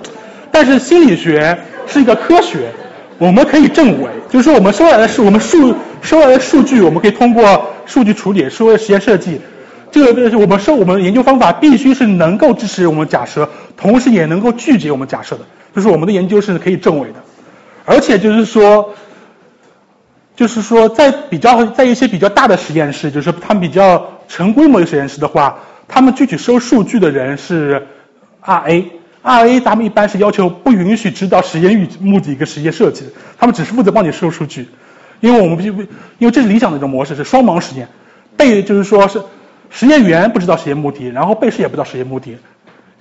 [0.52, 1.56] 但是心理学
[1.86, 2.72] 是一个科学。
[3.20, 9.40] 我们可以证伪，就是说我们收来的是我们数收来的数据，我们可以通过数据处理、收实验设计，
[9.92, 15.42] 这个我们收我们研究方法必须是能够支持我们假设，同时也能够拒绝我们假设的，
[15.76, 17.16] 就是我们的研究是可以证伪的，
[17.86, 18.96] 而且就是说，
[20.40, 27.86] 就是说在比较在一些比较大的实验室，就是他们比较成规模的实验室的话，他们具体收数据的人是
[28.42, 28.86] RA。
[29.22, 33.04] RA 他们一般是要求不允许知道实验预目的一个实验设计，
[33.38, 34.70] 他们只是负责帮你收数据，
[35.20, 35.70] 因为我们必须，
[36.20, 37.90] 因为这是理想的一种模式，是双盲实验，
[38.38, 39.22] 被就是说是
[39.70, 42.38] 实验员不知道实验目的，然后被试也不知道实验目的，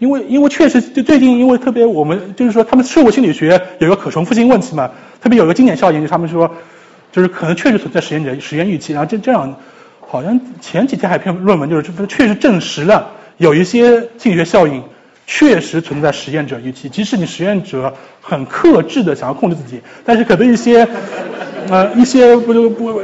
[0.01, 4.90] 因为因为确实就最近因为特别我们就是说他们社会心理学有一个可重复性问题嘛，
[5.23, 6.51] 特别有个经典效应，就是他们说
[7.12, 9.56] 就是可能确实存在实验者实验预期，然后这这样
[10.01, 14.82] 好像前几天还篇论文就是确实证实了有一些心理学效应。
[15.30, 20.89] 确实存在实验者预期，即使你实验者很克制的想要控制自己，但是可能一些，
[21.68, 22.98] 呃，一些不就不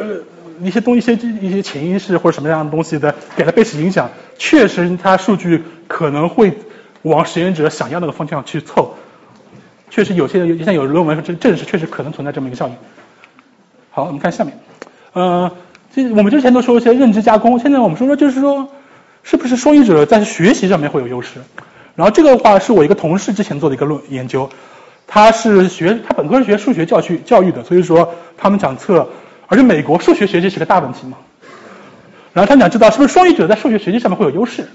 [0.63, 6.51] 一些东一些一些潜意识或者什么样的东西的给他被使影响，确实他数据可能会
[7.03, 8.95] 往实验者想要那个方向去凑，
[9.91, 12.75] 确实有些像有论文证证实确实可能存在这么一个效应。
[13.97, 14.59] 好，我们看下面，
[15.13, 15.53] 呃，
[15.95, 18.69] 这我们之前都说一些认知加工，现在我们说说就是说，
[19.23, 21.39] 是不是双语者在学习上面会有优势？
[21.95, 24.51] 然后这个的话是我一个同事之前做的一个论研究，
[25.07, 29.09] 他是学他本科是学数学教育教育的，所以说他们讲测，
[29.47, 31.17] 而且美国数学学习是个大问题嘛。
[32.33, 34.67] 然后他想知道是不是双语者在数学学习上面会有优势，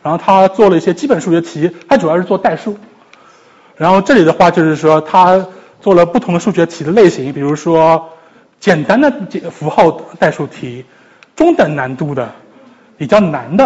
[0.00, 2.78] 然后他做了一些基本数学题，他主要是做代数。
[3.76, 5.44] 然后这里的话就是说他
[5.80, 8.10] 做了不同的数学题的类型，比如说
[8.60, 9.12] 简单的
[9.50, 10.84] 符号代数题，
[11.36, 12.32] 中等难度的、
[12.96, 13.64] 比较难的，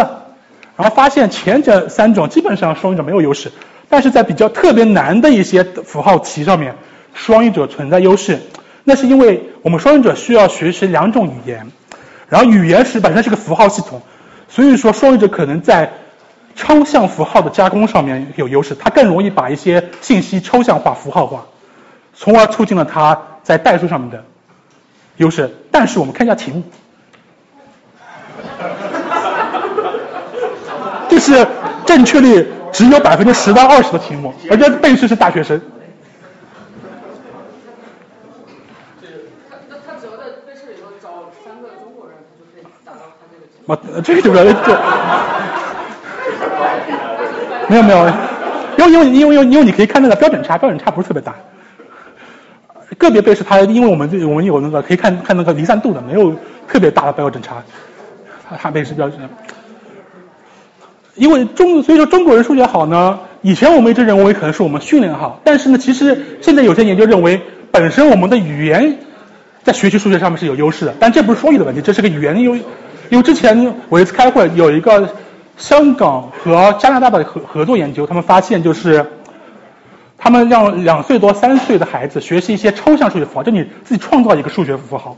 [0.75, 3.51] 然后发现前者三种基本上双语者没有优势，
[3.87, 6.75] 但是在比较特别难的一些符号题上面，
[7.13, 8.39] 双语者存在优势。
[8.83, 11.71] 那是因为我们双语者需要学习两种语言，
[12.27, 14.01] 然后语言是本身是个符号系统，
[14.47, 15.91] 所以说双语者可能在
[16.55, 21.45] 抽象符号的加工上面有优势，它更容易把一些信息抽象化、符号化，
[22.15, 24.23] 从而促进了它在代数上面的
[25.19, 25.49] 优势。
[25.71, 26.61] 但是我们看一下题目。
[31.09, 31.47] 这是
[31.85, 35.59] 正确率只有百分之十到二十的题目，而且背试是大学生。
[39.69, 43.73] 那他只要在背试里头找三个中国人，就可以达到他这个题目。
[43.73, 44.51] 啊，这个就不要这。
[47.67, 48.07] 没有没有，
[48.77, 51.35] 因为因为因为因为你可以看那个标准差，标准差不是特别大。
[52.97, 56.35] 个别背试它，因为我们这我们有那个可以看看那个离散度的，没有
[56.67, 57.63] 特别大的标准差。
[58.49, 59.19] 它它背试标准。
[61.15, 63.19] 因为中，所以说中国人数学好呢。
[63.41, 67.41] 以前我们一直认为可能是我们训练好，但是呢，其实现在有些研究认为，
[67.71, 68.97] 本身我们的语言
[69.63, 70.93] 在学习数学上面是有优势的。
[70.99, 72.53] 但这不是双语的问题，这是个语言优。
[73.07, 75.07] 因为之前我一次开会，有一个
[75.55, 79.05] 香港和加拿大的合合作研究，他们发现就是，
[80.19, 85.15] 他们让两岁多、三岁的孩子学习一些抽象数学符号，就你自己创造一个数学符号，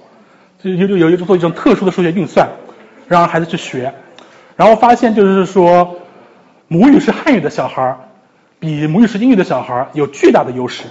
[0.64, 2.48] 就有有有做一种特殊的数学运算，
[3.07, 3.94] 让孩子去学。
[4.56, 5.95] 然后发现就是说，
[6.68, 7.98] 母语是汉语的小孩儿，
[8.60, 10.84] 比母语是英语的小孩儿有巨大的优势。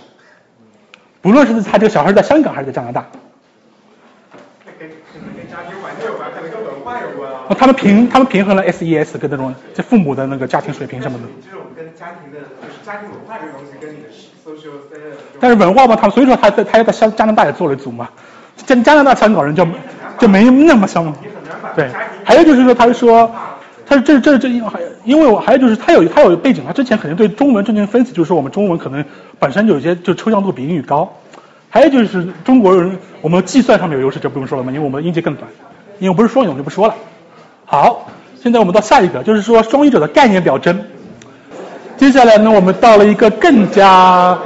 [1.22, 3.06] 不论是他这个小孩在香港还是在加拿大。
[4.78, 7.54] 跟跟家庭环境有关，可能跟文化有关啊。
[7.56, 11.24] 他们平他们平衡了 SES 跟那种这父母的那个家庭水平什么的。
[11.44, 12.38] 这种跟家庭的，
[13.02, 14.08] 文化这个东西，跟你的
[14.44, 14.72] social
[15.40, 18.08] 但是文化嘛，他所以说他在他要在香加拿大也做了一组嘛，
[18.56, 19.66] 加加拿大香港人就
[20.18, 21.12] 就没那么像。
[21.76, 21.88] 对，
[22.24, 23.30] 还有就是说，他说，
[23.86, 29.04] 他这这这因为还因为我还有就是他有他有背景，他之前肯定对中文进行分析，就是说我们中文可能
[29.38, 31.12] 本身就有些就抽象度比英语高，
[31.68, 35.48] 还有就是中国人我们计算上面有优势，就不用说了嘛，因为我们音节更短，
[35.98, 36.94] 因为不是双语我就不说了。
[37.64, 38.10] 好，
[38.42, 40.82] 现在我们到下一个，就是说双语者的概念表征。
[42.00, 44.36] 接下来呢，我们到了一个更加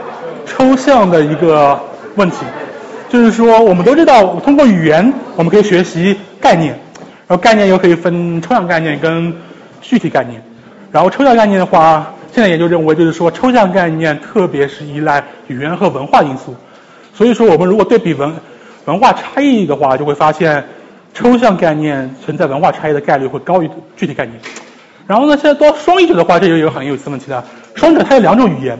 [0.45, 1.81] 抽象的一个
[2.17, 2.39] 问题，
[3.09, 6.77] 就是说我们都知道通过语言我们可以学习概念。
[7.29, 9.33] 然后概念又可以分抽象概念跟
[9.81, 10.43] 具体概念。
[10.91, 16.57] 然后抽象概念的话，现在研究认为就是说抽象概念特别是依赖语言和文化因素。
[17.15, 18.35] 所以说我们如果对比文
[18.87, 20.65] 文化差异的话，就会发现
[21.15, 24.41] 抽象概念存在文化差异的概率会高于具体概念。
[25.07, 27.45] 然后呢，现在到双语者的话，这就有很有意思问题了。
[27.75, 28.79] 双语者它有两种语言，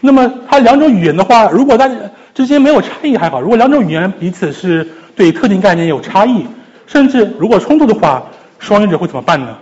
[0.00, 1.94] 那么它两种语言的话，如果大家
[2.34, 4.86] 之间没有差异还好，如果两种语言彼此是
[5.16, 6.46] 对特定概念有差异。
[6.86, 8.22] 甚至如果冲突的话，
[8.60, 9.56] 双语者会怎么办呢？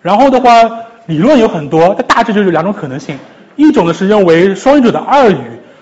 [0.00, 0.48] 然后的话，
[1.06, 3.18] 理论有很多，但大致就是两种可能性。
[3.56, 5.36] 一种呢是认为双语者的二语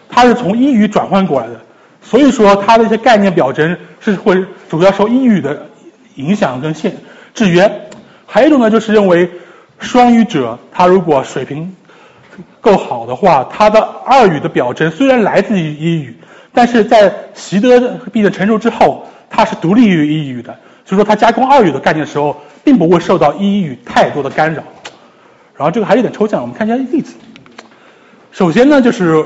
[0.09, 1.61] 它是从一语转换过来的，
[2.01, 5.67] 所以说它的一些概念表征是会主要受一语的
[6.15, 6.97] 影响跟限
[7.35, 7.71] 制约。
[8.25, 9.31] 还有一种呢就是认为
[9.79, 11.75] 双语者他如果水平
[12.61, 16.17] 够好的话，他的二语的表征虽然来自于一语，
[16.53, 20.57] 但是在习得毕的成熟之后，它是独立于一语的。
[20.85, 24.63] 所以说，他加工二语的概念的时候，并不会受到一语太多的干扰。
[25.57, 27.15] 然后这个还有点抽象，我们看一下例子。
[28.31, 29.25] 首先呢，就是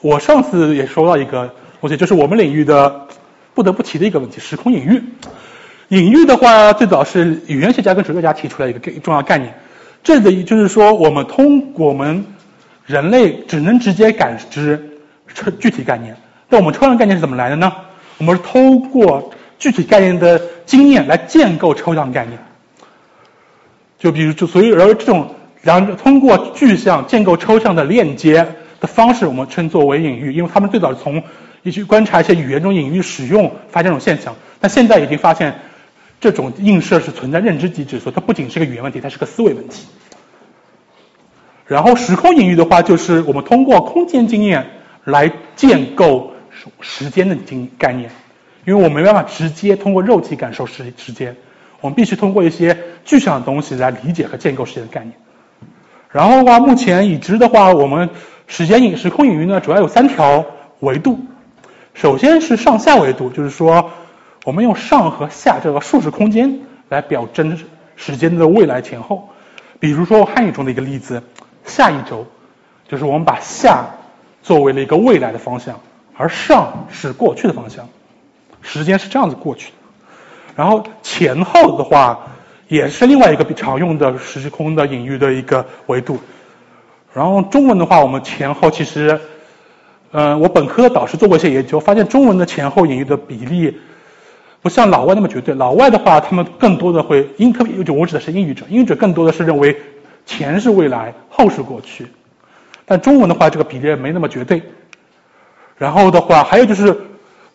[0.00, 3.06] 我上次也说到一个东西，就是我们领域的
[3.54, 5.02] 不得不提的一个问题——时空隐喻。
[5.90, 9.52] 隐喻的话，最早是语言学家跟哲学家提出来一个重要概念。
[10.04, 12.24] 这个就是说，我们通过我们
[12.86, 15.00] 人类只能直接感知
[15.58, 16.16] 具体概念，
[16.48, 17.72] 那我们抽象概念是怎么来的呢？
[18.18, 22.38] 我们是通过具体概念的经验来建构抽象概念，
[23.98, 28.46] 就比如就所以而这种两通过具象建构抽象的链接
[28.80, 31.20] 的方式，我们称作为隐喻，因为他们最早是从
[31.64, 35.52] 一去观察一些语言中隐喻使用发现这种现象，但现在已经发现
[36.20, 39.86] 这种映射是存在认知机制，所以它不仅是个语言问题，它是个思维问题。
[41.66, 44.66] 然后时空隐喻的话，就是我们通过空间经验
[45.04, 46.32] 来建构
[46.80, 48.10] 时间的经概念。
[48.66, 51.34] 因为我没办法直接通过肉体感受时时间，
[51.80, 52.76] 我们必须通过一些
[53.06, 55.14] 具象的东西来理解和建构时间的概念。
[56.10, 58.10] 然后的话，目前已知的话，我们
[58.46, 60.44] 时间隐时空隐喻呢，主要有三条
[60.80, 61.18] 维度。
[61.94, 63.90] 首先是上下维度，就是说
[64.44, 67.58] 我们用上和下这个数值空间来表征
[67.96, 69.28] 时间的未来前后。
[69.78, 71.22] 比如说汉语中的一个例子，
[71.64, 72.26] 下一周，
[72.88, 73.86] 就是我们把下
[74.42, 75.80] 作为了一个未来的方向，
[76.16, 77.88] 而上是过去的方向。
[78.62, 79.74] 时间是这样子过去的，
[80.54, 82.18] 然后前后的话，
[82.68, 86.18] 也是另外一个比常用的时空的隐喻的一个维度。
[87.14, 89.18] 然后中文的话，我们前后其实，
[90.12, 93.80] 嗯，我本科导师做过一些研究，发现中文的前后隐喻的比例，
[94.62, 95.54] 不像老外那么绝对。
[95.54, 99.76] 老外的话，他们更多的会英，特别就我指的是英语者，英语者更多的是认为
[100.26, 102.06] 前是未来，后是过去。
[102.84, 104.62] 但中文的话，这个比例没那么绝对。
[105.76, 106.96] 然后的话，还有就是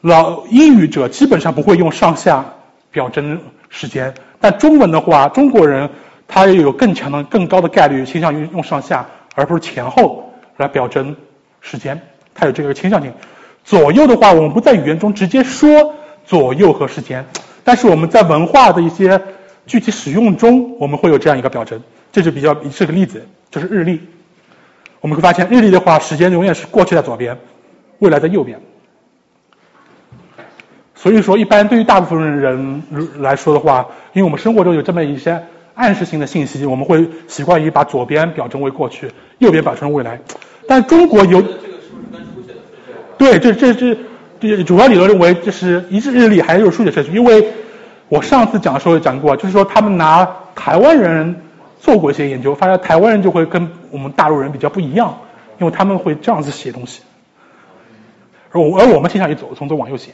[0.02, 2.46] 老英语者基本上不会用上下。
[2.92, 3.38] 表征
[3.68, 5.90] 时间，但中文的话，中国人
[6.30, 9.06] 他也有更强的、更高的概率倾向于用上下，
[9.36, 11.14] 而不是前后来表征
[11.60, 12.02] 时间，
[12.34, 13.12] 它有这个倾向性。
[13.66, 15.94] 左右的话，我们不在语言中直接说
[16.26, 17.26] 左右和时间，
[17.64, 19.22] 但是我们在文化的一些
[19.66, 21.82] 具体使用中，我们会有这样一个表征。
[22.12, 24.00] 这是比较是个例子，就是日历。
[25.02, 27.38] 我们会发现，日历的话，时间永远是过去在左边，
[28.00, 28.60] 未来在右边。
[30.96, 32.82] 所以说，一般对于大部分人
[33.20, 35.44] 来说的话，因为我们生活中有这么一些
[35.76, 40.20] 暗示性的信息，我们会习惯于把左边表征为过去，右边表征未来。
[40.68, 41.44] 但中国有，
[43.18, 43.96] 对，这这这
[44.40, 47.12] 这主要理论认为就是一致日历还是数学顺序？
[47.12, 47.54] 因为
[48.10, 51.42] 我上次讲的时候也讲过，就是说他们拿台湾人
[51.80, 55.18] 做过一些研究，发现台湾人就会跟我们大陆人比较不一样，
[55.60, 57.02] 因为他们会这样子写东西，
[58.52, 60.12] 而我而我们倾向于走从左往右写。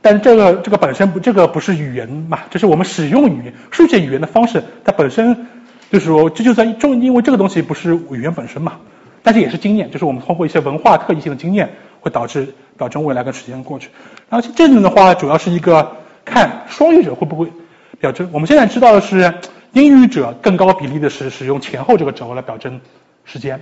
[0.00, 2.40] 但是这个这个本身不，这个不是语言嘛？
[2.50, 4.62] 这是我们使用语言、书写语言的方式。
[4.84, 5.46] 它本身
[5.90, 8.74] 就是说，这就在中，因为这个东西不是语言本身嘛。
[9.24, 11.68] 但是也是经验，就是我们通过一些文化特异性的经验，
[12.00, 13.88] 会导致表征未来跟时间过去。
[14.28, 15.96] 然后这里的话，主要是一个
[16.26, 17.50] 看双语者会不会
[17.98, 18.28] 表征。
[18.32, 19.32] 我们现在知道的是，
[19.72, 22.78] 英语者更高比例的是使用前后这个轴来表征
[23.24, 23.58] 时间。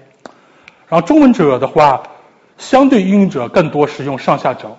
[0.88, 2.02] 然后中文者的话，
[2.58, 4.76] 相对英语者更多使用上下轴。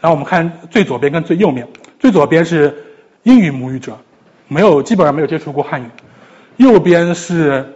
[0.00, 1.66] 然后我们看最左边跟最右面，
[2.00, 2.76] 最左边是
[3.22, 3.96] 英语母语者，
[4.48, 5.86] 没有基本上没有接触过汉语，
[6.56, 7.72] 右边是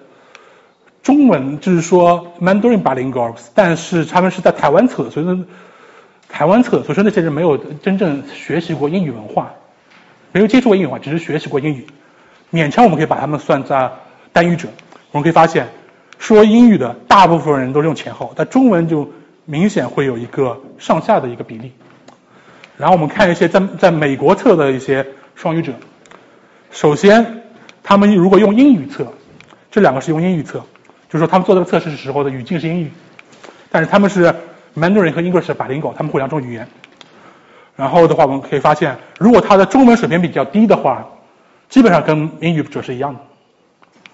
[1.08, 5.38] 中文，就是说 Mandarin bilinguals，但是他们是在台湾测，所以说
[6.28, 9.54] 台湾测，所以说那些人没有真正学习过英语文化，
[10.32, 11.86] 没有接触过英语文化，只是学习过英语，
[12.52, 13.90] 勉强我们可以把他们算在
[14.34, 14.68] 单语者。
[15.10, 15.68] 我们可以发现，
[16.18, 19.10] 说英语的大部分人都是用前后，但中文就
[19.46, 21.72] 明显会有一个上下的一个比例。
[22.76, 25.72] 然后我们看一些在在美国测的一些双语者，
[26.70, 27.44] 首先
[27.82, 29.10] 他们如果用英语测，
[29.70, 30.62] 这两个是用英语测，
[31.08, 32.90] 就是说他们做这个测试的时候的语境是英语，
[33.70, 34.34] 但是他们是
[34.76, 36.68] Mandarin 和 English 百灵狗他们会两种语言。
[37.76, 41.06] 然后的话我们可以发现，如果他的中文水平比较低的话，
[41.68, 43.20] 基本上跟英语者是一样的，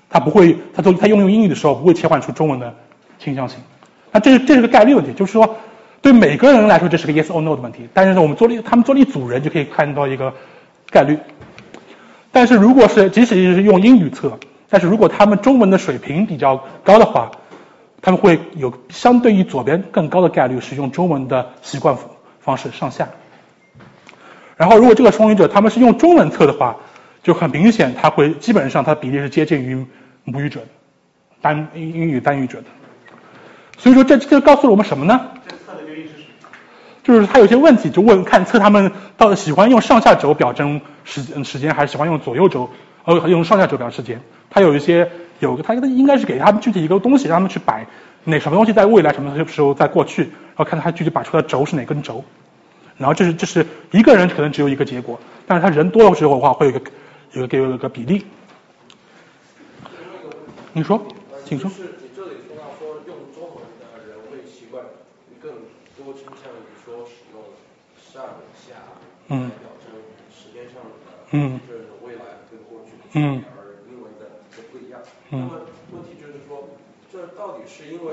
[0.09, 2.75] 他不会他做他用用英语的时候不会切换出中文的
[3.19, 3.59] 倾向性。
[4.12, 5.57] 那这是这是个概率问题，就是说。
[6.03, 7.89] 对每个人来说，这是个 yes or no 的问题。
[7.95, 10.31] 但是呢，我们做了他们做了一组人，就可以看到一个
[10.91, 11.19] 概率。
[12.31, 14.39] 但是如果是即使是用英语测，
[14.74, 17.30] 但是如果他们中文的水平比较高的话，
[18.02, 21.96] 他们会有相对于左边更高的概率使用中文的习惯
[22.40, 23.09] 方式上下。
[24.56, 26.74] 然后，如果这个双语者他们是用中文测的话，
[27.22, 29.86] 就很明显，他会基本上他比例是接近于
[30.24, 30.59] 母语者
[31.40, 32.64] 单英英语单语者的。
[33.78, 35.20] 所以说，这这告诉了我们什么呢？
[37.05, 42.70] 就是他有些问题，就问看测他们到底喜欢用上下轴表征时时间，还是喜欢用左右轴
[43.05, 44.20] 呃用上下轴表时间。
[44.51, 45.10] 它有一些
[45.40, 47.86] 有个它应该是给他们具体一个东西，让他们去摆
[48.24, 52.24] 哪什么东西在未来，什么时候在过去，然后看他具体摆出的轴是哪根轴。
[52.97, 56.90] 然后这是这是一个人可能只有一个结果，但是他人多的时候的话会有一个
[57.32, 58.24] 有一个有一个比例。
[60.72, 61.01] 你说，
[61.44, 61.70] 请说。
[69.28, 69.89] 嗯，表征
[70.28, 70.90] 时间上的
[71.66, 72.20] 就是未来
[73.15, 74.99] 跟过去的区别，而英文的就不一样。
[75.31, 75.62] 那么
[75.95, 76.66] 问题就是说，
[77.12, 78.11] 这到底是因为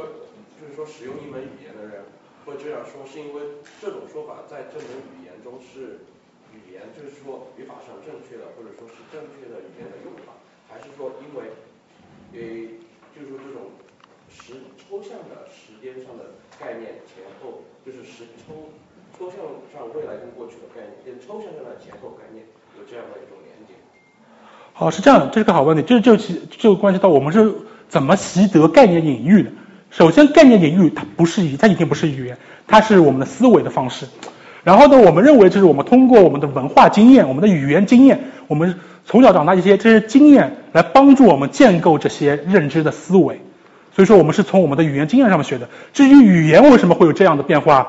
[0.61, 2.05] 就是说使用一门语言的人
[2.45, 3.41] 会这样说，是因为
[3.81, 6.05] 这种说法在这门语言中是
[6.53, 10.37] 语言，就是说语法上正确的，或者说是正确的语言的用法，
[10.69, 11.49] 还是说因为
[12.37, 12.37] 呃，
[13.17, 13.73] 就是说这种
[14.29, 18.69] 时抽象的时间上的概念前后就是时抽。
[19.19, 19.37] 抽象
[19.69, 22.45] 上未来跟过去的概念，跟抽象上的前后概念
[22.79, 23.37] 有这样的一种。
[24.73, 26.17] 好，是这样，这是个好问题，这就
[26.49, 27.53] 就关系到我们是
[27.89, 29.51] 怎么习得概念隐喻的。
[29.91, 32.37] 首先，概念隐喻它不是语，它已经不是语言，
[32.67, 34.07] 它是我们的思维的方式。
[34.63, 38.75] 然后呢，我们认为就是我们通过我们的文化经验、我们的语言经验，我们
[39.05, 43.41] 从小长大一些这些经验来帮助我们建构这些认知的思维。
[43.93, 45.67] 所以说，我们是从我们的语言经验上面学的。
[45.93, 47.87] 至于语言为什么会有这样的变化？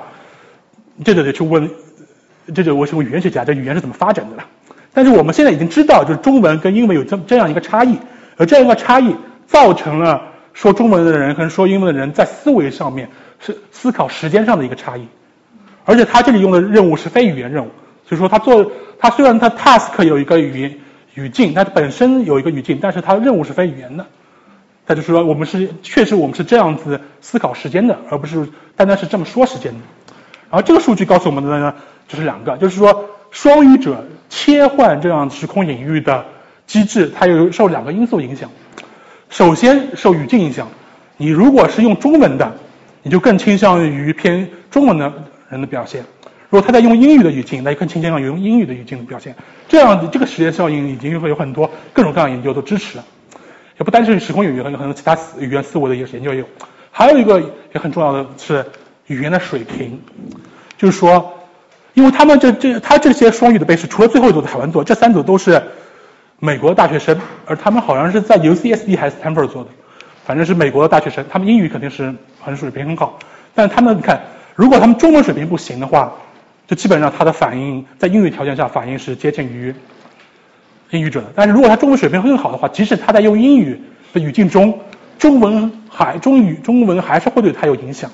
[1.04, 1.70] 这就得去问
[2.54, 4.44] 这就我是个语言学家，这语言是怎么发展的了。
[4.94, 7.98] 但是我们现在已经知道，就是中文跟英文有这这样一个差异，
[8.36, 9.14] 而这样一个差异
[9.46, 13.08] 造成了说中文的人和说英文的人在思维上面
[13.40, 15.06] 是思考时间上的一个差异。
[15.84, 17.70] 而且他这里用的任务是非语言任务，
[18.06, 20.78] 所以说他做他虽然他 task 有一个语言
[21.14, 24.06] 语境，它本身有一个语境，但是它任务是非语言的。
[24.86, 29.78] 他就是说我们是确实我们是这样子思考时间的，而不是单单是这么说时间的。
[30.50, 31.74] 然后这个数据告诉我们的呢，
[32.08, 36.24] 就是两个，就是说双语者切换这样时空隐喻的
[36.66, 38.50] 机制，它有受两个因素影响。
[39.28, 40.68] 首先受语境影响，
[41.18, 42.50] 你如果是用中文的，
[43.02, 45.12] 你就更倾向于偏中文的
[45.50, 46.02] 人的表现；
[46.48, 49.36] 如果他在用英语的语境，那就更倾向于用英语的语境的表现。
[49.68, 53.04] 这样这个实验效应已经会有很多各种各样研究都支持了。
[53.78, 56.46] 也不单是时空语言，有很多其他语言思维的一些研究也有。
[56.90, 57.38] 还有一个
[57.74, 58.64] 也很重要的是
[59.08, 60.00] 语言的水平，
[60.78, 61.34] 就是说，
[61.94, 65.62] 因为他们这这他这些双语的背试，除了最后一组的台湾做，这三组都是
[66.38, 69.70] 美国的大学生，而他们好像是在 UCSD 还是 Stanford 做的，
[70.24, 73.18] 反正是美国的大学生，他们英语肯定是很水平很好。
[73.54, 74.20] 但他们你看，
[74.54, 76.12] 如果他们中文水平不行的话，
[76.66, 79.74] 就基本上他的反应在英语条件下反应是接近于。
[80.90, 83.80] 英语者的，但是如果他中文水平更好的话，即使他在用英语
[84.12, 84.78] 的语境中，
[85.18, 88.10] 中文还中语中文还是会对他有影响。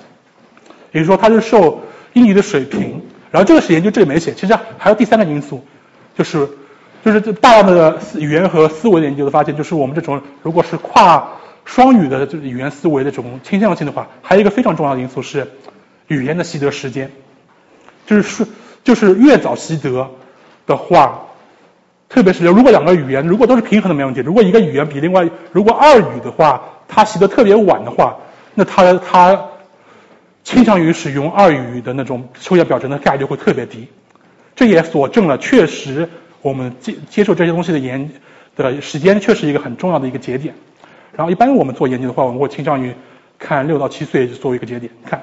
[0.92, 1.80] 也就是说，他是受
[2.12, 3.02] 英语的水平。
[3.30, 5.64] 然后这个实验就这里没写，其实还有第三个因素，
[6.16, 6.48] 就是
[7.04, 11.28] 就是大量的语言和思维的研究的发现，就是我们这种如果是跨
[11.64, 15.50] 双语的就是语言思维的这种倾向性的话，还有一个非常重要的因素是
[16.06, 17.10] 语言的习得时间，
[18.06, 18.46] 就是是
[18.84, 20.08] 就是越早习得
[20.66, 21.22] 的话。
[22.10, 28.16] 特别是如果两个语言如果都是平衡的没问题，如果一个语言比另外如果二语的话，它习得特别晚的话，
[28.54, 29.38] 那它它
[30.48, 33.86] 倾向于使用二语的那种抽象表征的概率会特别低。
[34.56, 36.08] 这也佐证了确实
[36.40, 38.10] 我们接接受这些东西的研
[38.56, 40.54] 的时间确实一个很重要的一个节点。
[41.12, 42.94] 然后一般我们做研究的话，我们会倾向于
[43.38, 45.22] 看六到七岁作为一个节点看。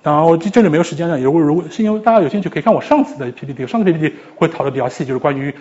[0.00, 5.52] 然后这里没有时间了，如果如果是因为大家有兴趣可以看我上次的 PPT，上次 PPT 会讨论比较细，就是关于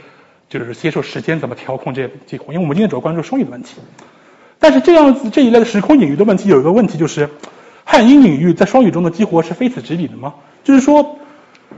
[0.48, 3.78] 就是接受时间怎么调控这些激活，因为我们今天主要关注双语的问题。
[4.60, 7.30] 但是这样子这一类的时空隐喻的问题有一个问题就是，
[7.90, 10.34] 汉英领域在双语中的激活是非此即彼的吗？
[10.66, 11.18] 就是说，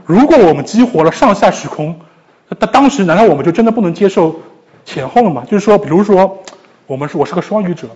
[0.04, 2.00] 如果我们激活了上下时空，
[2.48, 4.40] 那当时难道我们就真的不能接受
[4.84, 5.44] 前后了吗？
[5.48, 6.42] 就是说，比如说
[6.88, 7.88] 我们是我是个双语者，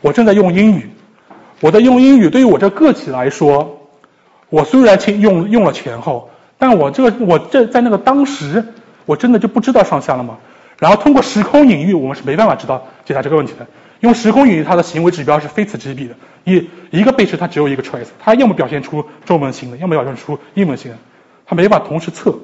[0.00, 0.90] 我正在用英语，
[1.60, 3.78] 我在用英语，对于我这个体来说。
[4.50, 8.64] 我虽然前用用了前后，但我这个我这在那个当时，
[9.04, 10.38] 我真的就不知道上下了吗？
[10.78, 13.66] 然后通过时空隐喻，我们是没办法知道解答这个问题的。
[14.04, 16.14] 因为时空隐喻它的行为指标是非此即彼的，
[16.44, 20.98] 一一个背驰它只有一个 choice，它要么表现出中文型的，要么表现出英文型的，
[21.46, 22.38] 它没法同时测。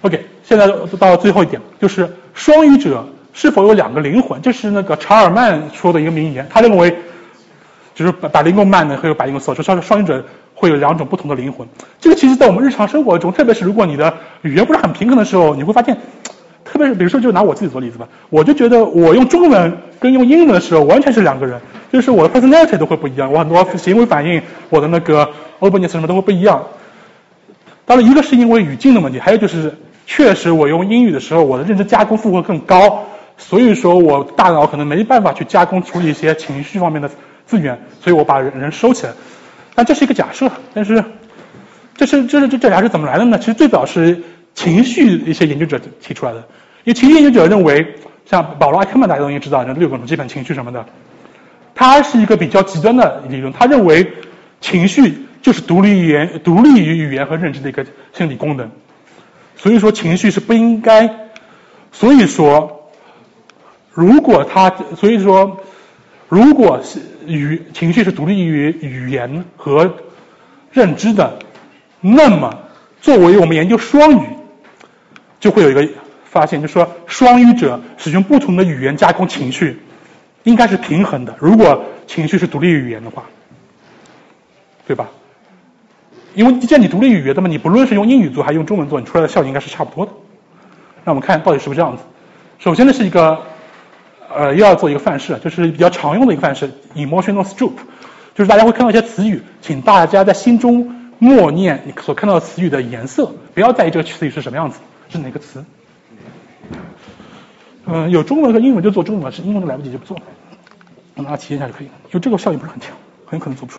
[0.00, 0.66] OK，现在
[0.98, 4.40] 到了最后一点，就是双语者是否有两个灵魂？
[4.40, 6.96] 这是那个查尔曼说的一个名言，他认为
[7.94, 10.24] 就是百灵共曼呢和百灵共所说双双语者。
[10.58, 11.68] 会有两种不同的灵魂，
[12.00, 15.98] 这个其实，在我们日常生活中，特别是如果你的语言不是很平衡的时候，你会发现，
[16.76, 21.58] 特别是比如说，就拿我自己做例子吧，我就觉得我用中文跟用英文的时候完全是两个人，
[21.90, 25.26] 就是我的 personality 都会不一样，我很多行为反应，我的那个
[25.60, 26.62] openness 什么都会不一样。
[27.86, 29.74] 当然，一个是因为语境的问题，还有就是
[30.06, 33.06] 确实我用英语的时候，我的认知加工负荷更高，
[33.38, 37.10] 所以说我大脑可能没办法去加工处理一些情绪方面的
[37.46, 39.12] 资源，所以我把人收起来。
[39.74, 41.02] 但这是一个假设，但是
[41.96, 43.38] 这是这是这这俩是怎么来的呢？
[43.38, 44.22] 其实最早是
[44.54, 46.44] 情绪一些研究者提出来的，
[46.86, 47.96] 因为情绪研究者认为，
[48.26, 50.86] 像保罗艾克曼大家都应该知道，那六种基本情绪什么的，
[51.74, 54.12] 他是一个比较极端的理论，他认为
[54.60, 58.70] 情绪就是独立语言、独立于语言和认知的一个心理功能，
[59.56, 61.28] 所以说情绪是不应该，
[61.90, 62.92] 所以说
[63.90, 65.58] 如果他所以说
[66.28, 67.00] 如果是。
[67.26, 69.96] 语情绪是独立于语言和
[70.70, 71.40] 认知的，
[72.00, 72.56] 那么
[73.00, 74.28] 作为我们研究双语，
[75.40, 75.88] 就会有一个
[76.30, 79.80] 发现，就说双语者使用不同的语言加工情绪，
[80.44, 81.34] 应该是平衡的。
[81.38, 83.24] 如果情绪是独立语言的话，
[84.86, 85.08] 对吧？
[86.34, 90.12] 因为既然你独立语言，那么你不论是用英语做还是用中文做，你出来的效应应该是差不多的。
[91.04, 92.02] 那我们看到底是不是这样子？
[92.58, 93.40] 首先呢是一个。
[94.28, 97.72] 呃，又要做一个范式，就是比较常用的一个范式，emotional stroop，
[98.34, 105.64] 就是大家会看到一些词语，请大家在心中默念你所看到的词语的颜色，不要在意这个词语是什么样子，是哪个词。
[107.86, 110.16] 嗯，有中文和英文就做中文，是英文的来不及就不做。
[111.14, 112.90] 我拿它体验一下就可以了，就这个效应不是很强，
[113.24, 113.78] 很有可能做不出。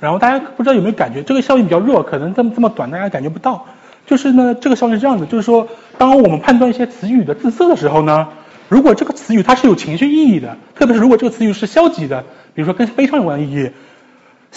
[0.00, 3.66] 然后大家不知道有没有感觉，这个效应比较弱，可能这么这么短，大家感觉不到。
[4.06, 8.28] 就是呢，这个效应是这样的，就是说，当我们判断一些词语的字色的时候呢，
[8.68, 12.22] 如果这个词语它是有情绪意义的，特别是如果这个词语是消极的，
[12.54, 13.70] 比如说跟悲伤有关的意义，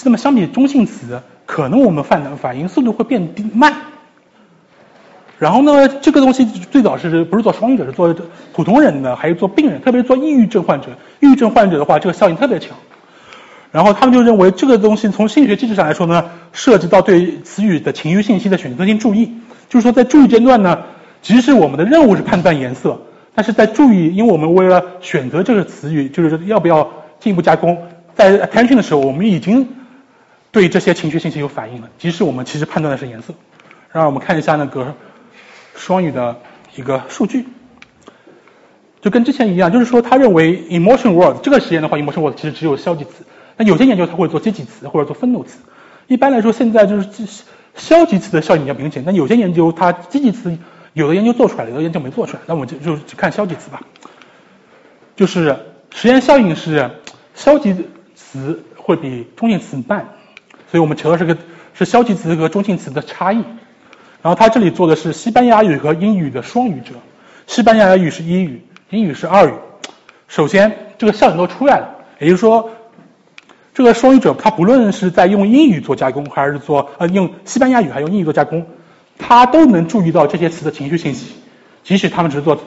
[0.03, 3.73] 那么相比中性词，可能我们反反应速度会变慢。
[5.41, 8.15] 然后呢，这个东西最早是不是做双语者，是做
[8.53, 10.89] 普通人的，还有做病人，特别是做抑郁症患者。
[11.19, 12.77] 抑郁症患者的话，这个效应特别强。
[13.71, 19.33] 然后他们就认为这个东西从心理学机制上来说呢，涉及到对词语的情绪信息的选择性注意。
[19.67, 20.77] 就是说，在注意阶段呢，
[21.23, 23.01] 即使我们的任务是判断颜色，
[23.33, 26.87] 但是在注意，因为我们为了选择这个词语，就是要不要
[27.19, 27.75] 进一步加工，
[28.13, 29.67] 在 attention 的时候，我们已经
[30.51, 33.33] 对这些情绪信息有反应了，即使我们其实判断的是颜色。
[33.91, 34.93] 让我们看一下那个。
[35.75, 36.39] 双语的
[36.75, 37.45] 一个数据，
[39.01, 43.25] 就跟之前一样，就是说他认为 emotion word 这个实验的话，emotion word 其实只有消极词。
[43.57, 45.59] 那有些研究他会做积极词或者做愤怒词。
[46.07, 47.27] 一般来说，现在就是
[47.75, 49.03] 消极词的效应比较明显。
[49.05, 50.57] 那有些研究它积极词，
[50.93, 52.43] 有的研究做出来了，有的研究没做出来。
[52.47, 53.81] 那我们就就只看消极词吧。
[55.15, 55.57] 就是
[55.93, 56.91] 实验效应是
[57.33, 57.75] 消极
[58.15, 60.09] 词会比中性词慢，
[60.69, 61.37] 所以我们求的是个
[61.73, 63.43] 是消极词和中性词的差异。
[64.21, 66.93] 然后他这里做的是西班牙语和英语的双语者，
[67.47, 69.53] 西班牙语是一语，英语是二语。
[70.27, 71.89] 首先，这个效应都出来了，
[72.19, 72.69] 也就是说，
[73.73, 78.63] 这个双语者他不论是在用英语做加工，还是做呃用西班牙语还用英语做加工，
[79.17, 81.33] 他都能注意到这些词的情绪信息，
[81.83, 82.61] 即使他们只是做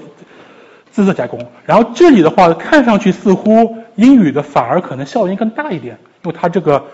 [0.90, 1.39] 字色加工。
[1.64, 6.85] 然后这里的话，看上去似乎英语的反而可能效应更大一点，因为它这个。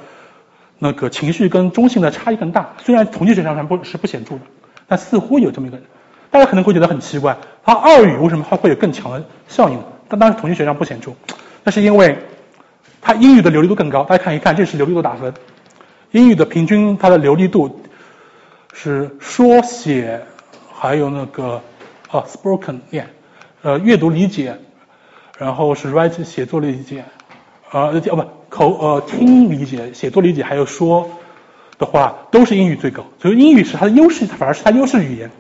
[0.83, 4.41] 那个情绪跟中性的差异更大，虽然统计学上不是不显著的，
[4.89, 5.85] 但似乎有这么一个人，
[6.31, 9.79] 大家可能会觉得很奇怪，它二语为什么它会有更强的效应？
[10.09, 11.13] 但当然统计学上不显著，
[11.63, 12.17] 那是因为
[13.03, 14.05] 它英语的流利度更高。
[14.05, 15.35] 大家看一看，这是流利度打分，
[16.13, 17.83] 英语的平均它的流利度
[18.73, 20.23] 是说写，
[20.73, 21.61] 还有那个
[22.11, 23.07] 啊 spoken 念，
[23.61, 24.57] 呃阅读理解，
[25.37, 27.05] 然后是 write 写作理解。
[27.71, 28.25] 呃，哦不，
[28.61, 31.09] 口呃听理解、写作理解还有说
[31.79, 35.31] 的话，都是英语最高，所以英语是它的优势，反而是它优势语言。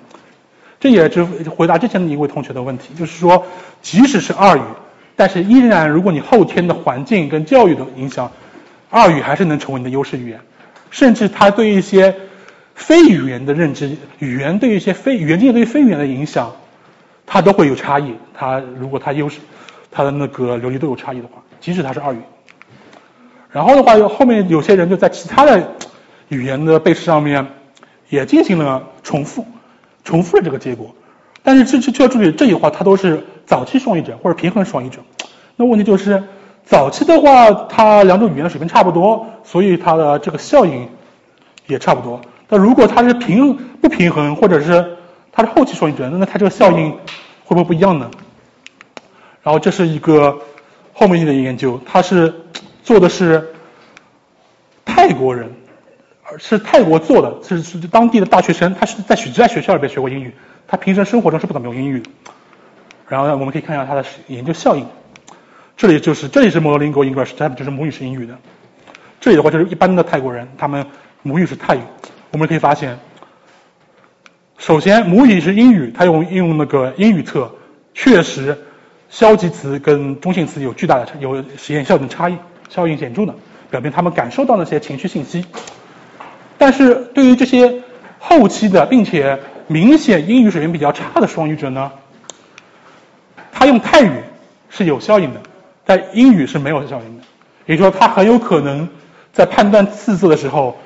[0.81, 3.45] 这也是回答之前的一位同学的问题，就是说，
[3.83, 4.63] 即使是二语，
[5.17, 8.33] 但是依然如果你后天的环境跟教育的影响，
[8.89, 10.41] 二语还是能成为你的优势语言，
[10.91, 12.17] 甚至它对一些
[12.75, 16.53] 非语言的认知，语言对一些非语言经济对非语言的影响，
[17.27, 18.15] 它都会有差异。
[18.33, 19.41] 它如果它优势，
[19.91, 21.43] 它的那个流利度有差异的话。
[21.61, 22.21] 即使它是二语，
[23.53, 25.73] 然后的话，又后面有些人就在其他的
[26.29, 27.47] 语言的背试上面
[28.09, 29.45] 也进行了重复，
[30.05, 30.95] 重复了这个结果。
[31.43, 35.01] 但是这这就要注意，这句话它都是早期双语者或者平衡双语者。
[35.57, 36.23] 那问题就是，
[36.65, 40.89] 早期的话，它两种语言的水平差不多，所以它的这个效应
[41.67, 42.21] 也差不多。
[42.49, 44.97] 那如果它是平不平衡，或者是
[45.33, 46.91] 它是后期双语者，那它这个效应
[47.45, 48.11] 会不会不一样呢？
[49.43, 50.39] 然后这是一个。
[50.93, 52.35] 后面性的研究，它是
[52.91, 53.53] 做的是
[54.85, 55.49] 泰国人，
[56.39, 60.35] 是泰国做的，是是当地的大学生，他是在学在学校里边学过英语，
[60.67, 62.11] 他平时生活中是不怎么用英语的。
[63.07, 64.85] 然后呢，我们可以看一下他的研究效应。
[65.77, 68.37] 这里就是这里是 monolingual English，这就是母语是英语的。
[69.21, 70.85] 这里的话就是一般的泰国人，他们
[71.23, 71.81] 母语是泰语。
[72.33, 72.99] 我们可以发现，
[74.59, 77.55] 首先母语是英语，他用用那个英语测，
[77.95, 78.59] 确实。
[79.09, 82.37] 消极词跟中性词有巨大的有实验效应差异，
[82.71, 83.35] 效应显著的，
[83.71, 85.45] 表明他们感受到那些情绪信息。
[86.57, 87.83] 但是对于这些
[88.19, 91.93] 后期的并且明显英语水平比较差的双语者呢，
[93.53, 94.11] 他用泰语
[94.71, 95.41] 是有效应的，
[95.85, 97.25] 但英语是没有效应的。
[97.67, 98.89] 也就是说，他很有可能
[99.33, 100.79] 在判断字色的时候，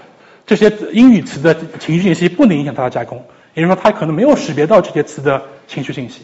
[0.46, 3.24] 这些英语词的情绪信息不能影响他的加工。
[3.54, 6.22] 也就是说，他可能没有识别到这些词的情绪信息。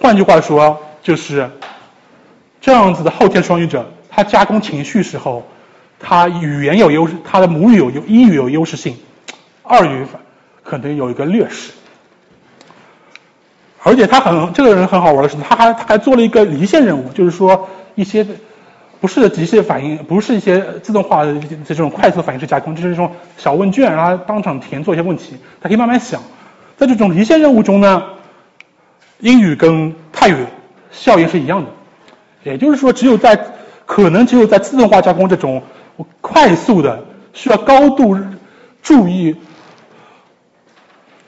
[0.00, 1.50] 换句话说，就是
[2.60, 5.44] 这样子的后天双语者，他加工情绪时候，
[5.98, 8.96] 他语言有优势，他的母语有优，英语有优势性，
[9.62, 10.06] 二语
[10.62, 11.72] 可能有一个劣势。
[13.82, 18.26] 而且他很这个人很好玩的是，他还他还做了一个离线任务，就是说一些
[19.00, 21.34] 不是机械反应，不是一些自动化的
[21.66, 26.22] 这种快速反应式加工，就是这种小问卷，然后当场填做一些问题，他可以慢慢想。
[26.76, 28.02] 在这种离线任务中呢。
[29.20, 30.34] 英语跟泰语
[30.90, 31.70] 效应是一样的，
[32.42, 33.38] 也就是说，只有在
[33.86, 35.62] 可能只有在自动化加工这种
[36.20, 38.16] 快速的、需要高度
[38.82, 39.36] 注意、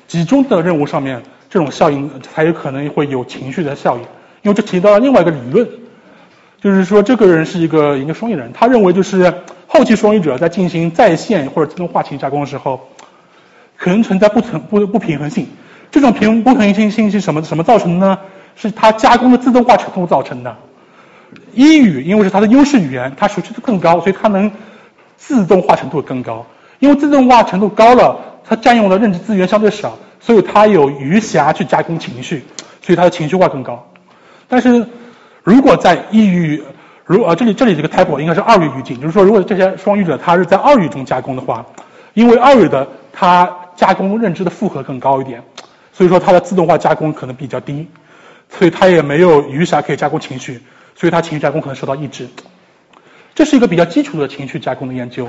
[0.07, 4.03] 集中的任务上面，这种效应才有可能会有情绪的效应。
[4.43, 5.69] 因为这提到了另外一个理论，
[6.61, 9.33] 就是说，这个人是一个研究双语人，他认为就是
[9.67, 9.85] 后。
[9.85, 12.81] 期双语者在进行在线或者自动化情绪加工的时候，
[13.77, 15.47] 可能存在不存不不平衡性。
[15.91, 18.19] 这种平不平衡性是什么什么造成的呢？
[18.57, 20.57] 是它加工的自动化程度造成的。
[21.57, 24.53] 英语因为是它的优势语言，它熟悉度更高，所以它能
[25.17, 26.47] 自动化程度更高。
[26.79, 32.45] 因为自动化程度高了，它占用的认知资源相对少，所以它有余暇去加工情绪，
[32.83, 33.91] 所以它的情绪化更高。
[34.47, 34.87] 但是
[35.43, 36.63] 如果在抑郁，
[37.07, 41.65] 如呃这里这里这个 type 应该是二语语境，就是说如果这些双语者他是在二语中加工的话，
[42.13, 45.43] 因为二语的它加工认知的负荷更高一点，
[45.93, 47.89] 所以说它的自动化加工可能比较低，
[48.51, 50.61] 所以它也没有余暇可以加工情绪。
[50.97, 52.27] 所以他情绪加工可能受到抑制，
[53.35, 55.29] 这是一个比较基础的情绪加工的研究。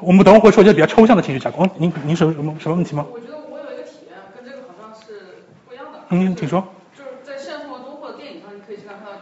[0.00, 1.68] 我们等会会说一些比较抽象的情绪加工。
[1.76, 3.06] 您您是什么什么问题吗？
[3.12, 6.04] 我觉得我有一个体验，跟这个好像是不一样的。
[6.08, 6.66] 嗯，请说。
[6.96, 9.12] 就是在现实生活中或者电影上，你可以经常看到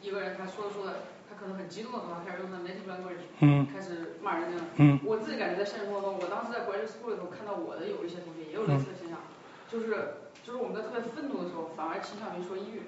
[0.00, 4.64] 一个人他说着说着，他可能很激动的时候，开始用他 native language，嗯，开始骂人家。
[4.76, 5.00] 嗯。
[5.04, 9.20] 我自己感觉在现实生活中，我当时在 graduate school 里头看到我的有一些同学也有类似的现象，
[9.68, 12.84] 就是就是我们在特别愤怒的时候，反而倾向于说抑郁。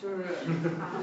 [0.00, 0.14] 就是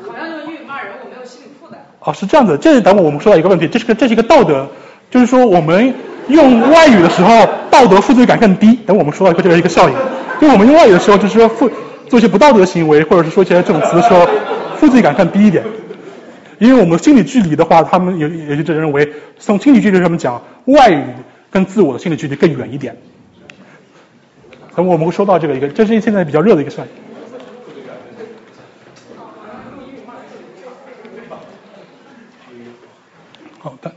[0.07, 1.80] 好像用英语骂人，我没有心理负担。
[1.99, 2.57] 哦，是这样子。
[2.57, 4.68] 这等会我们说到一个问题，这是个这是一个道德，
[5.10, 5.93] 就是说我们
[6.27, 8.76] 用外语的时候，道德负罪感更低。
[8.85, 9.95] 等我们说到一个这个一个效应，
[10.39, 11.69] 就我们用外语的时候，就是说负
[12.07, 14.27] 做一些不道德的行为，或者是说一些这种词的时候，
[14.77, 15.64] 负罪感更低一点。
[16.60, 21.03] 因为我们心理距离的话，他们有有些人认为，从心理距离上面讲，外语
[21.51, 22.95] 跟自我的心理距离更远一点。
[24.76, 27.12] 等我们会说到这个一个，这是现在比较热的一个效应。
[33.64, 33.94] 好的，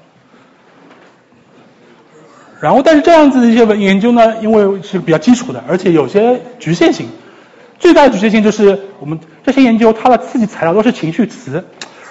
[2.61, 7.09] 然后但是这样子的一些研究呢，因为是比较基础的，而且有些局限性。
[7.81, 11.65] 最大的局限性就是我们这些研究它的刺激材料都是情绪词，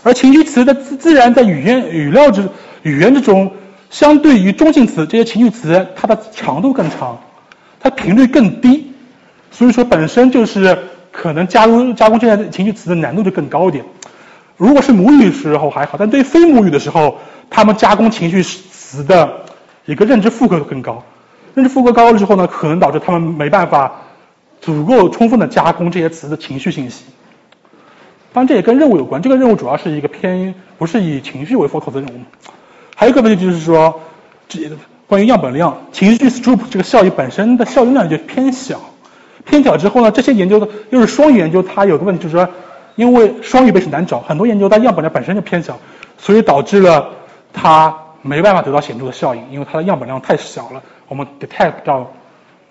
[0.04, 2.44] 而情绪词的自自然在语言语料之
[2.84, 3.50] 语言之中，
[3.90, 7.22] 相对于中性词这些情绪词，它的长度更长，
[7.80, 8.92] 它频率更低，
[9.50, 10.78] 所以说本身就是
[11.10, 13.86] 可能加工加工这些情绪词的难度就更高一点。
[14.58, 17.20] 如果是母语时候还好，但对于非母语的时候，
[17.50, 19.46] 他们加工情绪词的
[19.86, 21.04] 一个认知负荷更高，
[21.54, 23.92] 认知负荷高了之后呢，可能导致他们没办法
[24.62, 27.04] 足够充分的加工这些词的情绪信息。
[28.34, 32.20] 当然，这也跟任务有关，这个任务主要是一个偏不是以情绪为 focus 的任务。
[32.96, 34.02] 还有一个问题就是说，
[34.48, 34.70] 这
[35.08, 38.80] 关于样本量，情绪 stroop 这个效益本身的效应量就偏小，
[39.46, 42.50] 偏小之后呢，这些研究的又是双语研究，它有个问题就是说，
[42.96, 45.80] 因为双语被是难找，很多研究它样本量本身就偏小，
[46.18, 47.10] 所以导致了。
[47.58, 52.12] 它没办法得到显著的效应，因为它的样本量太小了，我们 detect 不到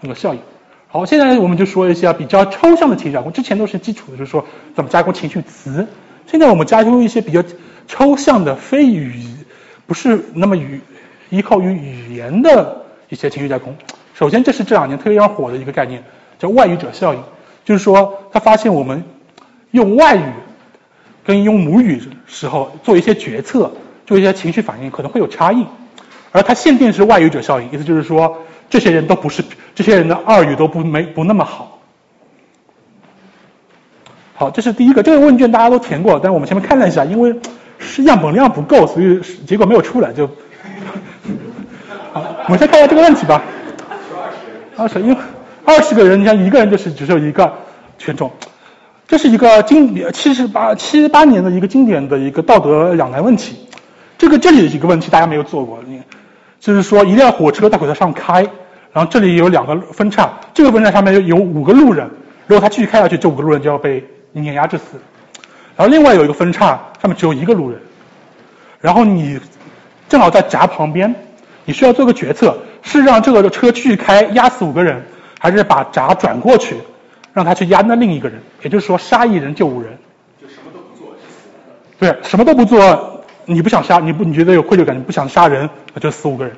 [0.01, 0.41] 那个效应。
[0.89, 4.45] 好，现在我们就说一下比较抽象的情绪加工，之前都是基础的，就是说
[4.77, 5.87] 怎么加工情绪词。
[6.27, 7.43] 现在我们加工一些比较
[7.89, 9.25] 抽象的非语，
[9.87, 10.83] 不是那么语
[11.31, 13.75] 依靠于语言的一些情绪加工。
[14.13, 16.05] 首先，这是这两年特别要火的一个概念，
[16.39, 17.23] 叫外语者效应，
[17.65, 19.03] 就是说他发现我们
[19.75, 20.25] 用外语
[21.25, 23.71] 跟用母语时候做一些决策。
[24.07, 25.65] 做一些情绪反应可能会有差异，
[26.31, 28.37] 而它限定是外语者效应，意思就是说
[28.69, 29.43] 这些人都不是
[29.75, 31.79] 这些人的二语都不没不那么好。
[34.35, 37.35] 好，这是第一个，这个问卷大家都填过，但是我们前面看了一下，因为
[37.79, 40.13] 是样本量不够，所以结果没有出来。
[40.13, 40.27] 就
[42.13, 43.43] 好，我们先看一下这个问题吧。
[44.77, 45.17] 二十，因为
[45.65, 47.51] 二十个人，你像一个人就是只有一个
[47.97, 48.31] 权重，
[49.07, 53.57] 这是一个经典七十八七八年的一个经典的一个道德两难问题。
[54.17, 55.79] 这个这里一个问题大家没有做过，
[56.61, 58.43] 就是说一辆火车在火车上开，
[58.93, 62.09] 然后这里有两个分叉，这个分叉上面有有五个路人，
[62.47, 64.03] 如果他继续开下去，这五个路人就要被
[64.33, 64.99] 碾压致死。
[65.77, 66.69] 然后另外有一个分叉
[67.03, 67.79] 上面只有一个路人，
[68.81, 69.39] 然后你
[70.09, 71.15] 正好在闸旁边，
[71.65, 75.05] 你需要做个决策，是让这个车继续开压死五个人，
[75.39, 76.77] 还是把闸转过去，
[77.35, 78.41] 让他去压那另一个人？
[78.63, 79.99] 也就是说杀一人救五人。
[80.41, 81.15] 就什么都不做，
[81.99, 83.23] 对，什么都不做。
[83.45, 86.57] 你不想杀，你不你觉得有愧疚感，你不想杀人，那就死五个人。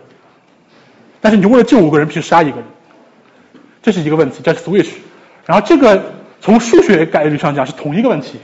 [1.21, 2.67] 但是你为了救五个人，必须杀一个人，
[3.83, 4.91] 这是一个问题，叫 switch。
[5.45, 8.39] 然后这个从数学概率上讲是同一个问题，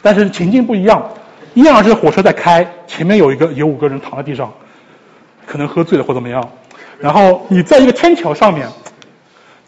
[0.00, 1.10] 但是情境不一样。
[1.54, 4.50] 一样是火车在开，前面有一个有五个人躺在地上，
[5.44, 6.48] 可能喝醉了或怎么样。
[6.98, 8.66] 然后你在一个天桥上面，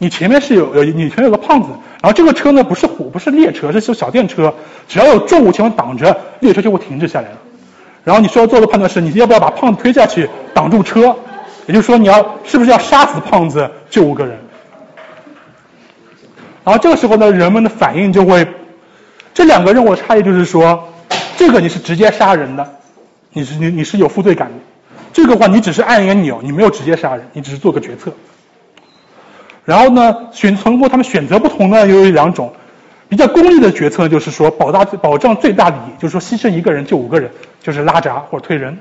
[0.05, 1.69] 你前面是有有你前面有个胖子，
[1.99, 4.53] 然后这个车呢不是火不是列车，是小电车，
[4.87, 7.37] 只要有重物前面挡着，列车就会停止下来了。
[8.03, 11.15] 然后你需要做的判断是，你要不要把胖子推下去挡住车？
[11.65, 14.37] 也就是说，你要是不是要杀死胖子救五个人？
[16.63, 18.47] 然后这个时候呢，人们的反应就会，
[19.33, 20.87] 这两个任务的差异就是说，
[21.35, 22.75] 这个你是直接杀人的，
[23.33, 24.53] 你是你你是有负罪感的。
[25.13, 28.13] 这个话你只是按一个钮，你没有直接杀人，你只是做个决策。
[29.65, 32.53] 然后呢，选通过他们选择不同呢，又有两种，
[33.09, 37.31] 比较功利的决策就是说保大保障最大利益，就是说牺牲一个人救五个人，
[37.63, 38.77] 就是拉闸或者推人。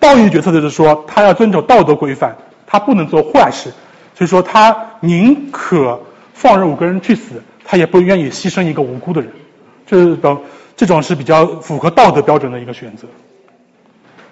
[0.00, 2.36] 道义决策就是说他要遵守道德规范，
[2.66, 3.70] 他不能做坏事，
[4.16, 6.00] 所以说他宁可
[6.34, 9.30] 放任五个人去死，他也不愿意牺牲一个无辜的人，
[9.86, 10.42] 这种
[10.76, 13.06] 这种是比较符合道德标准的一个选择。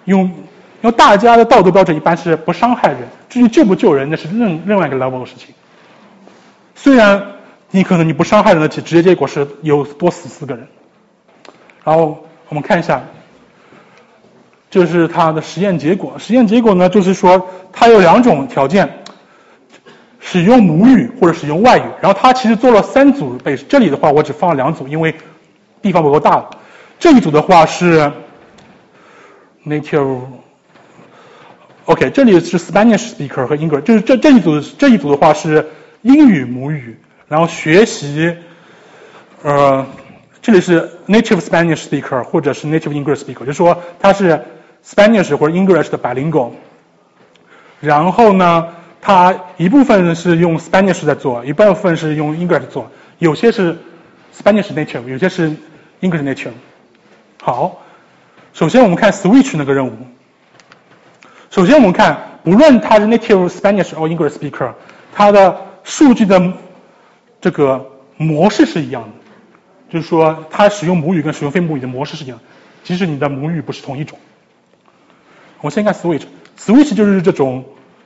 [0.03, 0.29] 用。
[0.83, 5.55] 因为大家的道德标准一般是不伤害人，至于救不救人，那是另另外一个 level 的事情。
[6.75, 7.25] 虽然
[7.71, 10.67] 你可能你不伤害人的直接结果是有多死四个人。
[11.85, 13.01] 然后我们看一下，
[14.69, 16.15] 这是他的实验结果。
[16.19, 19.05] 实验结果呢，就是说他有两种条件：
[20.19, 21.83] 使用母语或者使用外语。
[22.01, 25.15] 然后他其实做了三组被，这里的话我只放了两组，因为
[25.81, 26.49] 地方不够大了。
[26.99, 28.11] 这一组的话是
[29.65, 30.19] native。
[31.85, 35.67] OK，这里是 Spanish speaker 和 English，就是这这一组这一组的话是
[36.01, 36.97] 英语母语，
[37.27, 38.37] 然后学习，
[39.41, 39.85] 呃，
[40.41, 44.41] 这里是 native Spanish speaker 或者是 native English speaker，就是说他是
[44.85, 46.51] Spanish 或者 English 的 bilingual。
[47.81, 48.69] 然后呢，
[49.01, 52.89] 他一部分是用 Spanish 在做，一部分是用 English 做，
[53.19, 53.77] 有些是
[54.33, 55.51] Spanish native，有些是
[55.99, 56.51] English native。
[57.41, 57.81] 好，
[58.53, 59.91] 首先我们看 switch 那个任务。
[61.53, 64.73] 首先，我们看，不论他是 native Spanish or English speaker，
[65.13, 66.51] 他的数据的
[67.39, 69.09] 这个模式是一样的，
[69.87, 72.39] 就是说，他使用母语跟使用非母语的模式是一样，
[72.83, 74.17] 即使你的母语不是同一种。
[75.61, 77.63] 我先看 switch，switch 就是这种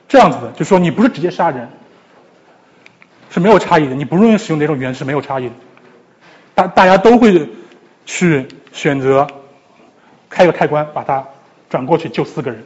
[0.09, 1.69] 这样子的，就是说你不是直接杀人，
[3.29, 5.53] 是没有差异的，你不论使用哪种语言是没有差异的，
[6.53, 7.47] 大大家都会
[8.05, 9.25] 去选择
[10.29, 11.25] 开个开关把它
[11.69, 12.61] 转过去救四个人。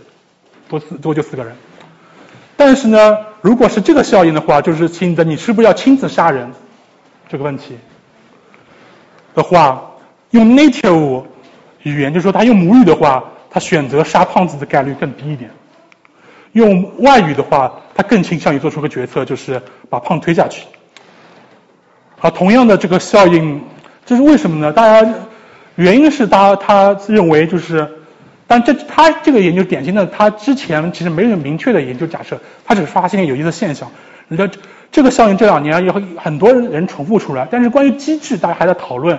[0.72, 1.54] 多四多就四个人，
[2.56, 6.50] 但是呢，如果是这个效应的话，就是亲的，你是不是要亲自杀人？
[7.28, 7.78] 这个问题
[9.36, 9.92] 的话，
[10.30, 11.26] 用 native
[11.84, 15.50] 语言，就是说他用母语的话，他选择杀胖子的概率更低一点；
[16.54, 20.66] 用外语的话，他更倾向于做出个决策，就是把胖推下去。
[22.18, 23.62] 好，同样的这个效应，
[24.06, 24.72] 这是为什么呢？
[24.72, 25.14] 大家
[25.76, 27.98] 原因是大家他认为就是。
[28.52, 33.90] 但这他这个研究典型的，他之前其实没有明确的研究假设，他只是发现有意思现象。
[34.28, 34.50] 你说
[34.92, 39.18] 这个效应这两年有很多人重复出来，但是关于机制大家还在讨论，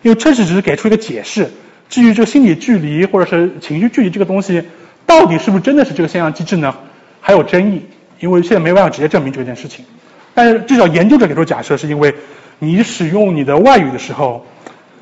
[0.00, 1.50] 因为这是只是给出一个解释。
[1.90, 4.62] 至于这个心理距离或者是情绪距离这个东西，
[5.04, 6.74] 到底是不是真的是这个现象机制呢？
[7.20, 7.82] 还有争议，
[8.18, 9.84] 因为现在没办法直接证明这件事情。
[10.32, 12.14] 但是至少研究者给出假设，是因为
[12.58, 14.46] 你使用你的外语的时候，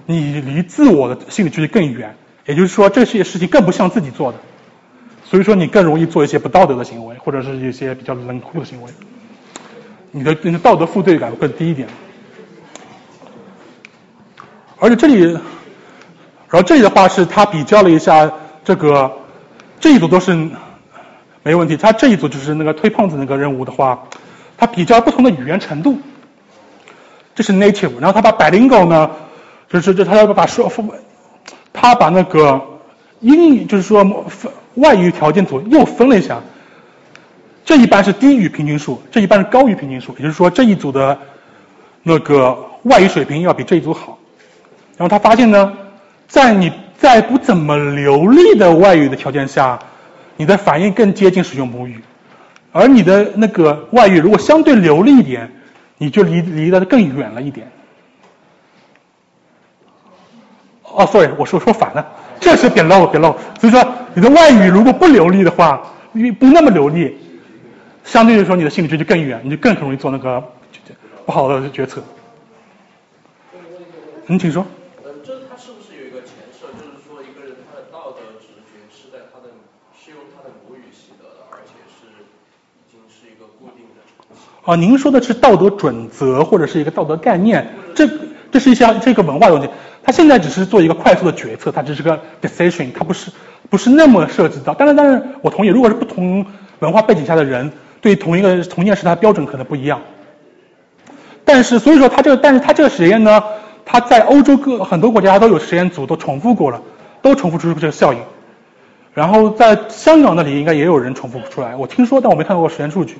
[0.05, 2.16] 你离自我的心理距离更远。
[2.49, 4.39] 也就是说，这些事情更不像自己做的，
[5.23, 8.91] 所以说你更容易做一些不道德的行为，或者是一些比较冷酷的行为，
[10.12, 11.87] 你的你的道德负罪感会低一点。
[14.79, 18.33] 而且这里，然后这里的话是他比较了一下
[18.65, 19.12] 这个
[19.79, 20.35] 这一组都是
[21.43, 24.05] 没问题，他这一组就是那个推胖子那个任务的话，
[24.57, 25.99] 他比较不同的语言程度，
[27.35, 29.11] 这是 native，然后他把 bilingual 呢，
[29.69, 30.73] 就是这他要把说。
[31.80, 32.60] 他把那个
[33.20, 36.40] 英语，就是说分外语条件组又分了一下，
[37.64, 41.16] 这一般是低于平均数，这一般是高于平均数，也就是说这一组的
[42.02, 44.18] 那个外语水平要比这一组好。
[44.96, 45.72] 然后他发现呢，
[46.26, 49.78] 在你在不怎么流利的外语的条件下，
[50.36, 52.00] 你的反应更接近使用母语，
[52.72, 55.48] 而你的那个外语如果相对流利一点，
[55.96, 57.70] 你就离离得更远了一点。
[60.94, 62.06] 哦，sorry，我说说反了，
[62.40, 63.36] 这是别漏别漏。
[63.60, 67.16] 所以说，你的外语如果不流利的话，你不那么流利，
[68.05, 70.43] 相对来说你的心理距离更远，你就更容易做那个
[71.27, 72.02] 不好的决策。
[74.27, 74.66] 你请说。
[75.05, 79.48] 嗯，这他是不是有一个前设，就是说一个人他的道德直觉是在他的
[79.98, 82.24] 是用他的母语习得的，而且是
[82.77, 84.02] 已经是一个固定的。
[84.65, 88.06] 哦，您说的是道德准则或者是一个道德概念，这
[88.51, 89.69] 这是一项这个文化问题。
[90.03, 93.31] 他现在只是做一个快速的决策，它只是个 decision，它不是
[93.69, 94.75] 不是那么涉及到。
[94.75, 96.45] 但是，但是我同意，如果是不同
[96.79, 97.70] 文化背景下的人，
[98.01, 100.01] 对同一个同一件事，他的标准可能不一样。
[101.45, 103.43] 但是，所以说他这个，但是他这个实验呢，
[103.85, 106.81] 他在欧洲各很多国家都有实验组都重复过了，
[107.20, 108.20] 都重复出这个效应。
[109.12, 113.19] 然后在香港那里应该也有人重复不出来，我听说，但我没看到过实验数据，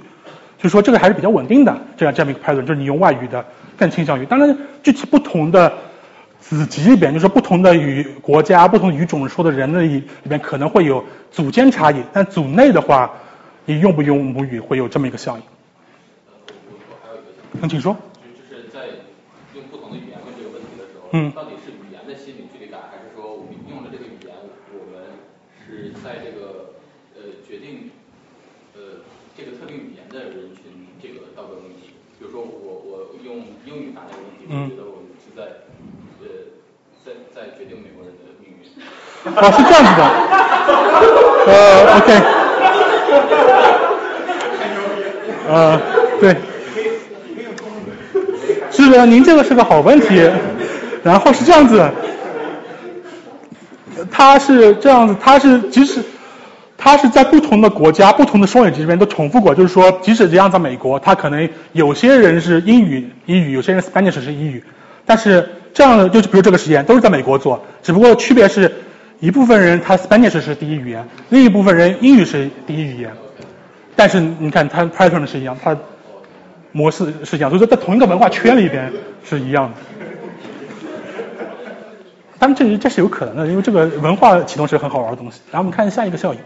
[0.57, 3.45] 就说这个还是比较稳定的这样这样一个 pattern，，就是你用外语的
[3.79, 4.27] 更倾向于。
[4.27, 5.73] 当然，具体不同的。
[6.41, 13.11] 子集里边，就是不同的语国家、不同语种说的人的里里边可能会有组间差异，但组内的话，
[13.67, 15.43] 你用不用母语会有这么一个效应。
[17.61, 17.95] 那请说。
[18.23, 18.87] 就是在
[19.53, 24.33] 用不同的语言问这个问题的时候，嗯，到底是语言的心理距离感，还是说我们用了这个语言，
[24.73, 25.21] 我们
[25.67, 26.73] 是在这个
[27.19, 27.91] 呃决定
[28.73, 29.05] 呃
[29.37, 30.65] 这个特定语言的人群
[31.03, 31.93] 这个道德问题？
[32.19, 35.43] 比如说我我用英语答这个问题，我觉得我们是在
[36.21, 36.25] 呃。
[37.05, 38.61] 在在决定美国人的命运。
[39.35, 40.03] 哦，是这样子的。
[41.49, 41.53] 呃
[41.97, 42.09] ，OK。
[45.49, 45.81] 呃，
[46.21, 46.37] 对。
[48.71, 50.31] 是的，您这个是个好问题。
[51.03, 51.91] 然后是这样子，
[54.11, 56.03] 他是这样子，他是即使
[56.79, 64.65] 他是在不同的国家、不同的双语这边都重复过，就是说，即使这样在美国，他可能有些人是英语英语，有些人 Spanish 是英语，
[65.05, 65.51] 但是。
[65.75, 68.73] 这样的就是，比如这个实验都是在美国做，只不过区别是
[69.21, 73.13] 一部分人他 Spanish 是第一语言，另一部分人英语是第一语言。
[73.95, 75.77] 但是你看，它 pattern 是一样，它
[76.73, 78.91] 模式是一样，所以说在同一个文化圈里边
[79.23, 79.98] 是一样的。
[82.39, 85.41] 当然，这这是有可能的，因为这个文化启动是很好玩的东西。
[85.51, 86.41] 然后我们看下一个效应，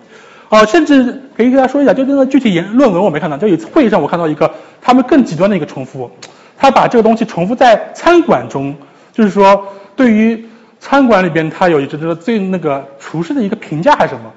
[0.48, 1.04] 哦，甚至
[1.36, 6.10] 可以跟大家说一下，就那个具体研论文我没看到，就有次会议上我看到一个他们更极端的一个重复，
[6.56, 8.74] 他把这个东西重复在餐馆中。
[9.12, 10.48] 就是说，对于
[10.80, 14.32] 餐馆里边，他有一个最那个厨师的一个评价还是什么，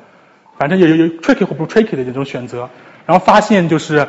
[0.58, 2.70] 反正有有有 tricky 或不 tricky 的这种选择，
[3.06, 4.06] 然后发现就是，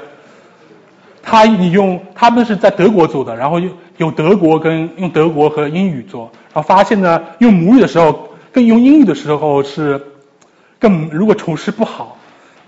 [1.23, 10.03] 他你用他们是在德国做的，然后用有德国跟用德国和英语做，然后发现呢，用母语的时候跟用英语的时候是
[10.79, 12.17] 更如果厨师不好，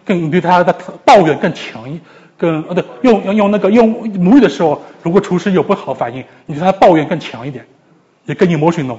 [0.05, 1.99] 更对他的抱怨更强一。
[2.37, 7.65] 更呃对用用用那个用母语的时候，如果厨师有不好反应，你对他抱怨更强一点。
[8.27, 8.99] 也更 emotional，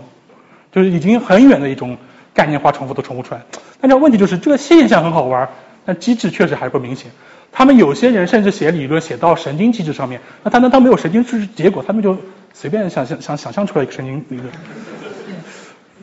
[0.72, 1.96] 就是已经很远的一种
[2.34, 3.42] 概念化重复都重复出来。
[3.80, 5.48] 但这问题就是这个现象很好玩，
[5.86, 7.12] 但机制确实还不明显。
[7.52, 12.18] 他们有些人甚至写理论写到神经机制上面，那他那他没有神经机制结果，他们就
[12.54, 14.52] 随便想象想想象出来一个神经理论。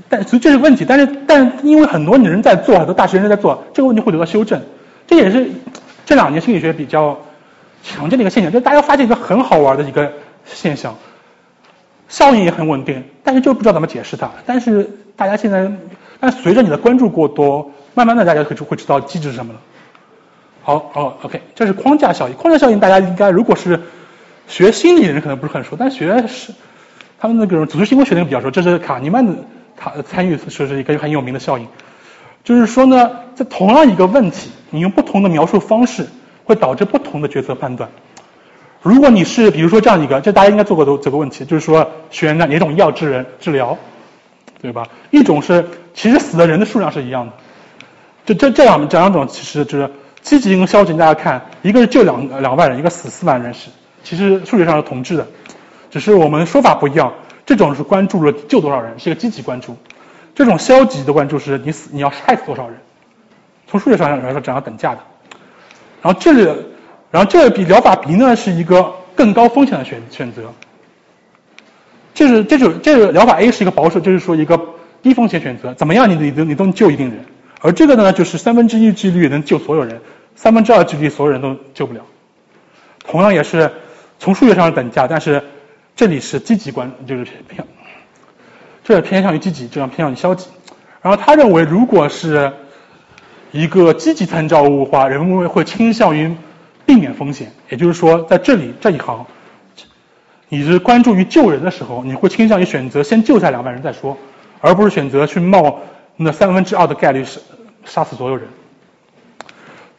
[0.08, 4.60] 但所以这是问题，但是但因为很多人在做，很多大学生在做，这个问题会得到修正。
[5.06, 5.48] 这也是
[6.04, 7.18] 这两年心理学比较
[7.82, 10.12] 常见的一个现象，就是大家发现一个很好玩的一个
[10.44, 10.94] 现象。
[12.08, 14.30] 效应也很稳定，但是就不知道怎么解释它。
[14.46, 15.68] 但是大家现在，
[16.20, 19.60] 但随着你的关注过多，慢慢的大家会会知道机制是什么了。
[20.62, 22.34] 好，哦，OK，这是框架效应。
[22.36, 23.80] 框架效应大家应该如果是
[24.46, 26.52] 学心理的人可能不是很熟，但学是
[27.18, 28.50] 他们那个组织行为学的人比较熟。
[28.50, 29.34] 这是卡尼曼的
[29.76, 31.66] 他参与说是一个很有名的效应，
[32.44, 36.06] 就是说呢，在同样一个问题，你用不同的描述方式，
[36.44, 37.90] 会导致不同的决策判断。
[38.82, 43.76] 如果你是比如说这样一个，这大家应该做过的这个问题，就是说选哪哪种药治人治疗，
[44.62, 44.86] 对吧？
[45.10, 47.32] 一种是其实死的人的数量是一样的，
[48.26, 49.90] 就这这两这两种其实就是
[50.22, 53.70] 积极跟消极，大家看，一个是救两两万人，一个死四万人是，
[54.06, 55.26] 其实数学上是同质的，
[55.90, 57.12] 只是我们说法不一样。
[57.44, 59.72] 这种是关注了救多少人，是一个积极关注；
[60.32, 62.76] 这种消极的关注是你死你要害死多少人，
[63.66, 65.00] 从数学上来说这样等价的。
[66.02, 66.48] 然后这里。
[67.08, 70.52] 然后这比疗法 B 呢是一个更高风险的选选择，
[72.12, 74.60] 这是这就这个疗法 A 是一个保守，就是说一个
[75.02, 77.24] 低风险选择，怎么样你你都你都能救一定人，
[77.62, 80.00] 而这个呢就是三分之一几率能救所有人，
[80.34, 82.00] 三分之二几率所有人都救不了，
[83.06, 83.70] 同样也是
[84.18, 85.42] 从数学上等价，但是
[85.94, 87.66] 这里是积极关就是偏，
[88.84, 90.48] 这是偏向于积极，这样偏向于消极，
[91.02, 92.52] 然后他认为如果是
[93.52, 96.36] 一个积极参照物的话，人们会倾向于。
[96.86, 99.26] 避免风险，也就是说，在这里这一行，
[100.48, 104.16] 你是关注于救人的时候，你会倾向于选择先救下两万人再说，
[104.60, 105.80] 而不是选择去冒
[106.14, 107.40] 那三分之二的概率杀
[107.84, 108.46] 杀死所有人。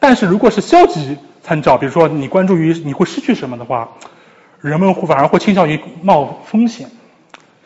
[0.00, 3.88] 但是如果是消极参照，比如说你关注于你会失去什么的话，
[4.60, 6.90] 人们会反而会倾向于冒风险。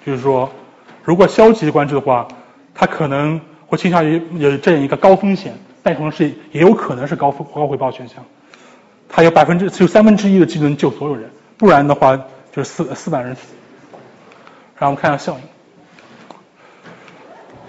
[0.06, 0.48] 就是说，
[1.02, 2.28] 如果消极关注的话，
[2.74, 5.52] 他可能会倾向于有这样一个高风险，
[5.82, 8.24] 但同时也有可能是高高回报选项。
[9.08, 11.28] 它有百分之只有三分之一的机能救所有人，
[11.58, 12.16] 不然的话
[12.52, 13.48] 就是四四百人死。
[14.78, 15.40] 然后我们看一下效应，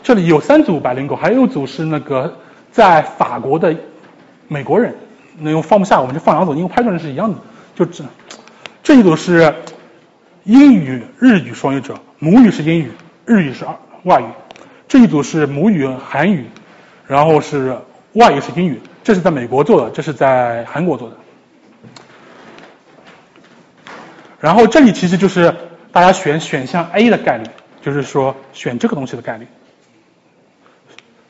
[0.04, 2.38] 这里有三组白灵狗，还有一组是那个
[2.72, 3.76] 在法国的
[4.48, 4.96] 美国人，
[5.40, 7.40] 那又放不下，我们就放两组，因为拍出来是一样的。
[7.76, 8.04] 就这
[8.84, 9.54] 这一组是
[10.44, 12.92] 英语日语双语者，母语是英语，
[13.26, 13.66] 日语是
[14.04, 14.26] 外语。
[14.88, 16.46] 这一组是母语韩语，
[17.08, 17.78] 然后是
[18.14, 18.80] 外语是英语。
[19.04, 21.18] 这是在美国做的，这是在韩国做的。
[24.40, 25.56] 然后这里其实就是
[25.92, 27.46] 大家选选项 A 的概率，
[27.82, 29.48] 就是说选这个东西的概率，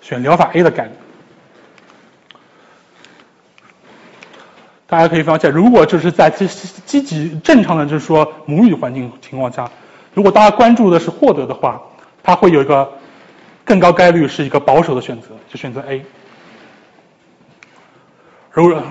[0.02, 0.92] 选疗法 A 的概率。
[4.94, 6.48] 大家可以发现，如果就是在积
[6.86, 9.68] 积极正常的，就是说母语环境情况下，
[10.14, 11.82] 如果大家关注的是获得的话，
[12.22, 12.88] 它会有一个
[13.66, 16.06] 更高概率是一个保守的选择，就选择 A。
[18.52, 18.84] 如果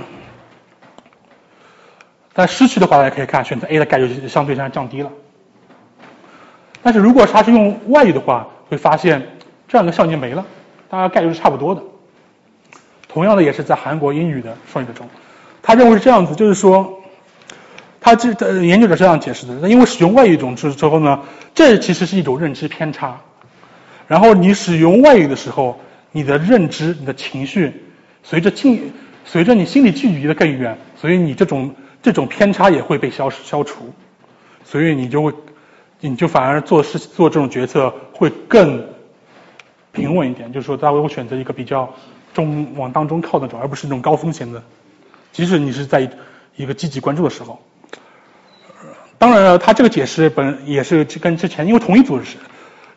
[2.33, 5.11] 但失去的话，大家可以看选择 A 的概率就相对上降低了。
[6.83, 9.25] 但是如果他是用外语的话，会发现
[9.69, 10.45] 这样的效应没了，
[10.89, 11.81] 大家概率是差不多的。
[13.07, 15.09] 同样的，也是在韩国英语的双语中。
[15.63, 17.01] 他认为是这样子，就是说，
[18.01, 21.21] 他这呃研究者这样解释的：，那因为使用外语种之之后呢，
[21.55, 23.21] 这其实是一种认知偏差。
[24.09, 25.79] 然后你使用外语的时候，
[26.11, 27.73] 你的认知、你的情绪，
[28.23, 28.93] 随着近，
[29.25, 33.93] 随着你心理距离的更远，所以你这种这种偏差也会被消消除，
[34.65, 35.33] 所以你就会，
[36.01, 38.85] 你就反而做事做这种决策会更
[39.93, 41.89] 平稳一点，就是说，大家会选择一个比较
[42.35, 44.61] 中往当中靠那种，而不是那种高风险的。
[45.33, 46.09] 即使你是在
[46.57, 47.59] 一个积极关注的时候，
[49.19, 52.37] 当然了，他这个解释本也是跟之前因为同一组是。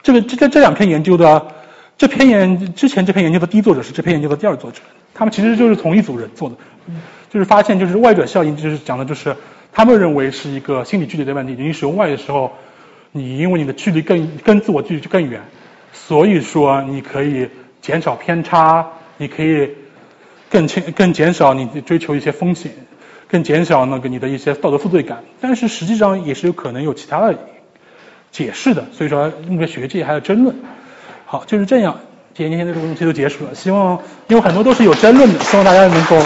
[0.04, 1.48] 这个这这两篇研究的
[1.98, 4.82] 这篇研之前这篇研究的第一作者是这篇研究的第二作者，
[5.16, 6.56] 他们其实就是同一组人做的，
[7.32, 9.36] 就是发现就是外转效应，就是讲的就是
[9.72, 12.52] 他们认为是一个心理距离的问题，你使用外的时候，
[13.14, 15.42] 你因为你的距离更跟自我距离就更远，
[15.92, 17.50] 所以说你可以
[17.82, 18.86] 减少偏差，
[19.18, 19.72] 你可以。
[20.56, 22.72] 更轻、更减少你追求一些风险，
[23.28, 27.38] 更减少那个你的一些道德负罪感，但是实际上也是有可能有其他的
[28.32, 30.56] 解释的，所以说那个学界还有争论。
[31.26, 32.00] 好，就是这样，
[32.34, 33.54] 今天的这个东西就结束了。
[33.54, 34.00] 希望
[34.30, 36.26] 因为很多都是有争论的，希望大家能够。